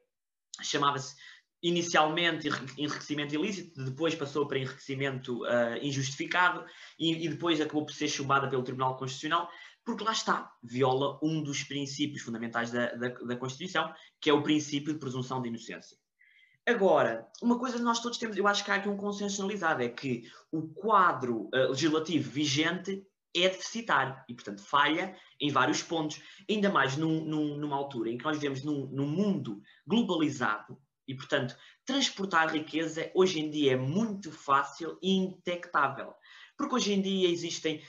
chamava-se 0.62 1.16
inicialmente 1.64 2.46
enriquecimento 2.76 3.34
ilícito, 3.34 3.82
depois 3.82 4.14
passou 4.14 4.46
para 4.46 4.58
enriquecimento 4.58 5.42
uh, 5.44 5.78
injustificado 5.80 6.62
e, 6.98 7.24
e, 7.24 7.28
depois 7.28 7.58
acabou 7.58 7.86
por 7.86 7.94
ser 7.94 8.06
chumbada 8.06 8.50
pelo 8.50 8.62
Tribunal 8.62 8.98
Constitucional, 8.98 9.50
porque 9.82 10.04
lá 10.04 10.12
está, 10.12 10.52
viola 10.62 11.18
um 11.22 11.42
dos 11.42 11.64
princípios 11.64 12.22
fundamentais 12.22 12.70
da, 12.70 12.94
da, 12.94 13.08
da 13.08 13.36
Constituição, 13.36 13.90
que 14.20 14.28
é 14.28 14.32
o 14.32 14.42
princípio 14.42 14.92
de 14.92 14.98
presunção 14.98 15.40
de 15.40 15.48
inocência. 15.48 15.96
Agora, 16.66 17.26
uma 17.42 17.58
coisa 17.58 17.78
que 17.78 17.82
nós 17.82 18.00
todos 18.00 18.18
temos, 18.18 18.36
eu 18.36 18.46
acho 18.46 18.62
que 18.62 18.70
há 18.70 18.74
aqui 18.74 18.88
um 18.88 18.96
consenso 18.96 19.36
generalizado, 19.36 19.82
é 19.82 19.88
que 19.88 20.30
o 20.52 20.68
quadro 20.68 21.48
uh, 21.54 21.70
legislativo 21.70 22.30
vigente 22.30 23.02
é 23.34 23.48
deficitário 23.48 24.16
e, 24.28 24.34
portanto, 24.34 24.62
falha 24.62 25.16
em 25.40 25.50
vários 25.50 25.82
pontos, 25.82 26.22
ainda 26.48 26.70
mais 26.70 26.96
num, 26.96 27.24
num, 27.24 27.56
numa 27.56 27.76
altura 27.76 28.10
em 28.10 28.18
que 28.18 28.24
nós 28.24 28.36
vivemos 28.36 28.62
num, 28.62 28.86
num, 28.86 29.08
mundo 29.08 29.60
globalizado 29.86 30.78
e, 31.06 31.14
portanto, 31.14 31.56
transportar 31.84 32.52
riqueza 32.52 33.10
hoje 33.14 33.40
em 33.40 33.50
dia 33.50 33.72
é 33.72 33.76
muito 33.76 34.32
fácil 34.32 34.98
e 35.02 35.12
indetectável. 35.12 36.14
Porque 36.56 36.74
hoje 36.74 36.92
em 36.92 37.00
dia 37.00 37.28
existem 37.28 37.82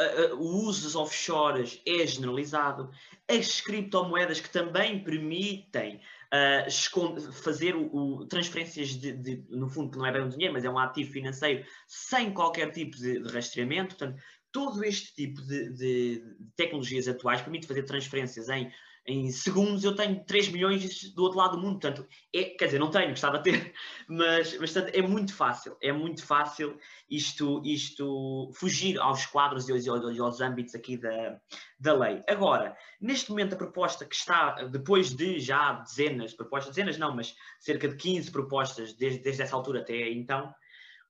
Uh, 0.00 0.32
uh, 0.32 0.40
o 0.40 0.64
uso 0.64 0.84
dos 0.84 0.96
offshores 0.96 1.78
é 1.86 2.06
generalizado, 2.06 2.90
as 3.28 3.60
criptomoedas 3.60 4.40
que 4.40 4.48
também 4.48 5.04
permitem 5.04 6.00
uh, 6.32 7.32
fazer 7.44 7.76
o, 7.76 7.94
o 7.94 8.26
transferências 8.26 8.88
de, 8.88 9.12
de, 9.12 9.44
no 9.50 9.68
fundo, 9.68 9.90
que 9.90 9.98
não 9.98 10.06
é 10.06 10.10
bem 10.10 10.22
um 10.22 10.30
dinheiro, 10.30 10.54
mas 10.54 10.64
é 10.64 10.70
um 10.70 10.78
ativo 10.78 11.12
financeiro, 11.12 11.66
sem 11.86 12.32
qualquer 12.32 12.70
tipo 12.70 12.96
de, 12.96 13.20
de 13.20 13.32
rastreamento. 13.34 13.94
Portanto, 13.94 14.18
todo 14.50 14.82
este 14.82 15.14
tipo 15.14 15.42
de, 15.42 15.72
de, 15.74 16.36
tecnologias 16.56 17.06
atuais 17.06 17.42
permite 17.42 17.66
fazer 17.66 17.82
transferências 17.82 18.48
em 18.48 18.72
em 19.06 19.30
segundos 19.30 19.82
eu 19.82 19.96
tenho 19.96 20.24
3 20.24 20.48
milhões 20.48 21.12
do 21.12 21.24
outro 21.24 21.38
lado 21.38 21.56
do 21.56 21.62
mundo. 21.62 21.80
Portanto, 21.80 22.06
é, 22.32 22.44
quer 22.44 22.66
dizer, 22.66 22.78
não 22.78 22.90
tenho, 22.90 23.10
gostava 23.10 23.38
de 23.38 23.50
ter, 23.50 23.74
mas, 24.08 24.56
mas 24.58 24.72
portanto, 24.72 24.94
é 24.94 25.02
muito 25.02 25.34
fácil, 25.34 25.76
é 25.82 25.92
muito 25.92 26.24
fácil 26.24 26.78
isto, 27.10 27.60
isto 27.64 28.50
fugir 28.54 28.98
aos 29.00 29.26
quadros 29.26 29.68
e 29.68 29.72
aos, 29.72 29.88
aos 29.88 30.40
âmbitos 30.40 30.74
aqui 30.74 30.96
da, 30.96 31.40
da 31.78 31.94
lei. 31.94 32.22
Agora, 32.28 32.76
neste 33.00 33.30
momento 33.30 33.54
a 33.54 33.58
proposta 33.58 34.04
que 34.04 34.14
está, 34.14 34.62
depois 34.64 35.14
de 35.14 35.40
já 35.40 35.72
dezenas, 35.72 36.32
propostas, 36.32 36.74
dezenas 36.74 36.98
não, 36.98 37.14
mas 37.14 37.34
cerca 37.58 37.88
de 37.88 37.96
15 37.96 38.30
propostas 38.30 38.94
desde, 38.94 39.18
desde 39.20 39.42
essa 39.42 39.56
altura 39.56 39.80
até 39.80 40.10
então, 40.10 40.54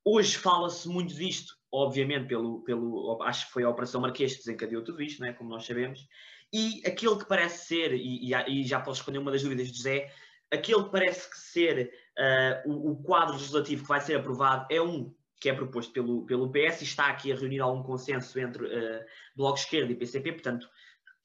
hoje 0.04 0.36
fala-se 0.36 0.88
muito 0.88 1.14
disto, 1.14 1.54
obviamente 1.70 2.26
pelo, 2.26 2.62
pelo, 2.62 3.22
acho 3.22 3.46
que 3.46 3.52
foi 3.52 3.64
a 3.64 3.68
Operação 3.68 4.00
Marquês 4.00 4.32
que 4.32 4.38
desencadeou 4.38 4.82
tudo 4.82 5.02
isto, 5.02 5.20
não 5.20 5.28
é? 5.28 5.32
como 5.32 5.50
nós 5.50 5.64
sabemos, 5.64 6.08
e 6.52 6.82
aquele 6.86 7.16
que 7.16 7.26
parece 7.26 7.66
ser, 7.66 7.94
e, 7.94 8.30
e, 8.48 8.64
já 8.64 8.80
posso 8.80 9.00
responder 9.00 9.18
uma 9.18 9.30
das 9.30 9.42
dúvidas 9.42 9.68
de 9.68 9.76
José, 9.76 10.12
aquele 10.50 10.84
que 10.84 10.90
parece 10.90 11.30
que 11.30 11.38
ser 11.38 11.92
uh, 12.18 12.70
o, 12.70 12.90
o, 12.92 13.02
quadro 13.02 13.34
legislativo 13.34 13.82
que 13.82 13.88
vai 13.88 14.00
ser 14.00 14.16
aprovado 14.16 14.66
é 14.70 14.80
um 14.80 15.14
que 15.40 15.48
é 15.48 15.54
proposto 15.54 15.92
pelo, 15.92 16.24
pelo 16.24 16.52
PS 16.52 16.82
e 16.82 16.84
está 16.84 17.06
aqui 17.08 17.32
a 17.32 17.34
reunir 17.34 17.58
algum 17.60 17.82
consenso 17.82 18.38
entre 18.38 18.64
uh, 18.64 19.04
Bloco 19.34 19.58
Esquerdo 19.58 19.90
e 19.90 19.96
PCP, 19.96 20.32
portanto, 20.32 20.68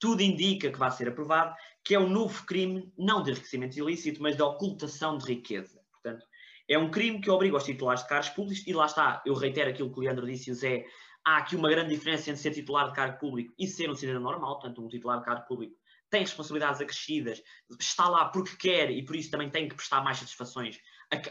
tudo 0.00 0.22
indica 0.22 0.70
que 0.70 0.78
vai 0.78 0.90
ser 0.90 1.08
aprovado, 1.08 1.54
que 1.84 1.94
é 1.94 1.98
um 1.98 2.08
novo 2.08 2.44
crime, 2.46 2.92
não 2.96 3.22
de 3.22 3.30
enriquecimento 3.30 3.78
ilícito, 3.78 4.22
mas 4.22 4.36
de 4.36 4.42
ocultação 4.42 5.18
de 5.18 5.26
riqueza. 5.26 5.80
Portanto, 5.92 6.24
é 6.68 6.78
um 6.78 6.90
crime 6.90 7.20
que 7.20 7.30
obriga 7.30 7.56
os 7.56 7.64
titulares 7.64 8.02
de 8.02 8.08
cargos 8.08 8.28
públicos, 8.30 8.66
e 8.66 8.72
lá 8.72 8.86
está, 8.86 9.22
eu 9.24 9.34
reitero 9.34 9.70
aquilo 9.70 9.92
que 9.92 9.98
o 9.98 10.02
Leandro 10.02 10.26
disse 10.26 10.50
e 10.50 10.52
o 10.52 10.54
Zé 10.54 10.84
há 11.28 11.36
aqui 11.38 11.56
uma 11.56 11.68
grande 11.68 11.94
diferença 11.94 12.30
entre 12.30 12.40
ser 12.40 12.52
titular 12.52 12.88
de 12.88 12.94
cargo 12.94 13.18
público 13.18 13.52
e 13.58 13.66
ser 13.66 13.90
um 13.90 13.94
cidadão 13.94 14.22
normal. 14.22 14.58
Portanto, 14.58 14.82
um 14.82 14.88
titular 14.88 15.18
de 15.18 15.24
cargo 15.24 15.46
público 15.46 15.76
tem 16.08 16.22
responsabilidades 16.22 16.80
acrescidas, 16.80 17.42
está 17.78 18.08
lá 18.08 18.24
porque 18.26 18.56
quer 18.56 18.90
e 18.90 19.04
por 19.04 19.14
isso 19.14 19.30
também 19.30 19.50
tem 19.50 19.68
que 19.68 19.74
prestar 19.74 20.02
mais 20.02 20.16
satisfações 20.16 20.80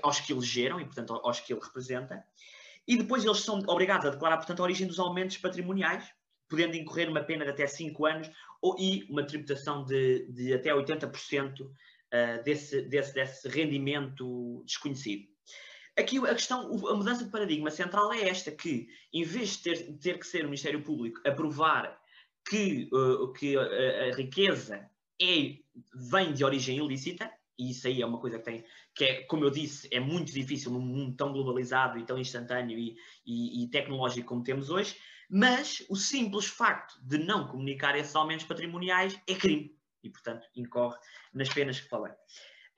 aos 0.03 0.19
que 0.19 0.31
elegeram 0.31 0.79
e, 0.79 0.85
portanto, 0.85 1.13
aos 1.13 1.39
que 1.39 1.51
ele 1.51 1.61
representa. 1.63 2.23
E 2.87 2.95
depois 2.95 3.25
eles 3.25 3.39
são 3.39 3.57
obrigados 3.67 4.05
a 4.05 4.11
declarar, 4.11 4.37
portanto, 4.37 4.59
a 4.59 4.63
origem 4.63 4.85
dos 4.85 4.99
aumentos 4.99 5.37
patrimoniais, 5.37 6.07
podendo 6.47 6.75
incorrer 6.75 7.09
uma 7.09 7.23
pena 7.23 7.43
de 7.43 7.49
até 7.49 7.65
5 7.65 8.05
anos 8.05 8.29
ou, 8.61 8.75
e 8.79 9.03
uma 9.09 9.25
tributação 9.25 9.83
de, 9.83 10.27
de 10.31 10.53
até 10.53 10.69
80% 10.69 11.61
uh, 11.61 11.71
eh, 12.11 12.43
desse, 12.43 12.83
desse, 12.83 13.13
desse 13.13 13.49
rendimento 13.49 14.63
desconhecido. 14.63 15.27
Aqui 15.97 16.19
a 16.19 16.35
questão, 16.35 16.71
a 16.87 16.95
mudança 16.95 17.25
de 17.25 17.31
paradigma 17.31 17.71
central 17.71 18.13
é 18.13 18.29
esta, 18.29 18.51
que 18.51 18.87
em 19.11 19.23
vez 19.23 19.57
de 19.57 19.63
ter, 19.63 19.97
ter 19.97 20.19
que 20.19 20.27
ser 20.27 20.41
o 20.41 20.45
Ministério 20.45 20.83
Público 20.83 21.19
a 21.27 21.31
provar 21.31 21.99
que, 22.47 22.87
uh, 22.93 23.33
que 23.33 23.57
a, 23.57 23.61
a, 23.61 24.15
riqueza 24.15 24.89
é, 25.19 25.55
vem 26.09 26.33
de 26.33 26.45
origem 26.45 26.77
ilícita, 26.77 27.31
e 27.57 27.71
isso 27.71 27.87
aí 27.87 28.01
é 28.01 28.05
uma 28.05 28.19
coisa 28.19 28.37
que 28.37 28.45
tem, 28.45 28.63
que 28.93 29.03
é, 29.03 29.23
como 29.23 29.43
eu 29.43 29.49
disse, 29.49 29.89
é 29.91 29.99
muito 29.99 30.31
difícil 30.31 30.71
num 30.71 30.79
mundo 30.79 31.15
tão 31.15 31.33
globalizado 31.33 31.97
e 31.97 32.05
tão 32.05 32.19
instantâneo 32.19 32.77
e, 32.77 32.95
e, 33.25 33.63
e 33.63 33.69
tecnológico 33.69 34.27
como 34.27 34.43
temos 34.43 34.69
hoje, 34.69 34.95
mas 35.29 35.83
o 35.89 35.95
simples 35.95 36.45
facto 36.45 36.93
de 37.01 37.17
não 37.17 37.47
comunicar 37.47 37.97
esses 37.97 38.15
aumentos 38.15 38.45
patrimoniais 38.45 39.19
é 39.27 39.33
crime 39.33 39.75
e, 40.03 40.09
portanto, 40.09 40.47
incorre 40.55 40.97
nas 41.33 41.49
penas 41.49 41.79
que 41.79 41.89
falei. 41.89 42.13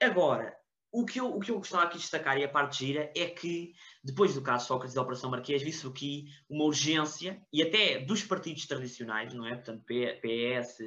Agora, 0.01 0.57
o 0.91 1.05
que, 1.05 1.19
eu, 1.19 1.35
o 1.35 1.39
que 1.39 1.51
eu 1.51 1.57
gostava 1.57 1.83
aqui 1.83 1.97
de 1.97 2.01
destacar 2.01 2.37
e 2.37 2.43
a 2.43 2.49
parte 2.49 2.85
gira 2.85 3.11
é 3.15 3.27
que, 3.27 3.73
depois 4.03 4.33
do 4.33 4.41
caso 4.41 4.65
Sócrates 4.65 4.95
da 4.95 5.01
Operação 5.01 5.29
Marquês, 5.29 5.61
viu-se 5.61 5.85
aqui 5.85 6.25
uma 6.49 6.63
urgência, 6.63 7.39
e 7.53 7.61
até 7.61 7.99
dos 7.99 8.23
partidos 8.23 8.65
tradicionais, 8.65 9.33
não 9.33 9.45
é? 9.45 9.55
Portanto, 9.55 9.83
PS, 9.85 10.77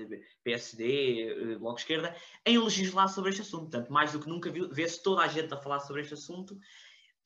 PSD, 0.43 1.53
eh, 1.53 1.59
Bloco 1.59 1.77
de 1.77 1.83
Esquerda, 1.83 2.17
em 2.45 2.59
legislar 2.59 3.09
sobre 3.09 3.31
este 3.31 3.43
assunto. 3.43 3.71
Portanto, 3.71 3.93
mais 3.93 4.13
do 4.13 4.19
que 4.19 4.29
nunca 4.29 4.51
vê-se 4.51 5.03
toda 5.03 5.23
a 5.23 5.29
gente 5.29 5.55
a 5.55 5.57
falar 5.57 5.79
sobre 5.81 6.03
este 6.03 6.15
assunto. 6.15 6.59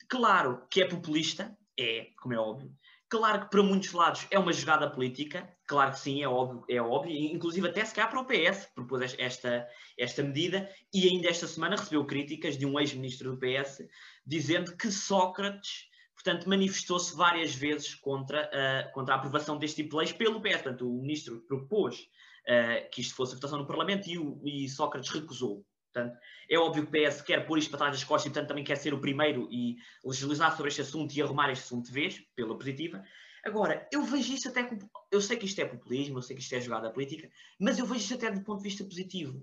Claro 0.09 0.67
que 0.71 0.83
é 0.83 0.87
populista, 0.87 1.57
é, 1.79 2.11
como 2.21 2.35
é 2.35 2.39
óbvio, 2.39 2.71
Claro 3.09 3.43
que 3.43 3.51
para 3.51 3.63
muitos 3.63 3.93
lados 3.93 4.27
é 4.33 4.39
uma 4.39 4.53
jogada 4.53 4.91
política, 4.91 5.49
claro 5.65 5.93
que 5.93 6.01
sim, 6.01 6.25
é 6.25 6.29
óbvio, 6.29 6.65
é 6.69 6.83
óbvio. 6.83 7.13
inclusive 7.15 7.69
até 7.69 7.85
se 7.85 7.95
calhar 7.95 8.11
para 8.11 8.21
o 8.21 8.25
PS, 8.25 8.69
propôs 8.75 9.15
esta, 9.17 9.69
esta 9.97 10.23
medida, 10.25 10.69
e 10.93 11.09
ainda 11.09 11.29
esta 11.29 11.47
semana 11.47 11.77
recebeu 11.77 12.05
críticas 12.05 12.59
de 12.59 12.67
um 12.67 12.81
ex-ministro 12.81 13.31
do 13.31 13.39
PS, 13.39 13.87
dizendo 14.27 14.77
que 14.77 14.91
Sócrates, 14.91 15.89
portanto, 16.15 16.49
manifestou-se 16.49 17.15
várias 17.17 17.55
vezes 17.55 17.95
contra, 17.95 18.51
uh, 18.51 18.93
contra 18.93 19.15
a 19.15 19.19
aprovação 19.19 19.57
deste 19.57 19.85
tipo 19.85 19.91
de 19.91 19.97
leis 19.99 20.13
pelo 20.13 20.41
PS. 20.41 20.63
Portanto, 20.63 20.91
o 20.91 21.01
ministro 21.01 21.41
propôs 21.47 22.01
uh, 22.01 22.91
que 22.91 23.03
isto 23.03 23.15
fosse 23.15 23.37
votação 23.37 23.61
no 23.61 23.69
Parlamento 23.69 24.09
e, 24.09 24.19
o, 24.19 24.41
e 24.45 24.69
Sócrates 24.69 25.11
recusou. 25.11 25.65
Portanto, 25.97 26.19
é 26.51 26.59
óbvio 26.59 26.87
que 26.87 26.99
o 26.99 27.11
PS 27.11 27.23
quer 27.23 27.47
pôr 27.47 27.59
isto 27.59 27.71
para 27.71 27.79
trás 27.79 27.93
das 27.93 28.05
costas 28.05 28.27
e, 28.27 28.31
portanto, 28.31 28.49
também 28.49 28.63
quer 28.63 28.77
ser 28.77 28.93
o 28.93 29.01
primeiro 29.01 29.49
e 29.51 29.79
legislar 30.05 30.55
sobre 30.55 30.69
este 30.69 30.83
assunto 30.83 31.15
e 31.15 31.23
arrumar 31.23 31.51
este 31.51 31.65
assunto 31.65 31.87
de 31.87 31.93
vez, 31.93 32.23
pela 32.35 32.55
positiva. 32.55 33.03
Agora, 33.43 33.89
eu 33.91 34.03
vejo 34.03 34.35
isto 34.35 34.51
até. 34.51 34.69
Eu 35.11 35.23
sei 35.23 35.39
que 35.39 35.47
isto 35.47 35.59
é 35.59 35.65
populismo, 35.65 36.19
eu 36.19 36.23
sei 36.23 36.37
que 36.37 36.43
isto 36.43 36.55
é 36.55 36.61
jogada 36.61 36.91
política, 36.91 37.31
mas 37.59 37.79
eu 37.79 37.87
vejo 37.87 38.01
isto 38.01 38.15
até 38.15 38.31
do 38.31 38.43
ponto 38.43 38.59
de 38.59 38.69
vista 38.69 38.85
positivo. 38.85 39.43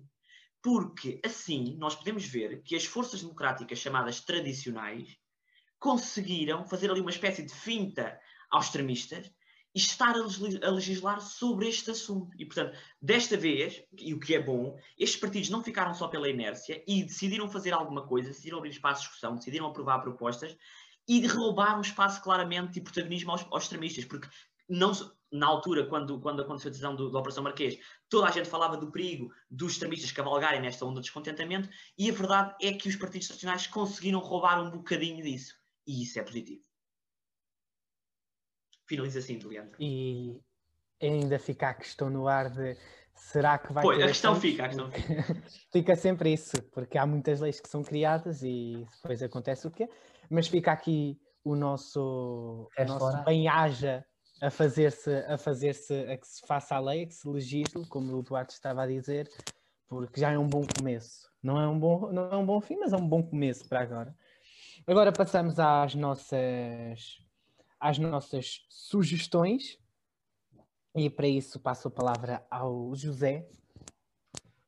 Porque, 0.61 1.19
assim, 1.25 1.75
nós 1.77 1.95
podemos 1.95 2.23
ver 2.23 2.61
que 2.61 2.75
as 2.75 2.85
forças 2.85 3.21
democráticas 3.21 3.79
chamadas 3.79 4.21
tradicionais 4.21 5.17
conseguiram 5.79 6.65
fazer 6.65 6.91
ali 6.91 7.01
uma 7.01 7.09
espécie 7.09 7.43
de 7.43 7.53
finta 7.53 8.19
aos 8.51 8.67
extremistas 8.67 9.29
e 9.73 9.79
estar 9.79 10.15
a 10.15 10.69
legislar 10.69 11.19
sobre 11.19 11.67
este 11.67 11.91
assunto. 11.91 12.31
E, 12.37 12.45
portanto, 12.45 12.77
desta 13.01 13.35
vez, 13.35 13.83
e 13.97 14.13
o 14.13 14.19
que 14.19 14.35
é 14.35 14.39
bom, 14.41 14.77
estes 14.97 15.19
partidos 15.19 15.49
não 15.49 15.63
ficaram 15.63 15.93
só 15.93 16.07
pela 16.07 16.29
inércia 16.29 16.83
e 16.87 17.03
decidiram 17.03 17.49
fazer 17.49 17.73
alguma 17.73 18.05
coisa, 18.05 18.29
decidiram 18.29 18.59
abrir 18.59 18.69
espaço 18.69 19.01
de 19.01 19.07
discussão, 19.07 19.35
decidiram 19.35 19.65
aprovar 19.65 19.99
propostas 19.99 20.55
e 21.07 21.25
roubar 21.25 21.77
um 21.77 21.81
espaço 21.81 22.21
claramente 22.21 22.73
de 22.73 22.81
protagonismo 22.81 23.31
aos, 23.31 23.45
aos 23.49 23.63
extremistas, 23.63 24.05
porque 24.05 24.27
não, 24.69 24.91
na 25.31 25.47
altura, 25.47 25.87
quando, 25.87 26.19
quando 26.19 26.41
aconteceu 26.41 26.69
a 26.69 26.71
decisão 26.71 26.95
do, 26.95 27.11
da 27.11 27.19
Operação 27.19 27.43
Marquês, 27.43 27.77
toda 28.07 28.27
a 28.27 28.31
gente 28.31 28.47
falava 28.47 28.77
do 28.77 28.91
perigo 28.91 29.33
dos 29.49 29.73
extremistas 29.73 30.11
cavalgarem 30.11 30.61
nesta 30.61 30.85
onda 30.85 31.01
de 31.01 31.07
descontentamento, 31.07 31.67
e 31.97 32.09
a 32.09 32.13
verdade 32.13 32.55
é 32.61 32.73
que 32.73 32.87
os 32.87 32.95
partidos 32.95 33.27
tradicionais 33.27 33.67
conseguiram 33.67 34.19
roubar 34.19 34.61
um 34.61 34.69
bocadinho 34.69 35.21
disso. 35.23 35.55
E 35.85 36.03
isso 36.03 36.17
é 36.19 36.23
positivo 36.23 36.63
finaliza 38.87 39.19
assim, 39.19 39.39
Leandro. 39.39 39.75
E 39.79 40.39
ainda 41.01 41.39
fica 41.39 41.69
a 41.69 41.73
questão 41.73 42.09
no 42.09 42.27
ar 42.27 42.49
de 42.49 42.77
será 43.15 43.57
que 43.57 43.71
vai 43.71 43.83
pois, 43.83 44.01
a 44.01 44.07
questão 44.07 44.35
fica, 44.35 44.65
a 44.65 44.67
questão 44.67 44.91
fica. 44.91 45.43
fica 45.71 45.95
sempre 45.95 46.33
isso, 46.33 46.61
porque 46.71 46.97
há 46.97 47.05
muitas 47.05 47.39
leis 47.39 47.59
que 47.59 47.69
são 47.69 47.83
criadas 47.83 48.41
e 48.43 48.85
depois 49.01 49.21
acontece 49.21 49.67
o 49.67 49.71
quê? 49.71 49.89
Mas 50.29 50.47
fica 50.47 50.71
aqui 50.71 51.19
o 51.43 51.55
nosso, 51.55 52.69
o 52.77 52.83
nosso 52.85 53.23
bem-aja 53.23 54.05
a 54.41 54.49
fazer-se, 54.49 55.09
a 55.27 55.37
fazer-se, 55.37 55.93
a 55.93 56.17
que 56.17 56.27
se 56.27 56.45
faça 56.45 56.75
a 56.75 56.79
lei, 56.79 57.03
a 57.03 57.07
que 57.07 57.13
se 57.13 57.27
legisle, 57.27 57.87
como 57.87 58.17
o 58.17 58.23
Duarte 58.23 58.53
estava 58.53 58.83
a 58.83 58.87
dizer, 58.87 59.29
porque 59.87 60.19
já 60.19 60.31
é 60.31 60.37
um 60.37 60.47
bom 60.47 60.65
começo. 60.77 61.31
Não 61.41 61.59
é 61.59 61.67
um 61.67 61.77
bom, 61.77 62.11
não 62.11 62.29
é 62.31 62.35
um 62.35 62.45
bom 62.45 62.59
fim, 62.59 62.77
mas 62.77 62.93
é 62.93 62.97
um 62.97 63.07
bom 63.07 63.21
começo 63.21 63.67
para 63.67 63.81
agora. 63.81 64.15
Agora 64.87 65.11
passamos 65.11 65.59
às 65.59 65.95
nossas 65.95 67.19
às 67.83 67.99
nossas 67.99 68.65
sugestões. 68.69 69.77
E 70.95 71.09
para 71.09 71.27
isso 71.27 71.59
passo 71.59 71.89
a 71.89 71.91
palavra 71.91 72.45
ao 72.49 72.95
José. 72.95 73.45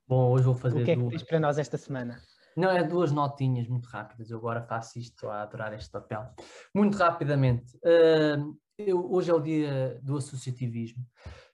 Bom, 0.05 0.32
hoje 0.32 0.43
vou 0.43 0.55
fazer. 0.55 0.82
O 0.82 0.86
que 0.86 0.91
é 0.91 0.95
que 0.95 1.01
duas... 1.01 1.11
tens 1.11 1.24
para 1.24 1.39
nós 1.39 1.57
esta 1.57 1.78
semana? 1.78 2.22
Não, 2.57 2.70
é 2.70 2.84
duas 2.84 3.11
notinhas 3.11 3.68
muito 3.68 3.86
rápidas. 3.88 4.30
Eu 4.30 4.38
agora 4.38 4.61
faço 4.61 4.99
isto 4.99 5.30
a 5.30 5.43
adorar 5.43 5.74
este 5.74 5.89
papel. 5.89 6.30
Muito 6.74 6.97
rapidamente. 6.97 7.76
Uh, 7.78 8.57
eu, 8.78 9.09
hoje 9.11 9.32
é 9.32 9.34
o 9.34 9.39
dia 9.39 9.99
do 10.03 10.18
associativismo. 10.18 11.05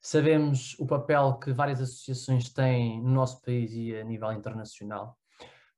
Sabemos 0.01 0.75
o 0.79 0.87
papel 0.87 1.37
que 1.37 1.51
várias 1.53 1.79
associações 1.79 2.51
têm 2.51 3.01
no 3.03 3.11
nosso 3.11 3.39
país 3.41 3.71
e 3.73 3.95
a 3.95 4.03
nível 4.03 4.31
internacional. 4.31 5.15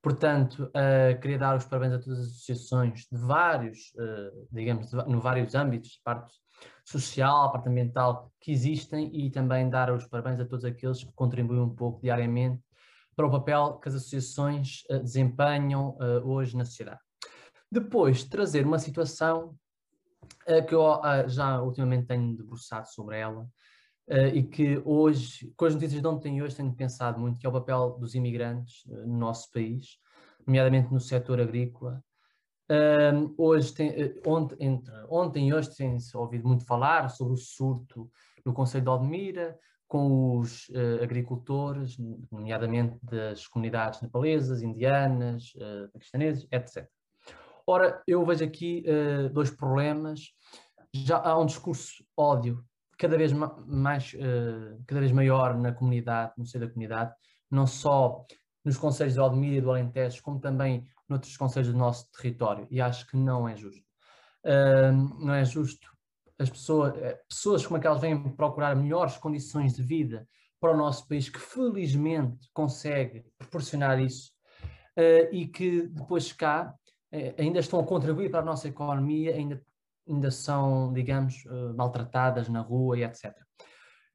Portanto, 0.04 0.70
uh, 0.76 1.18
queria 1.22 1.40
dar 1.40 1.56
os 1.56 1.64
parabéns 1.64 1.94
a 1.94 2.00
todas 2.00 2.20
as 2.20 2.26
associações 2.26 3.08
de 3.10 3.18
vários, 3.18 3.94
uh, 3.96 4.48
digamos, 4.52 4.90
de, 4.90 4.98
no 4.98 5.22
vários 5.22 5.56
âmbitos, 5.56 5.98
parte 6.04 6.34
social, 6.84 7.50
parte 7.54 7.70
ambiental, 7.70 8.30
que 8.42 8.52
existem 8.52 9.10
e 9.16 9.32
também 9.32 9.70
dar 9.70 9.90
os 9.94 10.06
parabéns 10.06 10.42
a 10.42 10.46
todos 10.46 10.66
aqueles 10.66 11.06
que 11.06 11.12
contribuem 11.14 11.62
um 11.62 11.74
pouco 11.74 12.02
diariamente 12.02 12.62
para 13.16 13.26
o 13.26 13.32
papel 13.32 13.80
que 13.80 13.88
as 13.88 13.96
associações 13.96 14.84
uh, 14.90 15.00
desempenham 15.00 15.98
hoje 16.26 16.58
na 16.58 16.66
sociedade. 16.66 17.00
Depois, 17.72 18.26
trazer 18.26 18.66
uma 18.66 18.80
situação 18.80 19.56
que 20.68 20.76
eu 20.76 21.02
já 21.28 21.62
ultimamente 21.62 22.08
tenho 22.08 22.36
debruçado 22.36 22.88
sobre 22.90 23.20
ela, 23.20 23.48
Uh, 24.10 24.36
e 24.36 24.44
que 24.44 24.82
hoje, 24.84 25.54
com 25.56 25.64
as 25.64 25.74
notícias 25.74 26.02
de 26.02 26.08
ontem 26.08 26.38
e 26.38 26.44
hoje, 26.44 26.58
tenho 26.58 26.74
pensado 26.74 27.18
muito, 27.18 27.40
que 27.40 27.46
é 27.46 27.50
o 27.50 27.54
papel 27.54 27.92
dos 27.98 28.16
imigrantes 28.16 28.84
uh, 28.88 29.08
no 29.08 29.18
nosso 29.18 29.50
país, 29.50 29.98
nomeadamente 30.46 30.92
no 30.92 31.00
setor 31.00 31.40
agrícola. 31.40 32.04
Uh, 32.70 33.34
hoje 33.38 33.74
tem, 33.74 33.90
eh, 33.90 34.14
ontem, 34.26 34.58
entre, 34.60 34.94
ontem 35.10 35.50
e 35.50 35.54
hoje 35.54 35.74
tem-se 35.76 36.16
ouvido 36.18 36.46
muito 36.46 36.66
falar 36.66 37.10
sobre 37.10 37.34
o 37.34 37.38
surto 37.38 38.12
no 38.46 38.54
Conselho 38.54 38.84
de 38.84 38.90
Aldemira, 38.90 39.58
com 39.88 40.40
os 40.40 40.72
agricultores, 41.04 41.98
nomeadamente 42.32 42.98
das 43.04 43.46
comunidades 43.48 44.02
nepalesas, 44.02 44.64
indianas, 44.64 45.54
paquistanesas, 45.94 46.48
etc. 46.52 46.90
Ora, 47.68 48.02
eu 48.08 48.26
vejo 48.26 48.44
aqui 48.44 48.84
dois 49.32 49.52
problemas. 49.52 50.34
Já 50.92 51.22
há 51.22 51.38
um 51.38 51.46
discurso 51.46 52.04
ódio 52.18 52.66
cada 53.04 53.18
vez 53.18 53.34
mais, 53.34 54.14
uh, 54.14 54.82
cada 54.88 55.02
vez 55.02 55.12
maior 55.12 55.58
na 55.58 55.74
comunidade, 55.74 56.32
no 56.38 56.46
seio 56.46 56.66
da 56.66 56.72
comunidade, 56.72 57.14
não 57.52 57.68
só 57.68 58.26
nos 58.64 58.78
conselhos 58.78 59.16
de 59.16 59.20
Aldemira 59.20 59.58
e 59.58 59.62
do 59.62 59.72
Alentejo, 59.72 60.24
como 60.24 60.40
também 60.40 60.88
noutros 61.10 61.36
conselhos 61.36 61.68
do 61.68 61.78
nosso 61.78 62.10
território, 62.14 62.66
e 62.72 62.80
acho 62.80 63.06
que 63.06 63.18
não 63.18 63.46
é 63.46 63.58
justo. 63.58 63.84
Uh, 64.46 65.20
não 65.20 65.34
é 65.34 65.44
justo 65.44 65.92
as 66.40 66.50
pessoas, 66.50 66.98
eh, 66.98 67.20
pessoas 67.28 67.66
como 67.66 67.78
aquelas 67.78 68.02
vêm 68.02 68.18
procurar 68.36 68.76
melhores 68.76 69.18
condições 69.18 69.76
de 69.76 69.84
vida 69.84 70.28
para 70.60 70.72
o 70.72 70.78
nosso 70.78 71.06
país, 71.08 71.30
que 71.30 71.40
felizmente 71.40 72.50
consegue 72.54 73.26
proporcionar 73.38 74.00
isso, 74.00 74.32
uh, 74.98 75.28
e 75.30 75.46
que 75.46 75.88
depois 75.88 76.32
cá 76.32 76.74
ainda 77.38 77.60
estão 77.60 77.80
a 77.80 77.86
contribuir 77.86 78.32
para 78.32 78.40
a 78.40 78.46
nossa 78.46 78.68
economia, 78.68 79.36
ainda 79.36 79.62
ainda 80.08 80.32
são, 80.32 80.92
digamos, 80.94 81.46
uh, 81.46 81.74
maltratadas 81.76 82.50
na 82.50 82.62
rua 82.62 82.98
e 82.98 83.04
etc. 83.04 83.34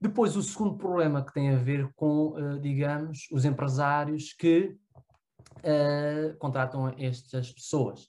Depois, 0.00 0.36
o 0.36 0.42
segundo 0.42 0.76
problema 0.76 1.24
que 1.24 1.32
tem 1.32 1.50
a 1.50 1.56
ver 1.56 1.90
com, 1.94 2.28
uh, 2.28 2.58
digamos, 2.60 3.26
os 3.32 3.44
empresários 3.44 4.32
que 4.32 4.76
uh, 5.58 6.36
contratam 6.38 6.88
estas 6.98 7.52
pessoas. 7.52 8.08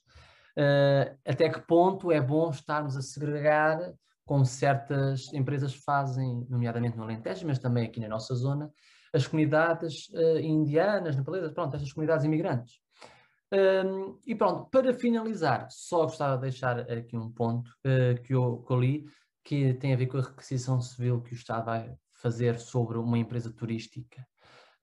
até 1.26 1.48
que 1.48 1.60
ponto 1.60 2.12
é 2.12 2.20
bom 2.20 2.50
estarmos 2.50 2.96
a 2.96 3.02
segregar, 3.02 3.78
como 4.26 4.44
certas 4.44 5.32
empresas 5.32 5.74
fazem, 5.74 6.46
nomeadamente 6.48 6.96
no 6.96 7.02
Alentejo, 7.02 7.46
mas 7.46 7.58
também 7.58 7.84
aqui 7.84 7.98
na 7.98 8.08
nossa 8.08 8.34
zona, 8.34 8.70
as 9.12 9.26
comunidades 9.26 10.08
uh, 10.10 10.38
indianas, 10.38 11.16
nepalesas, 11.16 11.52
pronto, 11.52 11.74
estas 11.74 11.92
comunidades 11.92 12.24
imigrantes. 12.24 12.80
Um, 13.52 14.18
e 14.24 14.34
pronto, 14.34 14.70
para 14.70 14.94
finalizar, 14.94 15.66
só 15.70 16.04
gostava 16.04 16.36
de 16.36 16.42
deixar 16.42 16.80
aqui 16.80 17.16
um 17.16 17.30
ponto 17.32 17.68
uh, 17.84 18.20
que, 18.22 18.32
eu, 18.32 18.64
li, 18.78 19.04
que 19.42 19.74
tem 19.74 19.92
a 19.92 19.96
ver 19.96 20.06
com 20.06 20.18
a 20.18 20.22
requisição 20.22 20.80
civil 20.80 21.20
que 21.20 21.32
o 21.32 21.34
Estado 21.34 21.64
vai 21.64 21.96
fazer 22.12 22.60
sobre 22.60 22.96
uma 22.96 23.18
empresa 23.18 23.52
turística. 23.52 24.24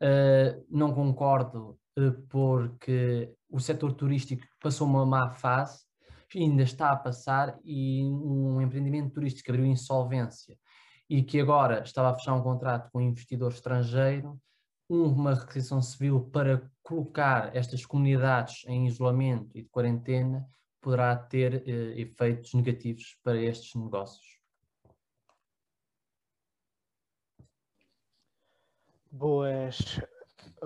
Uh, 0.01 0.65
não 0.70 0.93
concordo 0.93 1.80
uh, 1.97 2.11
porque 2.30 3.34
o 3.49 3.59
setor 3.59 3.93
turístico 3.93 4.43
passou 4.61 4.86
uma 4.86 5.05
má 5.05 5.30
fase, 5.30 5.86
ainda 6.36 6.63
está 6.63 6.91
a 6.91 6.97
passar, 6.97 7.57
e 7.63 8.03
um 8.03 8.61
empreendimento 8.61 9.13
turístico 9.13 9.45
que 9.45 9.51
abriu 9.51 9.65
insolvência 9.65 10.57
e 11.09 11.24
que 11.24 11.39
agora 11.39 11.84
estava 11.84 12.09
a 12.09 12.15
fechar 12.15 12.34
um 12.34 12.43
contrato 12.43 12.91
com 12.91 12.99
um 12.99 13.01
investidor 13.01 13.53
estrangeiro, 13.53 14.38
uma 14.89 15.34
requisição 15.34 15.82
civil 15.82 16.30
para 16.32 16.70
colocar 16.88 17.56
estas 17.56 17.86
comunidades 17.86 18.64
em 18.68 18.88
isolamento 18.88 19.58
e 19.58 19.62
de 19.62 19.70
quarentena 19.70 20.48
poderá 20.80 21.16
ter 21.16 21.56
uh, 21.56 22.00
efeitos 22.00 22.54
negativos 22.54 23.18
para 23.24 23.42
estes 23.42 23.76
negócios. 23.76 24.38
boas, 29.18 30.00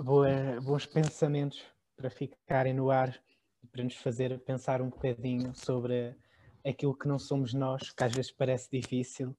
boas, 0.03 0.63
bons 0.63 0.85
pensamentos 0.85 1.63
para 1.95 2.09
ficarem 2.09 2.73
no 2.73 2.91
ar 2.91 3.17
e 3.63 3.67
para 3.67 3.83
nos 3.83 3.95
fazer 3.95 4.37
pensar 4.39 4.81
um 4.81 4.89
bocadinho 4.89 5.55
sobre 5.55 6.15
aquilo 6.65 6.97
que 6.97 7.07
não 7.07 7.17
somos 7.17 7.53
nós, 7.53 7.91
que 7.91 8.03
às 8.03 8.11
vezes 8.11 8.31
parece 8.31 8.69
difícil. 8.69 9.35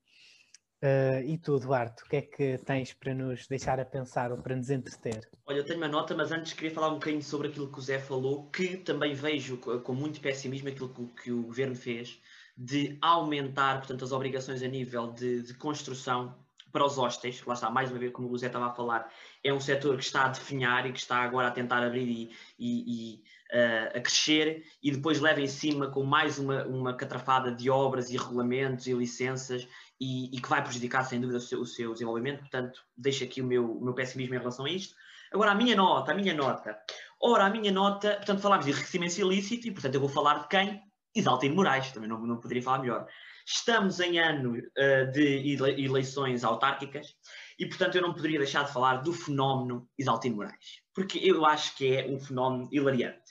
Uh, 0.82 1.22
e 1.24 1.38
tu, 1.38 1.60
Duarte, 1.60 2.02
o 2.02 2.08
que 2.08 2.16
é 2.16 2.22
que 2.22 2.58
tens 2.58 2.92
para 2.92 3.14
nos 3.14 3.46
deixar 3.46 3.78
a 3.78 3.84
pensar 3.84 4.32
ou 4.32 4.38
para 4.38 4.56
nos 4.56 4.68
entreter? 4.68 5.28
Olha, 5.46 5.58
eu 5.58 5.64
tenho 5.64 5.78
uma 5.78 5.86
nota, 5.86 6.12
mas 6.12 6.32
antes 6.32 6.54
queria 6.54 6.72
falar 6.72 6.88
um 6.88 6.94
bocadinho 6.94 7.22
sobre 7.22 7.48
aquilo 7.48 7.70
que 7.70 7.78
o 7.78 7.82
Zé 7.82 8.00
falou, 8.00 8.50
que 8.50 8.78
também 8.78 9.14
vejo 9.14 9.58
com 9.58 9.94
muito 9.94 10.20
pessimismo 10.20 10.68
aquilo 10.68 10.92
que, 11.22 11.30
o 11.30 11.42
governo 11.44 11.76
fez 11.76 12.20
de 12.56 12.98
aumentar, 13.00 13.78
portanto, 13.78 14.04
as 14.04 14.10
obrigações 14.10 14.60
a 14.60 14.66
nível 14.66 15.12
de, 15.12 15.42
de 15.42 15.54
construção 15.54 16.34
para 16.72 16.84
os 16.84 16.98
hostéis, 16.98 17.44
lá 17.44 17.54
está, 17.54 17.70
mais 17.70 17.90
uma 17.90 17.98
vez, 17.98 18.10
como 18.12 18.28
o 18.28 18.32
José 18.32 18.46
estava 18.46 18.66
a 18.66 18.74
falar, 18.74 19.08
é 19.44 19.52
um 19.52 19.60
setor 19.60 19.96
que 19.96 20.02
está 20.02 20.24
a 20.24 20.28
definhar 20.28 20.86
e 20.86 20.92
que 20.92 20.98
está 20.98 21.18
agora 21.18 21.48
a 21.48 21.50
tentar 21.52 21.84
abrir 21.84 22.08
e, 22.08 22.30
e, 22.58 23.12
e 23.12 23.22
uh, 23.52 23.98
a 23.98 24.00
crescer 24.00 24.64
e 24.82 24.90
depois 24.90 25.20
leva 25.20 25.40
em 25.40 25.46
cima 25.46 25.88
com 25.90 26.02
mais 26.02 26.38
uma, 26.38 26.64
uma 26.64 26.94
catrafada 26.94 27.52
de 27.52 27.68
obras 27.68 28.10
e 28.10 28.16
regulamentos 28.16 28.86
e 28.86 28.94
licenças 28.94 29.68
e, 30.02 30.36
e 30.36 30.40
que 30.40 30.48
vai 30.48 30.60
prejudicar 30.60 31.04
sem 31.04 31.20
dúvida 31.20 31.38
o 31.38 31.40
seu, 31.40 31.60
o 31.60 31.66
seu, 31.66 31.92
desenvolvimento, 31.92 32.40
portanto 32.40 32.82
deixo 32.96 33.22
aqui 33.22 33.40
o 33.40 33.46
meu, 33.46 33.78
o 33.78 33.84
meu 33.84 33.94
pessimismo 33.94 34.34
em 34.34 34.38
relação 34.38 34.64
a 34.64 34.70
isto. 34.70 34.96
Agora 35.32 35.52
a 35.52 35.54
minha 35.54 35.76
nota, 35.76 36.10
a 36.10 36.14
minha 36.14 36.34
nota. 36.34 36.76
Ora, 37.20 37.46
a 37.46 37.50
minha 37.50 37.70
nota, 37.70 38.16
portanto 38.16 38.40
falámos 38.40 38.66
de 38.66 38.72
enriquecimento 38.72 39.20
ilícito 39.20 39.68
e 39.68 39.70
portanto 39.70 39.94
eu 39.94 40.00
vou 40.00 40.08
falar 40.08 40.40
de 40.40 40.48
quem? 40.48 40.82
Isaltino 41.14 41.54
Moraes, 41.54 41.92
também 41.92 42.08
não, 42.08 42.18
não 42.26 42.40
poderia 42.40 42.62
falar 42.62 42.80
melhor. 42.80 43.06
Estamos 43.46 44.00
em 44.00 44.18
ano 44.18 44.56
uh, 44.56 45.12
de 45.12 45.56
eleições 45.78 46.42
autárquicas 46.42 47.14
e, 47.58 47.66
portanto, 47.66 47.96
eu 47.96 48.02
não 48.02 48.14
poderia 48.14 48.38
deixar 48.38 48.64
de 48.64 48.72
falar 48.72 48.96
do 49.02 49.12
fenómeno 49.12 49.88
Isaltino 49.98 50.36
Moraes, 50.36 50.80
porque 50.94 51.18
eu 51.18 51.44
acho 51.44 51.76
que 51.76 51.94
é 51.94 52.06
um 52.06 52.18
fenómeno 52.18 52.68
hilariante. 52.72 53.21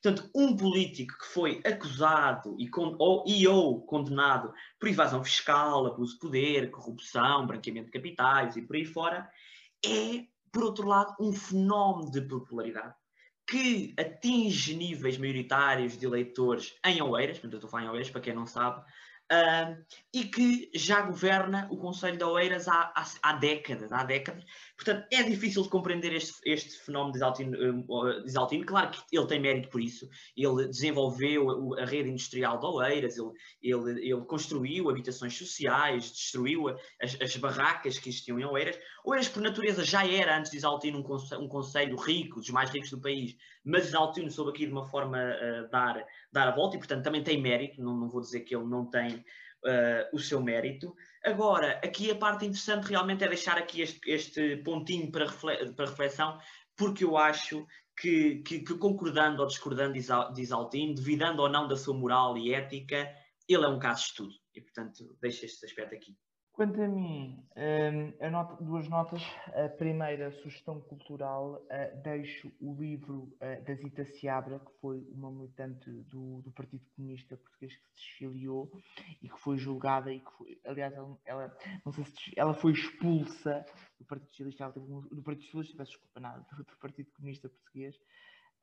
Portanto, 0.00 0.30
um 0.34 0.56
político 0.56 1.18
que 1.18 1.26
foi 1.26 1.60
acusado 1.64 2.54
e, 2.58 2.68
con 2.68 2.94
ou, 2.98 3.24
e 3.26 3.46
ou 3.48 3.84
condenado 3.84 4.52
por 4.78 4.88
evasão 4.88 5.24
fiscal, 5.24 5.86
abuso 5.86 6.14
de 6.14 6.20
poder, 6.20 6.70
corrupção, 6.70 7.46
branqueamento 7.46 7.86
de 7.86 7.92
capitais 7.92 8.56
e 8.56 8.62
por 8.62 8.76
aí 8.76 8.84
fora, 8.84 9.28
é, 9.84 10.24
por 10.52 10.62
outro 10.62 10.86
lado, 10.86 11.14
um 11.20 11.32
fenómeno 11.32 12.10
de 12.10 12.20
popularidade 12.22 12.94
que 13.48 13.94
atinge 13.98 14.76
níveis 14.76 15.16
maioritários 15.16 15.96
de 15.96 16.04
eleitores 16.04 16.78
em 16.84 17.00
Oeiras, 17.00 17.38
portanto 17.38 17.54
eu 17.54 17.56
estou 17.56 17.68
a 17.68 17.70
falar 17.70 17.84
em 17.84 17.88
Oeiras, 17.88 18.10
para 18.10 18.20
quem 18.20 18.34
não 18.34 18.46
sabe, 18.46 18.84
Uh, 19.30 19.84
e 20.10 20.24
que 20.24 20.70
já 20.74 21.02
governa 21.02 21.68
o 21.70 21.76
Conselho 21.76 22.16
de 22.16 22.24
Oeiras 22.24 22.66
há, 22.66 22.90
há, 22.96 23.04
há, 23.22 23.32
décadas, 23.34 23.92
há 23.92 24.02
décadas. 24.02 24.42
Portanto, 24.78 25.08
é 25.10 25.24
difícil 25.24 25.64
de 25.64 25.68
compreender 25.68 26.12
este, 26.12 26.34
este 26.46 26.78
fenómeno 26.78 27.10
de 27.10 27.18
Isaltino, 27.18 27.84
Isaltino. 28.24 28.64
Claro 28.64 28.92
que 28.92 29.18
ele 29.18 29.26
tem 29.26 29.40
mérito 29.40 29.68
por 29.70 29.80
isso. 29.80 30.08
Ele 30.36 30.68
desenvolveu 30.68 31.74
a, 31.74 31.84
rede 31.84 32.08
industrial 32.08 32.60
de 32.60 32.66
Oeiras, 32.66 33.18
ele, 33.18 33.32
ele, 33.60 34.08
ele, 34.08 34.24
construiu 34.24 34.88
habitações 34.88 35.36
sociais, 35.36 36.12
destruiu 36.12 36.68
as, 37.02 37.20
as, 37.20 37.36
barracas 37.36 37.98
que 37.98 38.08
existiam 38.08 38.38
em 38.38 38.44
Oeiras. 38.44 38.78
Oeiras, 39.04 39.28
por 39.28 39.42
natureza, 39.42 39.84
já 39.84 40.06
era, 40.06 40.38
antes 40.38 40.52
de 40.52 40.58
Isaltino, 40.58 41.00
um, 41.00 41.02
conselho, 41.02 41.42
um 41.42 41.48
conselho 41.48 41.96
rico, 41.96 42.38
dos 42.38 42.50
mais 42.50 42.70
ricos 42.70 42.90
do 42.90 43.00
país, 43.00 43.34
mas 43.64 43.88
Isaltino 43.88 44.30
soube 44.30 44.52
aqui 44.52 44.64
de 44.64 44.70
uma 44.70 44.88
forma 44.88 45.18
uh, 45.18 45.68
dar 45.70 46.06
dar 46.32 46.48
a 46.48 46.54
volta 46.54 46.76
e, 46.76 46.78
portanto, 46.78 47.02
também 47.02 47.24
tem 47.24 47.40
mérito, 47.40 47.82
não, 47.82 47.96
não 47.96 48.08
vou 48.08 48.20
dizer 48.20 48.40
que 48.42 48.54
ele 48.54 48.66
não 48.66 48.88
tem 48.88 49.24
uh, 49.64 50.14
o 50.14 50.18
seu 50.18 50.40
mérito. 50.40 50.94
Agora, 51.24 51.80
aqui 51.84 52.10
a 52.10 52.16
parte 52.16 52.46
interessante 52.46 52.88
realmente 52.88 53.24
é 53.24 53.28
deixar 53.28 53.58
aqui 53.58 53.82
este, 53.82 54.10
este 54.10 54.56
pontinho 54.58 55.10
para, 55.10 55.26
para 55.26 55.86
reflexão, 55.86 56.38
porque 56.76 57.04
eu 57.04 57.16
acho 57.16 57.66
que, 57.96 58.36
que, 58.42 58.60
que 58.60 58.78
concordando 58.78 59.42
ou 59.42 59.48
discordando 59.48 59.94
de 59.94 60.42
Isaltino, 60.42 60.94
duvidando 60.94 61.42
ou 61.42 61.48
não 61.48 61.66
da 61.66 61.76
sua 61.76 61.94
moral 61.94 62.38
e 62.38 62.54
ética, 62.54 63.08
ele 63.48 63.64
é 63.64 63.68
um 63.68 63.78
caso 63.78 64.02
de 64.02 64.08
estudo. 64.08 64.34
E, 64.54 64.60
portanto, 64.60 65.16
deixo 65.20 65.44
este 65.44 65.66
aspecto 65.66 65.94
aqui. 65.94 66.16
Quanto 66.58 66.82
a 66.82 66.88
mim, 66.88 67.40
um, 67.56 68.30
nota, 68.32 68.60
duas 68.60 68.88
notas. 68.88 69.22
A 69.54 69.68
primeira, 69.68 70.32
sugestão 70.42 70.80
cultural, 70.80 71.64
uh, 71.70 72.02
deixo 72.02 72.50
o 72.60 72.74
livro 72.74 73.32
uh, 73.34 73.64
da 73.64 73.74
Zita 73.74 74.04
Seabra, 74.04 74.58
que 74.58 74.72
foi 74.80 75.06
uma 75.12 75.30
militante 75.30 75.88
do, 75.88 76.42
do, 76.42 76.50
Partido 76.50 76.84
Comunista 76.96 77.36
Português 77.36 77.76
que 77.76 77.82
se 77.84 77.94
desfiliou 77.94 78.68
e 79.22 79.28
que 79.28 79.38
foi 79.38 79.56
julgada 79.56 80.12
e 80.12 80.18
que 80.18 80.32
foi, 80.32 80.60
aliás, 80.64 80.92
ela, 81.24 81.56
não 81.86 81.92
sei 81.92 82.04
se 82.06 82.32
ela 82.36 82.54
foi 82.54 82.72
expulsa 82.72 83.64
do 84.00 84.04
Partido 84.04 84.50
Socialista, 84.50 84.80
do 84.80 85.22
Partido 85.22 85.44
Socialista, 85.44 85.76
peço 85.76 85.92
desculpa, 85.92 86.18
nada, 86.18 86.44
do, 86.56 86.64
do 86.64 86.76
Partido 86.80 87.08
Comunista 87.12 87.48
Português. 87.48 87.94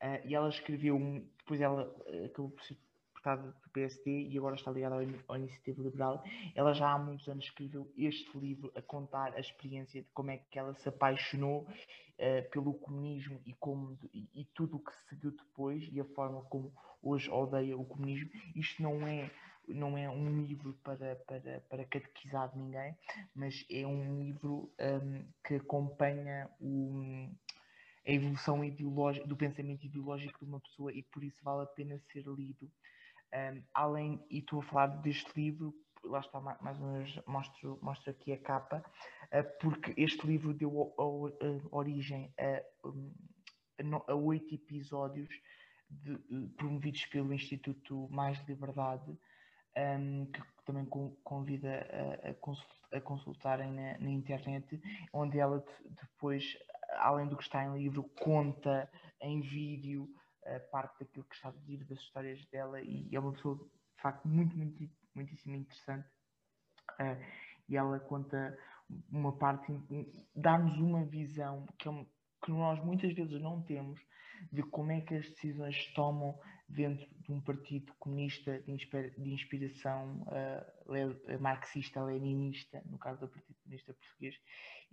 Uh, 0.04 0.20
e 0.26 0.36
ela 0.36 0.50
escreveu, 0.50 0.98
um, 0.98 1.26
depois 1.38 1.62
ela 1.62 1.84
acabou 2.26 2.52
por 2.52 2.62
ser 2.66 2.78
deputada 3.26 3.42
do 3.42 3.70
PSD 3.72 4.28
e 4.30 4.38
agora 4.38 4.56
está 4.56 4.72
ligada 4.72 4.96
ao, 5.28 5.38
Iniciativa 5.38 5.82
Liberal. 5.82 6.24
Ela 6.54 6.74
já 6.74 6.92
há 6.92 7.00
muitos 7.00 7.28
anos 7.28 7.46
escreveu 7.46 7.92
este 7.98 8.38
livro 8.38 8.72
a 8.76 8.82
contar 8.82 9.34
a 9.34 9.40
experiência 9.40 10.02
de 10.02 10.08
como 10.14 10.32
é 10.32 10.38
que 10.38 10.60
ela 10.60 10.74
se 10.76 10.88
apaixonou 10.88 11.62
uh, 11.62 12.50
pelo 12.52 12.74
comunismo 12.76 13.42
e, 13.46 13.54
como, 13.54 13.98
e, 14.14 14.30
e 14.34 14.46
tudo 14.54 14.78
o 14.78 14.80
que 14.80 14.92
se 14.94 15.10
seguiu 15.10 15.32
depois 15.32 15.88
e 15.92 16.00
a 16.00 16.06
forma 16.06 16.42
como 16.44 16.72
hoje 17.02 17.30
odeia 17.30 17.76
o 17.76 17.86
comunismo. 17.86 18.30
Isto 18.56 18.84
não 18.84 19.06
é 19.08 19.30
não 19.68 19.98
é 19.98 20.08
um 20.08 20.44
livro 20.44 20.78
para, 20.84 21.16
para, 21.16 21.60
para 21.62 21.86
catequizar 21.86 22.56
ninguém, 22.56 22.96
mas 23.34 23.66
é 23.68 23.84
um 23.88 24.20
livro 24.20 24.72
um, 24.80 25.26
que 25.44 25.56
acompanha 25.56 26.48
o, 26.62 27.28
a 28.08 28.12
evolução 28.12 28.64
ideológica, 28.64 29.26
do 29.26 29.36
pensamento 29.36 29.84
ideológico 29.84 30.46
de 30.46 30.46
uma 30.46 30.60
pessoa 30.60 30.94
e 30.94 31.02
por 31.02 31.24
isso 31.24 31.44
vale 31.44 31.64
a 31.64 31.66
pena 31.66 32.00
ser 32.12 32.24
lido. 32.28 32.72
Um, 33.36 33.62
além, 33.74 34.26
e 34.30 34.40
estou 34.40 34.60
a 34.60 34.64
falar 34.64 34.88
deste 34.88 35.30
livro, 35.36 35.76
lá 36.06 36.20
está 36.22 36.40
mais 36.40 36.80
uma 36.80 37.00
vez, 37.00 37.20
mostro, 37.28 37.78
mostro 37.82 38.12
aqui 38.12 38.32
a 38.32 38.38
capa, 38.38 38.82
uh, 39.26 39.60
porque 39.60 39.94
este 39.98 40.26
livro 40.26 40.54
deu 40.54 40.94
a, 40.98 41.04
a, 41.04 41.48
a 41.70 41.76
origem 41.76 42.34
a, 42.40 42.64
a, 44.08 44.16
oito 44.16 44.56
episódios 44.56 45.30
de, 45.90 46.18
promovidos 46.56 47.06
pelo 47.08 47.34
Instituto 47.34 48.08
Mais 48.10 48.40
Liberdade, 48.48 49.18
um, 49.78 50.26
que 50.28 50.42
também 50.64 50.86
convida 51.24 51.86
a, 52.24 52.98
a 52.98 53.02
consultarem 53.02 53.74
na, 53.74 53.98
na, 53.98 54.10
internet, 54.10 54.82
onde 55.12 55.40
ela 55.40 55.62
depois, 56.02 56.58
além 57.00 57.28
do 57.28 57.36
que 57.36 57.44
está 57.44 57.66
em 57.66 57.74
livro, 57.74 58.04
conta 58.22 58.90
em 59.20 59.42
vídeo 59.42 60.10
parte 60.72 61.00
daquilo 61.00 61.26
que 61.26 61.36
está 61.36 61.50
a 61.50 61.52
dizer 61.52 61.84
das 61.86 62.00
histórias 62.00 62.46
dela 62.48 62.82
e 62.82 63.10
é 63.14 63.20
uma 63.20 63.34
pessoa 63.34 63.58
de 63.58 64.02
facto 64.02 64.28
muito, 64.28 64.56
muito 64.56 64.90
muitíssimo 65.14 65.56
interessante 65.56 66.08
uh, 67.00 67.22
e 67.68 67.76
ela 67.76 68.00
conta 68.00 68.58
uma 69.10 69.36
parte, 69.36 69.74
dá-nos 70.36 70.78
uma 70.78 71.04
visão 71.06 71.66
que, 71.80 71.90
é 71.90 72.06
que 72.44 72.52
nós 72.52 72.84
muitas 72.84 73.14
vezes 73.14 73.42
não 73.42 73.62
temos 73.64 74.00
de 74.52 74.62
como 74.64 74.92
é 74.92 75.02
que 75.02 75.16
as 75.16 75.28
decisões 75.30 75.76
se 75.76 75.94
tomam 75.94 76.38
dentro 76.68 77.08
de 77.22 77.32
um 77.32 77.42
partido 77.42 77.94
comunista 78.00 78.60
de, 78.60 78.76
de 78.76 79.34
inspiração 79.34 80.24
uh, 80.24 81.40
marxista-leninista, 81.40 82.82
no 82.86 82.98
caso 82.98 83.22
do 83.22 83.30
Partido 83.30 83.56
Comunista 83.64 83.94
Português, 83.94 84.36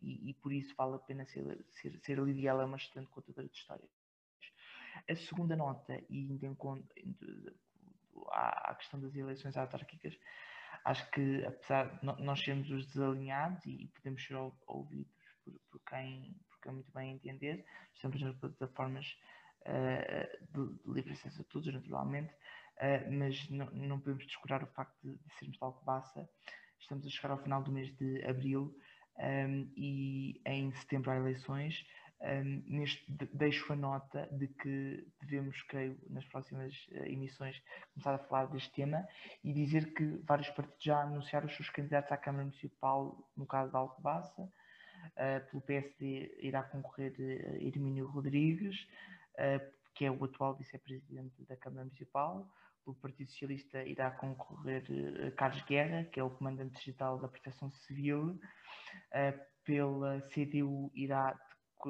e, 0.01 0.31
e, 0.31 0.35
por 0.35 0.53
isso 0.53 0.75
vale 0.77 0.97
a 0.97 0.99
pena 0.99 1.25
ser, 1.27 1.65
ser, 1.71 1.99
ser 2.01 2.19
lida 2.19 2.49
ela 2.49 2.63
é 2.63 2.67
uma 2.67 2.77
excelente 2.77 3.11
contadora 3.11 3.49
de 3.49 3.55
histórias. 3.55 3.91
A 5.09 5.17
segunda 5.17 5.57
nota, 5.57 6.01
e 6.09 6.33
indo 6.33 6.45
em 6.47 6.55
conta 6.55 6.87
à 8.31 8.75
questão 8.77 9.01
das 9.01 9.15
eleições 9.15 9.57
autárquicas, 9.57 10.17
acho 10.85 11.11
que 11.11 11.45
apesar 11.45 11.99
de 11.99 12.07
nós 12.23 12.41
sermos 12.41 12.71
os 12.71 12.87
desalinhados 12.87 13.65
e 13.67 13.91
podemos 13.95 14.25
ser 14.25 14.35
ouvidos 14.67 15.13
por, 15.45 15.55
por, 15.71 15.81
quem, 15.89 16.35
por 16.49 16.61
quem 16.61 16.73
muito 16.73 16.93
bem 16.93 17.13
entender. 17.13 17.65
Estamos 17.95 18.21
nas 18.21 18.37
plataformas 18.37 19.07
uh, 19.67 20.47
de, 20.53 20.83
de 20.83 20.93
livre 20.93 21.13
acesso 21.13 21.43
a 21.43 21.45
todos, 21.45 21.73
naturalmente, 21.73 22.33
uh, 22.33 23.13
mas 23.13 23.49
não, 23.51 23.67
não 23.71 23.99
podemos 23.99 24.27
descurar 24.27 24.63
o 24.63 24.69
facto 24.69 24.97
de, 25.03 25.17
de 25.17 25.35
sermos 25.35 25.59
de 25.59 25.65
Alcobaça. 25.65 26.29
Estamos 26.79 27.07
a 27.07 27.11
chegar 27.11 27.31
ao 27.33 27.43
final 27.43 27.63
do 27.63 27.71
mês 27.71 27.95
de 27.97 28.25
abril 28.25 28.77
um, 29.19 29.73
e 29.77 30.41
em 30.47 30.73
setembro 30.73 31.11
há 31.11 31.17
eleições. 31.17 31.85
Neste, 32.67 33.05
deixo 33.33 33.73
a 33.73 33.77
nota 33.77 34.29
de 34.31 34.47
que 34.47 35.05
devemos, 35.21 35.61
creio, 35.63 35.99
nas 36.09 36.25
próximas 36.27 36.73
uh, 36.93 37.05
emissões, 37.05 37.61
começar 37.93 38.15
a 38.15 38.19
falar 38.19 38.47
deste 38.47 38.73
tema 38.73 39.05
e 39.43 39.53
dizer 39.53 39.93
que 39.93 40.05
vários 40.25 40.49
partidos 40.51 40.85
já 40.85 41.03
anunciaram 41.03 41.49
os 41.49 41.57
seus 41.57 41.69
candidatos 41.71 42.13
à 42.13 42.17
Câmara 42.17 42.45
Municipal, 42.45 43.29
no 43.37 43.45
caso 43.45 43.73
da 43.73 43.81
Alcobaça. 43.81 44.43
Uh, 44.43 45.51
pelo 45.51 45.63
PSD 45.63 46.39
irá 46.41 46.63
concorrer 46.63 47.13
uh, 47.19 47.57
Hermínio 47.61 48.07
Rodrigues, 48.07 48.87
que 49.93 50.05
é 50.05 50.11
o 50.11 50.25
atual 50.25 50.55
vice-presidente 50.55 51.45
da 51.45 51.57
Câmara 51.57 51.85
Municipal. 51.85 52.49
Pelo 52.85 52.95
Partido 52.97 53.31
Socialista 53.31 53.83
irá 53.83 54.13
concorrer 54.13 54.85
Carlos 55.37 55.63
Guerra, 55.63 56.05
que 56.05 56.21
é 56.21 56.23
o 56.23 56.31
comandante 56.31 56.79
digital 56.79 57.19
da 57.19 57.27
Proteção 57.27 57.71
Civil. 57.71 58.39
pela 59.65 60.21
CDU 60.29 60.91
irá 60.95 61.37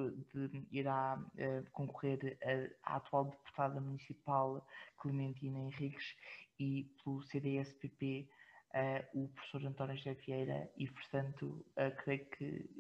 de, 0.01 0.67
irá 0.71 1.19
uh, 1.19 1.71
concorrer 1.73 2.39
a, 2.85 2.97
atual 2.97 3.27
deputada 3.27 3.81
municipal 3.81 4.67
Clementina 4.99 5.59
Henriques 5.59 6.15
e 6.59 6.87
pelo 7.03 7.23
CDS-PP 7.23 8.27
uh, 8.27 8.77
eh, 8.77 9.09
o 9.15 9.29
professor 9.29 9.67
António 9.67 9.97
José 9.97 10.15
Vieira. 10.15 10.71
E, 10.77 10.89
portanto, 10.89 11.65
uh, 11.77 11.97
creio 12.03 12.25
que 12.27 12.71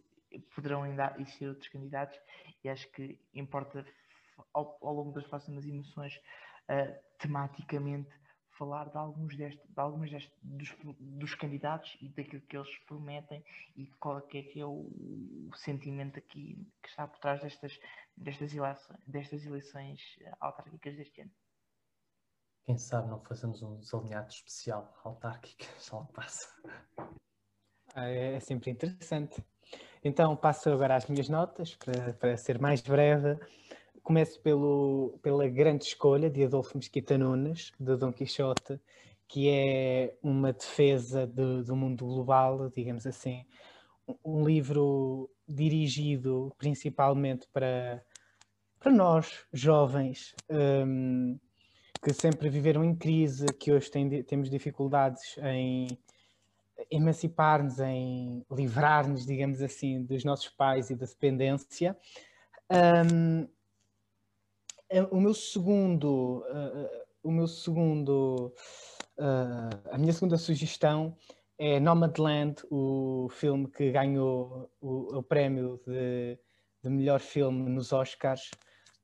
poderão 0.54 0.82
ainda 0.82 1.14
existir 1.18 1.48
outros 1.48 1.68
candidatos 1.68 2.18
e 2.64 2.68
acho 2.68 2.88
que 2.92 3.18
importa 3.34 3.84
ao, 4.54 4.78
ao 4.80 4.94
longo 4.94 5.12
das 5.12 5.26
próximas 5.26 5.66
emoções 5.66 6.18
tematicamente 7.18 8.08
falar 8.58 8.88
de 8.90 8.96
alguns 8.96 9.36
deste, 9.36 9.60
de 9.66 9.80
algumas 9.80 10.10
deste, 10.10 10.32
dos, 10.42 10.74
dos, 10.98 11.34
candidatos 11.34 11.96
e 12.00 12.08
daquilo 12.08 12.42
que 12.42 12.56
eles 12.56 12.78
prometem 12.86 13.44
e 13.76 13.86
qual 13.98 14.18
é 14.18 14.22
que 14.22 14.38
é, 14.38 14.42
que 14.42 14.60
é 14.60 14.66
o, 14.66 14.70
o, 14.70 15.50
sentimento 15.56 16.18
aqui 16.18 16.56
que 16.82 16.88
está 16.88 17.06
por 17.06 17.18
trás 17.18 17.40
destas, 17.40 17.78
destas, 18.16 18.54
eleições, 18.54 18.98
destas 19.06 19.44
eleições 19.44 20.00
autárquicas 20.40 20.96
deste 20.96 21.22
ano. 21.22 21.30
Quem 22.64 22.78
sabe 22.78 23.08
não 23.08 23.20
fazemos 23.20 23.62
um 23.62 23.78
desalinhado 23.78 24.28
especial 24.28 24.92
autárquicas, 25.02 25.68
algo 25.92 26.12
passa. 26.12 26.48
Ah, 27.94 28.08
é, 28.08 28.34
é 28.34 28.40
sempre 28.40 28.70
interessante. 28.70 29.42
Então 30.04 30.36
passo 30.36 30.70
agora 30.70 30.96
às 30.96 31.06
minhas 31.06 31.28
notas 31.28 31.74
para, 31.76 32.12
para 32.14 32.36
ser 32.36 32.58
mais 32.60 32.80
breve 32.80 33.38
começo 34.02 34.40
pelo, 34.40 35.18
pela 35.22 35.48
grande 35.48 35.84
escolha 35.84 36.28
de 36.28 36.44
Adolfo 36.44 36.76
Mesquita 36.76 37.16
Nunes, 37.16 37.72
de 37.78 37.96
Dom 37.96 38.12
Quixote, 38.12 38.80
que 39.28 39.48
é 39.48 40.14
uma 40.22 40.52
defesa 40.52 41.26
de, 41.26 41.62
do 41.62 41.76
mundo 41.76 42.04
global, 42.04 42.68
digamos 42.70 43.06
assim. 43.06 43.46
Um 44.24 44.44
livro 44.44 45.30
dirigido 45.48 46.52
principalmente 46.58 47.46
para, 47.52 48.04
para 48.78 48.90
nós, 48.90 49.46
jovens, 49.52 50.34
um, 50.50 51.38
que 52.02 52.12
sempre 52.12 52.48
viveram 52.48 52.84
em 52.84 52.94
crise, 52.94 53.46
que 53.46 53.72
hoje 53.72 53.90
tem, 53.90 54.22
temos 54.24 54.50
dificuldades 54.50 55.36
em 55.38 55.96
emancipar-nos, 56.90 57.78
em 57.78 58.44
livrar-nos, 58.50 59.24
digamos 59.24 59.62
assim, 59.62 60.02
dos 60.02 60.24
nossos 60.24 60.48
pais 60.48 60.90
e 60.90 60.96
da 60.96 61.06
dependência. 61.06 61.96
Um, 62.70 63.46
o 65.10 65.20
meu 65.20 65.34
segundo, 65.34 66.44
uh, 66.50 67.02
o 67.22 67.30
meu 67.30 67.46
segundo, 67.46 68.52
uh, 69.18 69.90
a 69.90 69.98
minha 69.98 70.12
segunda 70.12 70.36
sugestão 70.36 71.16
é 71.58 71.78
Nomadland, 71.80 72.62
o 72.70 73.28
filme 73.30 73.68
que 73.70 73.90
ganhou 73.90 74.70
o, 74.80 75.18
o 75.18 75.22
prémio 75.22 75.80
de, 75.86 76.38
de, 76.82 76.90
melhor 76.90 77.20
filme 77.20 77.70
nos 77.70 77.92
Oscars. 77.92 78.50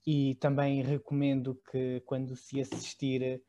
E 0.07 0.35
também 0.37 0.83
recomendo 0.83 1.61
que 1.71 2.01
quando 2.07 2.35
se 2.35 2.61
assistir 2.61 3.43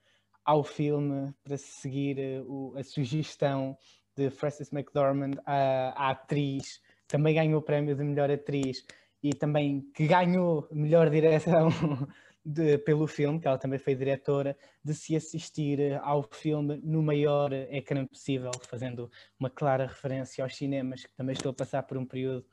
ao 0.46 0.64
filme 0.64 1.34
para 1.44 1.58
seguir 1.58 2.44
o, 2.46 2.74
a 2.78 2.84
sugestão 2.84 3.78
de 4.16 4.30
Frances 4.30 4.72
McDormand, 4.72 5.42
a, 5.46 5.94
a 5.96 6.10
atriz, 6.12 6.82
também 7.08 7.34
ganhou 7.34 7.60
o 7.60 7.64
prémio 7.64 7.96
de 7.96 8.04
melhor 8.04 8.30
atriz 8.30 8.86
e 9.24 9.34
também 9.34 9.82
que 9.94 10.08
ganhou 10.08 10.68
melhor 10.72 11.10
direção 11.10 11.70
de, 12.44 12.78
pelo 12.80 13.08
filme, 13.08 13.40
que 13.40 13.48
ela 13.48 13.58
também 13.58 13.80
foi 13.80 13.96
diretora, 13.96 14.58
de 14.84 14.94
se 14.94 15.16
assistir 15.16 15.80
eh, 15.80 16.00
ao 16.02 16.24
filme 16.24 16.78
no 16.84 17.02
maior 17.04 17.52
ecrã 17.54 18.06
possível, 18.06 18.52
fazendo 18.68 19.12
uma 19.40 19.50
clara 19.50 19.86
referência 19.86 20.44
aos 20.44 20.56
cinemas, 20.56 21.06
que 21.06 21.14
também 21.16 21.34
estou 21.34 21.52
a 21.52 21.54
passar 21.54 21.84
por 21.84 21.98
um 21.98 22.06
período 22.06 22.46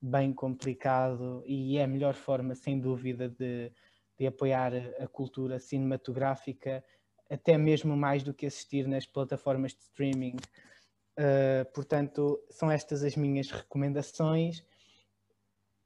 bem 0.00 0.32
complicado 0.32 1.42
e 1.46 1.78
é 1.78 1.84
a 1.84 1.88
melhor 1.88 2.14
forma, 2.14 2.54
sem 2.54 2.78
dúvida, 2.78 3.28
de, 3.28 3.72
de 4.18 4.26
apoiar 4.26 4.72
a 4.98 5.06
cultura 5.06 5.58
cinematográfica, 5.58 6.84
até 7.28 7.56
mesmo 7.56 7.96
mais 7.96 8.22
do 8.22 8.34
que 8.34 8.46
assistir 8.46 8.86
nas 8.86 9.06
plataformas 9.06 9.72
de 9.72 9.82
streaming. 9.82 10.36
Uh, 11.18 11.70
portanto, 11.74 12.42
são 12.50 12.70
estas 12.70 13.02
as 13.02 13.14
minhas 13.14 13.50
recomendações. 13.50 14.64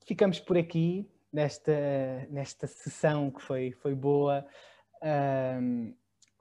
Ficamos 0.07 0.39
por 0.39 0.57
aqui 0.57 1.11
nesta, 1.35 2.29
nesta 2.31 2.69
sessão 2.69 3.29
que 3.29 3.43
foi, 3.43 3.73
foi 3.73 3.93
boa, 3.93 4.47
um, 5.61 5.93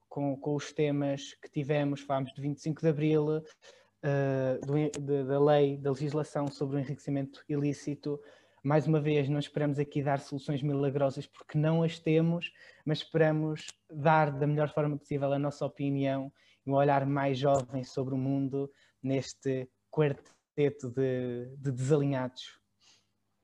com, 0.08 0.38
com 0.38 0.56
os 0.56 0.72
temas 0.72 1.34
que 1.42 1.50
tivemos, 1.50 2.02
falámos 2.02 2.32
de 2.32 2.40
25 2.40 2.80
de 2.80 2.88
Abril, 2.88 3.38
uh, 3.38 4.66
do, 4.66 5.02
de, 5.02 5.24
da 5.24 5.44
lei, 5.44 5.78
da 5.78 5.90
legislação 5.90 6.48
sobre 6.48 6.78
o 6.78 6.80
enriquecimento 6.80 7.44
ilícito. 7.50 8.22
Mais 8.64 8.86
uma 8.86 9.02
vez, 9.02 9.28
não 9.28 9.40
esperamos 9.40 9.80
aqui 9.80 10.04
dar 10.04 10.20
soluções 10.20 10.62
milagrosas 10.62 11.26
porque 11.26 11.58
não 11.58 11.82
as 11.82 11.98
temos, 11.98 12.54
mas 12.86 13.00
esperamos 13.00 13.66
dar 13.92 14.32
da 14.32 14.46
melhor 14.46 14.72
forma 14.72 14.96
possível 14.96 15.34
a 15.34 15.40
nossa 15.40 15.66
opinião 15.66 16.32
e 16.66 16.70
um 16.70 16.76
olhar 16.76 17.04
mais 17.08 17.40
jovem 17.40 17.84
sobre 17.84 18.14
o 18.14 18.18
mundo 18.18 18.72
neste 19.02 19.68
quarteto 19.90 20.92
de, 20.92 21.52
de 21.58 21.72
desalinhados. 21.72 22.60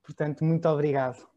Portanto, 0.04 0.46
muito 0.46 0.70
obrigado. 0.70 1.29